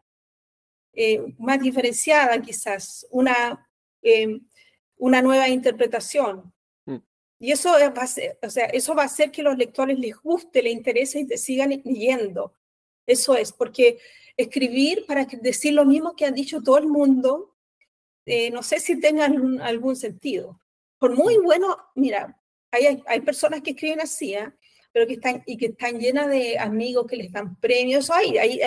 Eh, 0.94 1.34
más 1.38 1.60
diferenciada 1.60 2.40
quizás, 2.42 3.06
una, 3.10 3.68
eh, 4.02 4.40
una 4.96 5.22
nueva 5.22 5.48
interpretación. 5.48 6.52
Mm. 6.84 6.96
Y 7.38 7.52
eso 7.52 7.70
va, 7.70 8.02
a 8.02 8.06
ser, 8.06 8.38
o 8.42 8.50
sea, 8.50 8.66
eso 8.66 8.94
va 8.94 9.02
a 9.02 9.06
hacer 9.06 9.30
que 9.30 9.42
los 9.42 9.56
lectores 9.56 9.98
les 9.98 10.16
guste, 10.16 10.62
les 10.62 10.74
interese 10.74 11.20
y 11.20 11.26
te 11.26 11.38
sigan 11.38 11.70
leyendo. 11.70 12.54
Eso 13.06 13.34
es, 13.36 13.52
porque 13.52 13.98
escribir 14.36 15.06
para 15.06 15.24
decir 15.24 15.72
lo 15.72 15.84
mismo 15.84 16.14
que 16.14 16.26
han 16.26 16.34
dicho 16.34 16.62
todo 16.62 16.78
el 16.78 16.86
mundo, 16.86 17.56
eh, 18.26 18.50
no 18.50 18.62
sé 18.62 18.78
si 18.78 19.00
tenga 19.00 19.24
algún, 19.24 19.96
sentido. 19.96 20.60
Por 20.98 21.16
muy 21.16 21.38
mm. 21.38 21.42
bueno, 21.42 21.76
mira, 21.94 22.38
hay, 22.70 23.02
hay 23.06 23.20
personas 23.22 23.62
que 23.62 23.70
escriben 23.70 24.00
así, 24.00 24.34
pero 24.92 25.06
que 25.06 25.14
están, 25.14 25.42
y 25.46 25.56
que 25.56 25.66
están 25.66 25.98
llenas 25.98 26.28
de 26.28 26.58
amigos 26.58 27.06
que 27.06 27.16
les 27.16 27.32
dan 27.32 27.58
premios. 27.58 28.10
Hay, 28.10 28.36
hay, 28.36 28.60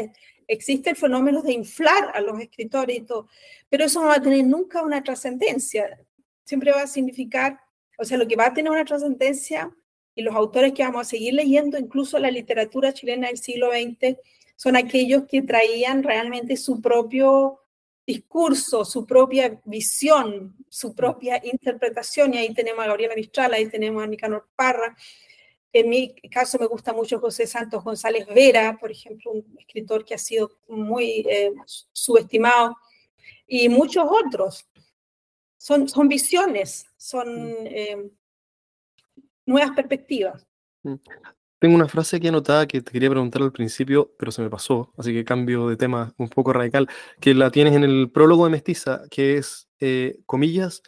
existe 0.47 0.91
el 0.91 0.95
fenómeno 0.95 1.41
de 1.41 1.53
inflar 1.53 2.11
a 2.13 2.21
los 2.21 2.39
escritores 2.39 2.97
y 2.97 3.01
todo, 3.01 3.27
pero 3.69 3.85
eso 3.85 4.01
no 4.01 4.07
va 4.07 4.15
a 4.15 4.21
tener 4.21 4.45
nunca 4.45 4.83
una 4.83 5.03
trascendencia. 5.03 5.99
Siempre 6.43 6.71
va 6.71 6.83
a 6.83 6.87
significar, 6.87 7.59
o 7.97 8.05
sea, 8.05 8.17
lo 8.17 8.27
que 8.27 8.35
va 8.35 8.47
a 8.47 8.53
tener 8.53 8.71
una 8.71 8.85
trascendencia 8.85 9.71
y 10.13 10.21
los 10.21 10.35
autores 10.35 10.73
que 10.73 10.83
vamos 10.83 11.01
a 11.01 11.09
seguir 11.09 11.33
leyendo, 11.33 11.77
incluso 11.77 12.17
la 12.19 12.31
literatura 12.31 12.93
chilena 12.93 13.27
del 13.27 13.37
siglo 13.37 13.71
XX, 13.71 14.17
son 14.55 14.75
aquellos 14.75 15.25
que 15.25 15.41
traían 15.41 16.03
realmente 16.03 16.55
su 16.55 16.81
propio 16.81 17.59
discurso, 18.05 18.85
su 18.85 19.05
propia 19.05 19.59
visión, 19.65 20.55
su 20.69 20.93
propia 20.93 21.41
interpretación. 21.43 22.33
Y 22.33 22.37
ahí 22.37 22.53
tenemos 22.53 22.83
a 22.83 22.87
Gabriela 22.87 23.15
Mistral, 23.15 23.53
ahí 23.53 23.67
tenemos 23.67 24.03
a 24.03 24.07
Nicanor 24.07 24.47
Parra, 24.55 24.95
en 25.75 25.89
mi 25.89 26.15
caso 26.31 26.57
me 26.57 26.67
gusta 26.67 26.93
mucho 26.93 27.19
José 27.19 27.45
Santos 27.45 27.83
González 27.83 28.25
Vera, 28.33 28.77
por 28.79 28.91
ejemplo, 28.91 29.31
un 29.31 29.45
escritor 29.59 30.05
que 30.05 30.13
ha 30.13 30.17
sido 30.17 30.51
muy 30.69 31.25
eh, 31.29 31.51
subestimado, 31.91 32.77
y 33.45 33.67
muchos 33.67 34.05
otros. 34.09 34.65
Son, 35.57 35.89
son 35.89 36.07
visiones, 36.07 36.85
son 36.95 37.27
mm. 37.27 37.67
eh, 37.67 38.11
nuevas 39.45 39.75
perspectivas. 39.75 40.47
Mm. 40.83 40.95
Tengo 41.59 41.75
una 41.75 41.89
frase 41.89 42.17
aquí 42.17 42.29
anotada 42.29 42.67
que 42.67 42.81
te 42.81 42.91
quería 42.91 43.09
preguntar 43.09 43.41
al 43.41 43.51
principio, 43.51 44.13
pero 44.17 44.31
se 44.31 44.41
me 44.41 44.49
pasó, 44.49 44.93
así 44.97 45.11
que 45.11 45.25
cambio 45.25 45.67
de 45.67 45.75
tema 45.75 46.13
un 46.17 46.29
poco 46.29 46.53
radical, 46.53 46.87
que 47.19 47.33
la 47.33 47.51
tienes 47.51 47.73
en 47.73 47.83
el 47.83 48.11
prólogo 48.11 48.45
de 48.45 48.51
Mestiza, 48.51 49.01
que 49.09 49.37
es, 49.37 49.67
eh, 49.81 50.19
comillas, 50.25 50.83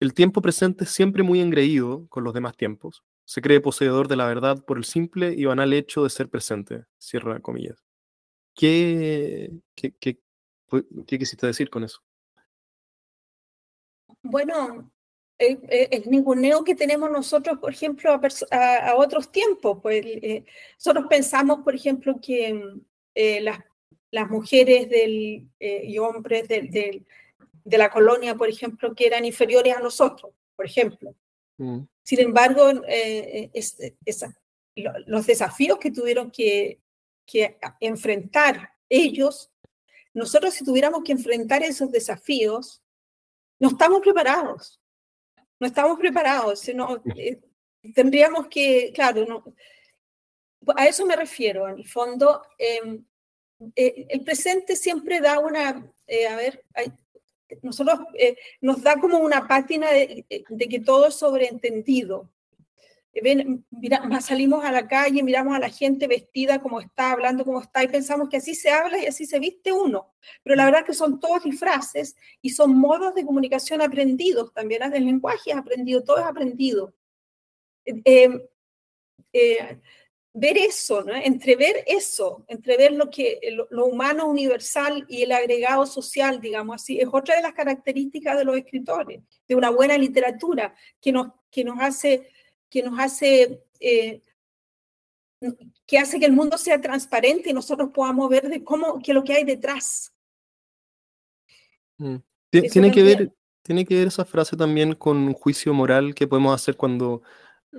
el 0.00 0.14
tiempo 0.14 0.40
presente 0.40 0.84
es 0.84 0.90
siempre 0.90 1.22
muy 1.22 1.40
engreído 1.40 2.06
con 2.08 2.24
los 2.24 2.32
demás 2.32 2.56
tiempos, 2.56 3.04
se 3.26 3.42
cree 3.42 3.60
poseedor 3.60 4.06
de 4.06 4.16
la 4.16 4.26
verdad 4.26 4.64
por 4.64 4.78
el 4.78 4.84
simple 4.84 5.34
y 5.36 5.44
banal 5.44 5.72
hecho 5.72 6.04
de 6.04 6.10
ser 6.10 6.28
presente. 6.28 6.84
Cierra 6.96 7.40
comillas. 7.40 7.84
¿Qué, 8.54 9.50
quisiste 11.06 11.46
decir 11.46 11.68
con 11.68 11.82
eso? 11.82 12.00
Bueno, 14.22 14.92
el, 15.38 15.58
el, 15.68 16.08
ninguneo 16.08 16.62
que 16.62 16.76
tenemos 16.76 17.10
nosotros, 17.10 17.58
por 17.58 17.72
ejemplo, 17.72 18.18
a, 18.52 18.94
otros 18.94 19.32
tiempos. 19.32 19.80
Pues, 19.82 20.06
eh, 20.06 20.44
nosotros 20.78 21.06
pensamos, 21.10 21.60
por 21.64 21.74
ejemplo, 21.74 22.20
que 22.22 22.78
eh, 23.14 23.40
las, 23.40 24.30
mujeres 24.30 24.88
eh, 24.92 25.82
y 25.84 25.98
hombres 25.98 26.46
de 26.48 27.04
la 27.64 27.90
colonia, 27.90 28.36
por 28.36 28.48
ejemplo, 28.48 28.94
que 28.94 29.06
eran 29.06 29.24
inferiores 29.24 29.76
a 29.76 29.80
nosotros, 29.80 30.32
por 30.54 30.64
ejemplo. 30.64 31.14
Mm. 31.58 31.80
Sin 32.02 32.20
embargo, 32.20 32.70
eh, 32.86 33.50
los 35.06 35.26
desafíos 35.26 35.78
que 35.78 35.90
tuvieron 35.90 36.30
que, 36.30 36.80
enfrentar 37.80 38.70
ellos, 38.88 39.50
nosotros 40.14 40.54
si 40.54 40.64
tuviéramos 40.64 41.02
que 41.02 41.12
enfrentar 41.12 41.62
esos 41.62 41.90
desafíos, 41.90 42.82
no 43.58 43.70
estamos 43.70 44.00
preparados. 44.00 44.80
No 45.58 45.66
estamos 45.66 45.98
preparados. 45.98 46.60
Sino, 46.60 47.02
eh, 47.16 47.40
tendríamos 47.94 48.46
que, 48.46 48.92
claro, 48.94 49.26
no, 49.26 49.44
a 50.76 50.86
eso 50.86 51.04
me 51.04 51.16
refiero. 51.16 51.68
En 51.68 51.78
el 51.78 51.88
fondo, 51.88 52.42
em, 52.58 53.04
eh, 53.74 54.06
el 54.08 54.22
presente 54.22 54.76
siempre 54.76 55.20
da 55.20 55.38
una, 55.38 55.68
a 55.70 56.36
ver, 56.36 56.64
nosotros 57.62 58.00
eh, 58.18 58.36
nos 58.60 58.82
da 58.82 58.96
como 58.96 59.18
una 59.18 59.46
pátina 59.46 59.90
de, 59.90 60.24
que 60.26 60.80
todo 60.80 61.06
es 61.06 61.14
sobreentendido. 61.14 62.30
Eh, 63.12 63.46
mira, 63.70 64.20
salimos 64.20 64.64
a 64.64 64.72
la 64.72 64.86
calle, 64.86 65.22
miramos 65.22 65.56
a 65.56 65.58
la 65.58 65.70
gente 65.70 66.06
vestida 66.06 66.60
como 66.60 66.80
está, 66.80 67.12
hablando 67.12 67.44
como 67.44 67.62
está, 67.62 67.82
y 67.82 67.88
pensamos 67.88 68.28
que 68.28 68.36
así 68.36 68.54
se 68.54 68.70
habla 68.70 68.98
y 68.98 69.06
así 69.06 69.26
se 69.26 69.38
viste 69.38 69.72
uno. 69.72 70.14
Pero 70.42 70.56
la 70.56 70.66
verdad 70.66 70.84
que 70.84 70.94
son 70.94 71.18
todos 71.18 71.44
disfraces 71.44 72.16
y 72.42 72.50
son 72.50 72.76
modos 72.76 73.14
de 73.14 73.24
comunicación 73.24 73.80
aprendidos 73.80 74.52
también. 74.52 74.82
El 74.82 75.06
lenguaje 75.06 75.50
es 75.50 75.56
aprendido, 75.56 76.04
todo 76.04 76.18
es 76.18 76.24
aprendido. 76.24 76.94
Eh, 77.84 78.48
ver 80.38 80.58
eso, 80.58 81.02
¿no? 81.02 81.14
entrever 81.14 81.82
eso, 81.86 82.44
entrever 82.46 82.92
lo 82.92 83.08
que 83.08 83.40
lo, 83.70 83.86
humano 83.86 84.26
universal 84.26 85.06
y 85.08 85.22
el 85.22 85.32
agregado 85.32 85.86
social, 85.86 86.42
digamos 86.42 86.76
así, 86.76 87.00
es 87.00 87.08
otra 87.10 87.36
de 87.36 87.42
las 87.42 87.54
características 87.54 88.36
de 88.36 88.44
los 88.44 88.54
escritores, 88.58 89.22
de 89.48 89.54
una 89.54 89.70
buena 89.70 89.96
literatura 89.96 90.74
que 91.00 91.10
nos, 91.10 91.28
que 91.50 91.64
nos 91.64 91.80
hace, 91.80 92.30
que 92.68 92.82
nos 92.82 93.00
hace, 93.00 93.62
eh, 93.80 94.20
que 95.86 95.98
hace 95.98 96.20
que 96.20 96.26
el 96.26 96.32
mundo 96.32 96.58
sea 96.58 96.78
transparente 96.82 97.48
y 97.48 97.54
nosotros 97.54 97.88
podamos 97.94 98.28
ver 98.28 98.50
de 98.50 98.62
cómo, 98.62 98.98
qué 99.02 99.12
es 99.12 99.14
lo 99.14 99.24
que 99.24 99.32
hay 99.32 99.44
detrás. 99.44 100.12
Mm. 101.96 102.16
Tiene 102.50 102.90
que, 102.90 103.02
ver, 103.02 103.32
tiene 103.62 103.86
que 103.86 103.94
ver 103.94 104.08
esa 104.08 104.26
frase 104.26 104.54
también 104.54 104.94
con 104.96 105.16
un 105.16 105.32
juicio 105.32 105.72
moral 105.72 106.14
que 106.14 106.28
podemos 106.28 106.54
hacer 106.54 106.76
cuando 106.76 107.22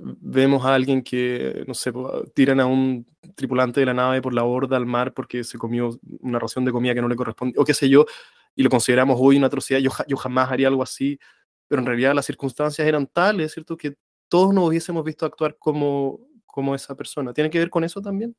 vemos 0.02 0.66
a 0.66 0.76
alguien 0.76 1.02
que, 1.02 1.64
no 1.68 1.74
sé, 1.74 1.92
tiran 2.34 2.60
a 2.60 2.66
un 2.66 3.06
tripulante 3.36 3.80
de 3.80 3.86
la 3.86 3.94
nave 3.94 4.22
por 4.22 4.34
la 4.34 4.44
borda 4.44 4.78
al 4.78 4.86
mar 4.86 5.14
porque 5.14 5.44
se 5.44 5.58
comió 5.58 6.00
una 6.20 6.40
ración 6.40 6.66
de 6.66 6.72
comida 6.72 6.94
que 6.94 7.02
no 7.02 7.08
le 7.08 7.16
corresponde, 7.16 7.60
o 7.60 7.66
qué 7.66 7.74
sé 7.74 7.90
yo, 7.90 8.06
y 8.56 8.64
lo 8.64 8.70
consideramos 8.70 9.18
hoy 9.20 9.38
una 9.38 9.48
atrocidad, 9.48 9.80
yo, 9.80 9.92
yo 10.08 10.18
jamás 10.18 10.52
haría 10.52 10.68
algo 10.68 10.84
así, 10.84 11.20
pero 11.68 11.82
en 11.82 11.86
realidad 11.86 12.16
las 12.16 12.26
circunstancias 12.26 12.88
eran 12.88 13.08
tales, 13.08 13.54
¿cierto? 13.54 13.78
Que 13.78 13.96
todos 14.30 14.54
nos 14.54 14.68
hubiésemos 14.68 15.04
visto 15.04 15.26
actuar 15.26 15.58
como, 15.58 16.20
como 16.46 16.74
esa 16.74 16.96
persona. 16.96 17.34
¿Tiene 17.34 17.50
que 17.50 17.60
ver 17.60 17.70
con 17.70 17.84
eso 17.84 18.02
también? 18.02 18.36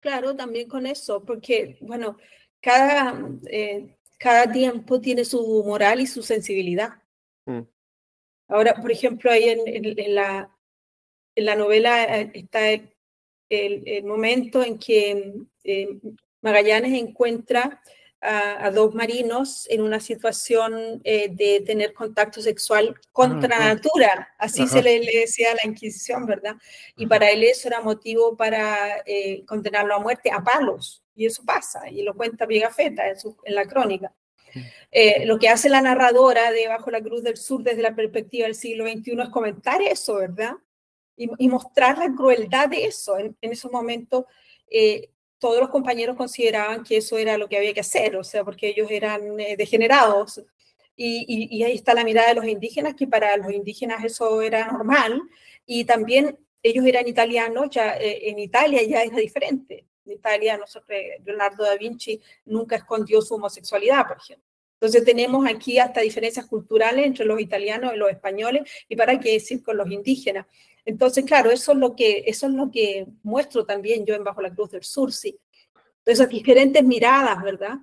Claro, 0.00 0.34
también 0.34 0.68
con 0.68 0.86
eso, 0.86 1.24
porque, 1.24 1.78
bueno, 1.80 2.18
cada, 2.60 3.28
eh, 3.46 3.96
cada 4.18 4.50
tiempo 4.50 5.00
tiene 5.00 5.24
su 5.24 5.62
moral 5.64 6.00
y 6.00 6.06
su 6.06 6.22
sensibilidad. 6.22 7.02
Mm. 7.46 7.60
Ahora, 8.54 8.74
por 8.74 8.92
ejemplo, 8.92 9.32
ahí 9.32 9.48
en, 9.48 10.14
la, 10.14 10.48
en 11.34 11.44
la, 11.44 11.56
novela 11.56 12.20
eh, 12.20 12.30
está 12.34 12.60
el, 12.70 14.04
momento 14.04 14.62
en 14.62 14.78
que 14.78 15.34
eh, 15.64 15.98
Magallanes 16.40 16.92
encuentra 16.92 17.82
a, 18.20 18.70
dos 18.70 18.94
marinos 18.94 19.66
en 19.68 19.82
una 19.82 19.98
situación 19.98 21.00
eh, 21.02 21.30
de 21.32 21.64
tener 21.66 21.94
contacto 21.94 22.40
sexual 22.40 22.94
contra 23.10 23.58
natura, 23.58 24.32
así 24.38 24.68
se 24.68 24.84
le, 24.84 25.00
decía 25.00 25.50
a 25.50 25.56
la 25.56 25.68
Inquisición, 25.68 26.24
¿verdad? 26.24 26.54
Y 26.96 27.08
para 27.08 27.32
él 27.32 27.42
eso 27.42 27.66
era 27.66 27.80
motivo 27.80 28.36
para 28.36 29.02
condenarlo 29.48 29.96
a 29.96 29.98
muerte 29.98 30.30
a 30.30 30.44
palos, 30.44 31.02
y 31.16 31.26
eso 31.26 31.42
pasa, 31.44 31.90
y 31.90 32.02
lo 32.02 32.14
cuenta 32.14 32.46
Vigafetta 32.46 33.08
en, 33.08 33.16
en 33.46 33.54
la 33.56 33.64
crónica. 33.66 34.14
Eh, 34.90 35.26
lo 35.26 35.38
que 35.38 35.48
hace 35.48 35.68
la 35.68 35.80
narradora 35.80 36.52
de 36.52 36.68
Bajo 36.68 36.90
la 36.90 37.02
Cruz 37.02 37.22
del 37.22 37.36
Sur 37.36 37.62
desde 37.62 37.82
la 37.82 37.94
perspectiva 37.94 38.46
del 38.46 38.54
siglo 38.54 38.86
XXI 38.86 39.22
es 39.22 39.28
comentar 39.28 39.82
eso, 39.82 40.16
¿verdad? 40.16 40.54
Y, 41.16 41.48
mostrar 41.48 41.98
la 41.98 42.12
crueldad 42.12 42.68
de 42.68 42.86
eso. 42.86 43.16
En, 43.18 43.36
esos 43.40 43.70
momentos, 43.70 44.24
eh, 44.68 45.10
todos 45.38 45.60
los 45.60 45.70
compañeros 45.70 46.16
consideraban 46.16 46.82
que 46.82 46.96
eso 46.96 47.18
era 47.18 47.38
lo 47.38 47.48
que 47.48 47.56
había 47.56 47.72
que 47.72 47.80
hacer, 47.80 48.16
o 48.16 48.24
sea, 48.24 48.44
porque 48.44 48.68
ellos 48.68 48.90
eran 48.90 49.38
eh, 49.38 49.56
degenerados. 49.56 50.42
Y, 50.96 51.48
y, 51.50 51.62
ahí 51.64 51.74
está 51.74 51.94
la 51.94 52.04
mirada 52.04 52.28
de 52.28 52.34
los 52.34 52.46
indígenas, 52.46 52.94
que 52.94 53.06
para 53.06 53.36
los 53.36 53.52
indígenas 53.52 54.04
eso 54.04 54.42
era 54.42 54.70
normal. 54.70 55.22
Y 55.66 55.84
también 55.84 56.38
ellos 56.62 56.84
eran 56.86 57.06
italianos, 57.08 57.70
ya 57.70 57.96
en 57.98 58.38
Italia 58.38 58.82
ya 58.82 59.02
era 59.02 59.16
diferente. 59.18 59.86
Italia, 60.12 60.56
nosotros, 60.56 60.98
Leonardo 61.24 61.64
da 61.64 61.76
Vinci 61.76 62.20
nunca 62.44 62.76
escondió 62.76 63.20
su 63.22 63.34
homosexualidad, 63.34 64.06
por 64.06 64.18
ejemplo. 64.18 64.46
Entonces 64.74 65.04
tenemos 65.04 65.46
aquí 65.48 65.78
hasta 65.78 66.00
diferencias 66.00 66.46
culturales 66.46 67.06
entre 67.06 67.24
los 67.24 67.40
italianos 67.40 67.94
y 67.94 67.96
los 67.96 68.10
españoles, 68.10 68.70
y 68.88 68.96
para 68.96 69.18
qué 69.18 69.32
decir 69.32 69.62
con 69.62 69.76
los 69.76 69.90
indígenas. 69.90 70.46
Entonces, 70.84 71.24
claro, 71.24 71.50
eso 71.50 71.72
es 71.72 71.78
lo 71.78 71.96
que, 71.96 72.24
eso 72.26 72.46
es 72.46 72.52
lo 72.52 72.70
que 72.70 73.06
muestro 73.22 73.64
también 73.64 74.04
yo 74.04 74.14
en 74.14 74.24
Bajo 74.24 74.42
la 74.42 74.54
Cruz 74.54 74.70
del 74.70 74.84
Sur, 74.84 75.12
sí. 75.12 75.38
Esas 76.04 76.28
diferentes 76.28 76.84
miradas, 76.84 77.42
¿verdad? 77.42 77.78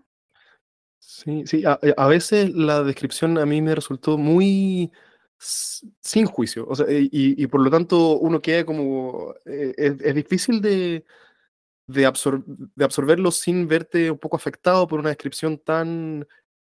Sí, 0.99 1.43
sí, 1.47 1.63
a, 1.65 2.07
veces 2.07 2.53
la 2.53 2.83
descripción 2.83 3.39
a 3.39 3.45
mí 3.47 3.59
me 3.61 3.73
resultó 3.73 4.19
muy 4.19 4.91
sin 5.39 6.27
juicio, 6.27 6.67
o 6.69 6.75
sea, 6.75 6.85
y, 6.87 7.47
por 7.47 7.61
lo 7.61 7.71
tanto 7.71 8.19
uno 8.19 8.39
queda 8.39 8.63
como, 8.63 9.33
eh, 9.47 9.73
es, 9.75 10.13
difícil 10.13 10.61
de, 10.61 11.03
de, 11.87 12.01
de 12.75 12.85
absorberlo 12.85 13.31
sin 13.31 13.67
verte 13.67 14.11
un 14.11 14.17
poco 14.17 14.37
afectado 14.37 14.87
por 14.87 14.99
una 14.99 15.09
descripción 15.09 15.57
tan 15.57 16.25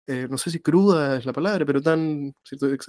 eh, 0.06 0.26
no 0.28 0.36
sé 0.36 0.50
si 0.50 0.60
cruda 0.60 1.16
es 1.16 1.24
la 1.24 1.32
palabra, 1.32 1.64
pero 1.64 1.80
tan 1.80 2.34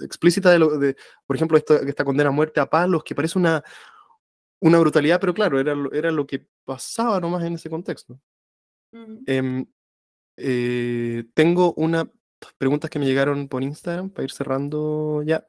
explícita 0.00 0.50
de, 0.50 0.58
lo, 0.58 0.78
de, 0.78 0.96
por 1.26 1.36
ejemplo, 1.36 1.56
esta, 1.56 1.76
esta 1.76 2.04
condena 2.04 2.28
a 2.28 2.32
muerte 2.32 2.60
a 2.60 2.68
palos, 2.68 3.02
que 3.04 3.14
parece 3.14 3.38
una, 3.38 3.64
una 4.60 4.78
brutalidad, 4.78 5.18
pero 5.18 5.32
claro, 5.32 5.58
era, 5.58 5.74
era 5.92 6.10
lo 6.10 6.26
que 6.26 6.46
pasaba 6.64 7.18
nomás 7.18 7.42
en 7.44 7.54
ese 7.54 7.70
contexto. 7.70 8.20
Em, 9.26 9.66
eh, 10.36 11.24
tengo 11.34 11.72
unas 11.74 12.06
preguntas 12.58 12.90
que 12.90 12.98
me 12.98 13.06
llegaron 13.06 13.48
por 13.48 13.62
Instagram 13.62 14.10
para 14.10 14.24
ir 14.24 14.30
cerrando 14.30 15.22
ya. 15.22 15.46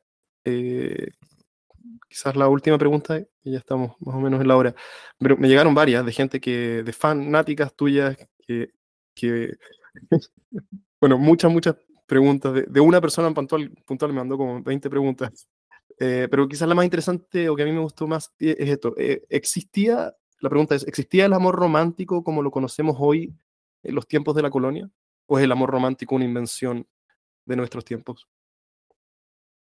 Eh, 1.97 1.99
quizás 2.09 2.35
la 2.35 2.47
última 2.47 2.77
pregunta, 2.77 3.19
y 3.43 3.51
ya 3.51 3.57
estamos 3.59 3.95
más 3.99 4.15
o 4.15 4.19
menos 4.19 4.41
en 4.41 4.47
la 4.47 4.55
hora. 4.55 4.75
Pero 5.19 5.37
me 5.37 5.47
llegaron 5.47 5.73
varias 5.73 6.05
de 6.05 6.11
gente 6.11 6.39
que, 6.39 6.83
de 6.83 6.93
fanáticas 6.93 7.75
tuyas 7.75 8.17
que, 8.45 8.71
bueno, 11.01 11.17
muchas, 11.17 11.51
muchas 11.51 11.75
preguntas. 12.05 12.53
De, 12.67 12.79
una 12.79 13.01
persona 13.01 13.27
en 13.27 13.33
puntual, 13.33 13.71
puntual, 13.85 14.13
me 14.13 14.19
mandó 14.19 14.37
como 14.37 14.61
20 14.61 14.89
preguntas. 14.89 15.47
Eh, 15.99 16.27
pero 16.29 16.47
quizás 16.47 16.67
la 16.67 16.75
más 16.75 16.85
interesante 16.85 17.49
o 17.49 17.55
que 17.55 17.63
a 17.63 17.65
mí 17.65 17.71
me 17.71 17.79
gustó 17.79 18.07
más 18.07 18.31
es 18.39 18.69
esto. 18.69 18.93
Eh, 18.97 19.23
¿Existía, 19.29 20.15
la 20.39 20.49
pregunta 20.49 20.75
es, 20.75 20.87
¿existía 20.87 21.25
el 21.25 21.33
amor 21.33 21.55
romántico 21.55 22.23
como 22.23 22.43
lo 22.43 22.51
conocemos 22.51 22.97
hoy 22.99 23.33
en 23.83 23.95
los 23.95 24.07
tiempos 24.07 24.35
de 24.35 24.43
la 24.43 24.51
colonia? 24.51 24.89
¿O 25.25 25.37
es 25.39 25.43
el 25.43 25.51
amor 25.51 25.71
romántico 25.71 26.15
una 26.15 26.25
invención 26.25 26.87
de 27.45 27.55
nuestros 27.55 27.83
tiempos? 27.83 28.27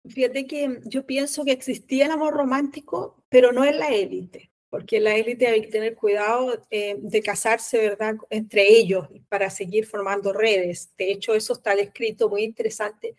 Fíjate 0.08 0.48
que 0.48 0.80
yo 0.86 1.06
pienso 1.06 1.46
que 1.46 1.52
existía 1.52 2.06
el 2.06 2.12
amor 2.12 2.34
romántico, 2.34 3.24
pero 3.30 3.52
no 3.52 3.66
en 3.66 3.80
la 3.80 3.90
élite 3.90 4.52
porque 4.72 5.02
la 5.02 5.14
élite 5.18 5.48
hay 5.48 5.62
que 5.64 5.68
tener 5.68 5.96
cuidado 5.96 6.66
eh, 6.72 6.96
de 6.98 7.22
casarse, 7.22 7.78
¿verdad?, 7.78 8.16
entre 8.30 8.72
ellos 8.72 9.06
para 9.28 9.50
seguir 9.50 9.86
formando 9.86 10.32
redes. 10.32 10.94
De 10.98 11.12
hecho, 11.12 11.36
eso 11.36 11.54
está 11.54 11.76
descrito 11.76 12.30
muy 12.30 12.44
interesante 12.44 13.16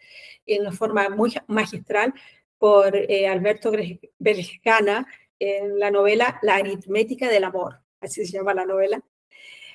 en 0.46 0.62
una 0.62 0.72
forma 0.72 1.10
muy 1.10 1.34
magistral 1.48 2.14
por 2.56 2.96
eh, 2.96 3.28
Alberto 3.28 3.70
Bergana 4.18 5.06
en 5.38 5.78
la 5.78 5.90
novela 5.90 6.38
La 6.40 6.56
aritmética 6.56 7.28
del 7.28 7.44
amor, 7.44 7.80
así 8.00 8.24
se 8.24 8.32
llama 8.32 8.54
la 8.54 8.64
novela. 8.64 9.02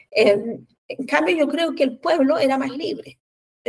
en 0.10 0.66
cambio, 1.08 1.38
yo 1.38 1.47
creo 1.47 1.76
que 1.76 1.84
el 1.84 1.99
pueblo 1.99 2.39
era 2.39 2.58
más 2.58 2.72
libre, 2.72 3.20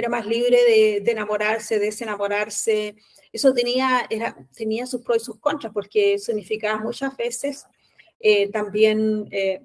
era 0.01 0.09
más 0.09 0.27
libre 0.27 0.59
de, 0.65 1.01
de 1.01 1.11
enamorarse, 1.11 1.79
de 1.79 1.87
desenamorarse. 1.87 2.97
Eso 3.33 3.53
tenía, 3.53 4.07
era, 4.09 4.37
tenía 4.55 4.87
sus 4.87 5.03
pros 5.03 5.19
y 5.19 5.25
sus 5.25 5.39
contras, 5.39 5.73
porque 5.73 6.19
significaba 6.19 6.81
muchas 6.81 7.17
veces 7.17 7.67
eh, 8.21 8.51
también 8.51 9.29
eh, 9.31 9.63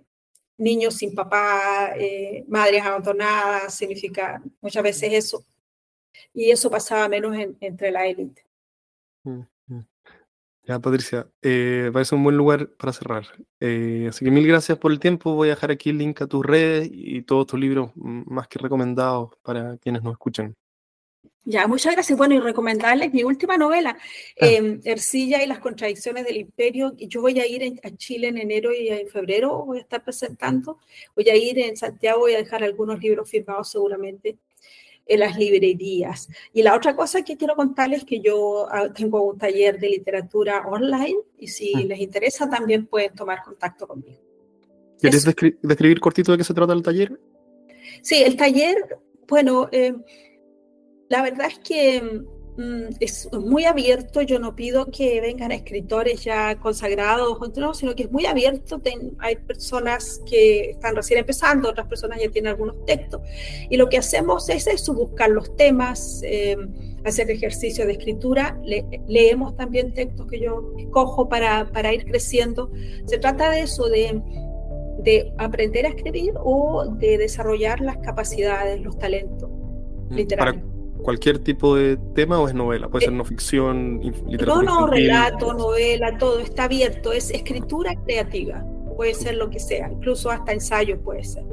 niños 0.58 0.96
sin 0.96 1.16
papá, 1.16 1.94
eh, 1.98 2.44
madres 2.48 2.84
abandonadas, 2.84 3.74
significa 3.74 4.42
muchas 4.62 4.84
veces 4.84 5.14
eso. 5.14 5.46
Y 6.34 6.52
eso 6.52 6.70
pasaba 6.70 7.08
menos 7.08 7.36
entre 7.60 7.92
la 7.92 8.06
élite. 8.06 8.46
Mm. 9.24 9.42
Ya, 10.66 10.80
Patricia, 10.80 11.28
parece 11.42 12.16
un 12.16 12.24
buen 12.24 12.38
lugar 12.38 12.70
para 12.78 12.94
cerrar. 12.94 13.26
así 13.60 14.26
que 14.26 14.32
mil 14.32 14.48
gracias 14.48 14.78
por 14.78 14.94
el 14.94 15.00
tiempo. 15.00 15.36
Voy 15.36 15.50
a 15.50 15.56
dejar 15.56 15.72
aquí 15.72 15.90
el 15.90 15.98
link 15.98 16.22
a 16.22 16.28
tus 16.28 16.46
redes 16.46 16.90
y 16.92 17.22
todos 17.24 17.48
tus 17.48 17.60
libros 17.60 17.92
mm, 17.96 18.34
más 18.34 18.48
que 18.48 18.60
recomendados 18.60 19.32
para 19.42 19.78
quienes 19.78 20.04
nos 20.04 20.14
escuchan. 20.14 20.56
Ya, 21.46 21.68
muchas 21.68 21.94
gracias. 21.94 22.18
Bueno, 22.18 22.36
y 22.36 22.40
recomendarles 22.40 23.14
mi 23.14 23.24
última 23.24 23.58
novela, 23.58 23.98
ah. 24.40 24.48
em, 24.48 24.80
Ercilla 24.86 25.44
y 25.44 25.48
las 25.48 25.60
contradicciones 25.60 26.24
del 26.26 26.38
imperio. 26.38 26.94
Yo 26.98 27.20
voy 27.20 27.40
a 27.42 27.46
ir 27.46 27.82
a 27.84 27.90
Chile 27.98 28.30
en 28.30 28.38
enero 28.38 28.74
y 28.74 28.88
en 28.88 29.08
febrero, 29.10 29.66
voy 29.66 29.80
a 29.80 29.82
estar 29.82 30.04
presentando. 30.04 30.80
Voy 31.16 31.30
a 31.30 31.36
ir 31.36 31.60
en 31.60 31.76
Santiago, 31.76 32.22
voy 32.22 32.36
a 32.36 32.38
dejar 32.38 32.64
algunos 32.64 33.02
libros 33.02 33.30
firmados 33.30 33.70
seguramente 33.70 34.38
en 35.06 35.20
las 35.20 35.38
librerías. 35.38 36.30
Y 36.54 36.64
la 36.64 36.76
otra 36.76 36.96
cosa 36.96 37.22
que 37.24 37.38
quiero 37.38 37.56
contarles 37.56 38.00
es 38.00 38.06
que 38.06 38.20
yo 38.20 38.68
ah, 38.72 38.92
tengo 38.94 39.24
un 39.24 39.38
taller 39.38 39.80
de 39.80 39.90
literatura 39.90 40.66
online 40.68 41.18
y 41.38 41.48
si 41.48 41.74
ah. 41.76 41.82
les 41.86 42.00
interesa 42.00 42.50
también 42.50 42.88
pueden 42.88 43.14
tomar 43.14 43.44
contacto 43.44 43.88
conmigo. 43.88 44.22
¿Quieres 45.00 45.26
describir 45.26 46.00
cortito 46.00 46.32
de 46.32 46.38
qué 46.38 46.44
se 46.44 46.54
trata 46.54 46.72
el 46.74 46.82
taller? 46.82 47.20
Sí, 48.02 48.24
el 48.24 48.36
taller, 48.38 48.98
bueno... 49.28 49.70
Eh, 49.72 49.94
la 51.14 51.22
verdad 51.22 51.48
es 51.48 51.60
que 51.60 52.02
mm, 52.02 52.26
es 53.00 53.30
muy 53.32 53.66
abierto, 53.66 54.22
yo 54.22 54.38
no 54.38 54.56
pido 54.56 54.86
que 54.86 55.20
vengan 55.22 55.52
escritores 55.52 56.24
ya 56.24 56.60
consagrados, 56.60 57.40
no, 57.58 57.74
sino 57.74 57.96
que 57.96 58.04
es 58.04 58.12
muy 58.12 58.26
abierto, 58.26 58.82
hay 59.20 59.38
personas 59.38 60.22
que 60.30 60.72
están 60.72 60.96
recién 60.96 61.20
empezando, 61.20 61.70
otras 61.70 61.88
personas 61.88 62.20
ya 62.22 62.30
tienen 62.30 62.52
algunos 62.52 62.86
textos, 62.86 63.22
y 63.70 63.78
lo 63.78 63.90
que 63.90 63.98
hacemos 63.98 64.50
es 64.50 64.68
eso, 64.68 64.94
buscar 64.94 65.30
los 65.30 65.56
temas, 65.56 66.22
eh, 66.24 66.56
hacer 67.04 67.32
ejercicio 67.32 67.86
de 67.88 67.94
escritura, 67.94 68.60
leemos 69.08 69.56
también 69.58 69.94
textos 69.94 70.28
que 70.28 70.40
yo 70.40 70.74
escojo 70.78 71.28
para, 71.28 71.72
para 71.72 71.92
ir 71.92 72.06
creciendo, 72.06 72.72
se 73.06 73.18
trata 73.18 73.50
de 73.50 73.62
eso, 73.62 73.90
de, 73.90 74.22
de 75.00 75.34
aprender 75.40 75.88
a 75.88 75.90
escribir 75.90 76.34
o 76.38 76.86
de 76.86 77.18
desarrollar 77.18 77.82
las 77.82 77.98
capacidades, 77.98 78.80
los 78.82 78.98
talentos 79.00 79.50
mm, 79.50 80.16
literarios 80.16 80.73
cualquier 81.04 81.40
tipo 81.40 81.76
de 81.76 81.98
tema 82.16 82.40
o 82.40 82.48
es 82.48 82.54
novela? 82.54 82.90
Puede 82.90 83.06
ser 83.06 83.14
no 83.14 83.24
ficción, 83.26 84.00
literatura. 84.02 84.66
No, 84.66 84.82
no, 84.82 84.88
relato, 84.88 85.54
novela, 85.54 86.18
todo 86.18 86.40
está 86.40 86.64
abierto. 86.64 87.12
Es 87.12 87.30
escritura 87.30 87.96
creativa. 88.04 88.66
Puede 88.96 89.14
ser 89.14 89.36
lo 89.36 89.50
que 89.50 89.60
sea, 89.60 89.92
incluso 89.92 90.32
hasta 90.32 90.52
ensayo 90.52 91.00
puede 91.02 91.24
ser. 91.24 91.44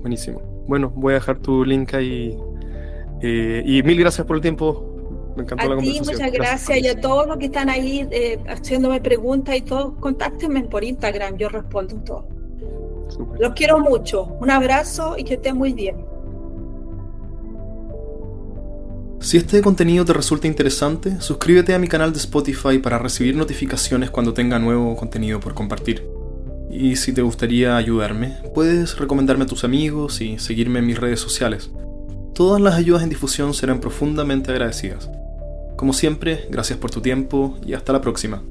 Buenísimo. 0.00 0.40
Bueno, 0.66 0.92
voy 0.94 1.12
a 1.12 1.14
dejar 1.16 1.38
tu 1.38 1.64
link 1.64 1.94
ahí. 1.94 2.36
Eh, 3.22 3.62
y 3.64 3.82
mil 3.82 3.98
gracias 3.98 4.26
por 4.26 4.36
el 4.36 4.42
tiempo. 4.42 4.94
Me 5.36 5.42
encantó 5.42 5.68
la 5.68 5.76
conversación. 5.76 6.16
muchas 6.16 6.32
gracias. 6.32 6.78
y 6.78 6.88
a 6.88 7.00
todos 7.00 7.26
los 7.26 7.36
que 7.36 7.46
están 7.46 7.68
ahí 7.68 8.06
eh, 8.10 8.38
haciéndome 8.48 9.00
preguntas 9.00 9.56
y 9.56 9.62
todo, 9.62 9.96
contáctenme 9.96 10.62
por 10.62 10.82
Instagram, 10.82 11.36
yo 11.36 11.48
respondo 11.48 11.96
todo. 12.04 12.28
Los 13.38 13.52
quiero 13.52 13.78
mucho. 13.78 14.24
Un 14.40 14.50
abrazo 14.50 15.16
y 15.18 15.24
que 15.24 15.34
estén 15.34 15.56
muy 15.56 15.72
bien. 15.72 16.15
Si 19.26 19.36
este 19.36 19.60
contenido 19.60 20.04
te 20.04 20.12
resulta 20.12 20.46
interesante, 20.46 21.20
suscríbete 21.20 21.74
a 21.74 21.80
mi 21.80 21.88
canal 21.88 22.12
de 22.12 22.18
Spotify 22.20 22.78
para 22.78 23.00
recibir 23.00 23.34
notificaciones 23.34 24.08
cuando 24.08 24.32
tenga 24.32 24.60
nuevo 24.60 24.94
contenido 24.94 25.40
por 25.40 25.52
compartir. 25.52 26.06
Y 26.70 26.94
si 26.94 27.12
te 27.12 27.22
gustaría 27.22 27.76
ayudarme, 27.76 28.36
puedes 28.54 28.96
recomendarme 28.96 29.42
a 29.42 29.48
tus 29.48 29.64
amigos 29.64 30.20
y 30.20 30.38
seguirme 30.38 30.78
en 30.78 30.86
mis 30.86 31.00
redes 31.00 31.18
sociales. 31.18 31.72
Todas 32.36 32.60
las 32.60 32.76
ayudas 32.76 33.02
en 33.02 33.08
difusión 33.08 33.52
serán 33.52 33.80
profundamente 33.80 34.52
agradecidas. 34.52 35.10
Como 35.74 35.92
siempre, 35.92 36.46
gracias 36.48 36.78
por 36.78 36.92
tu 36.92 37.00
tiempo 37.00 37.58
y 37.66 37.74
hasta 37.74 37.92
la 37.92 38.02
próxima. 38.02 38.44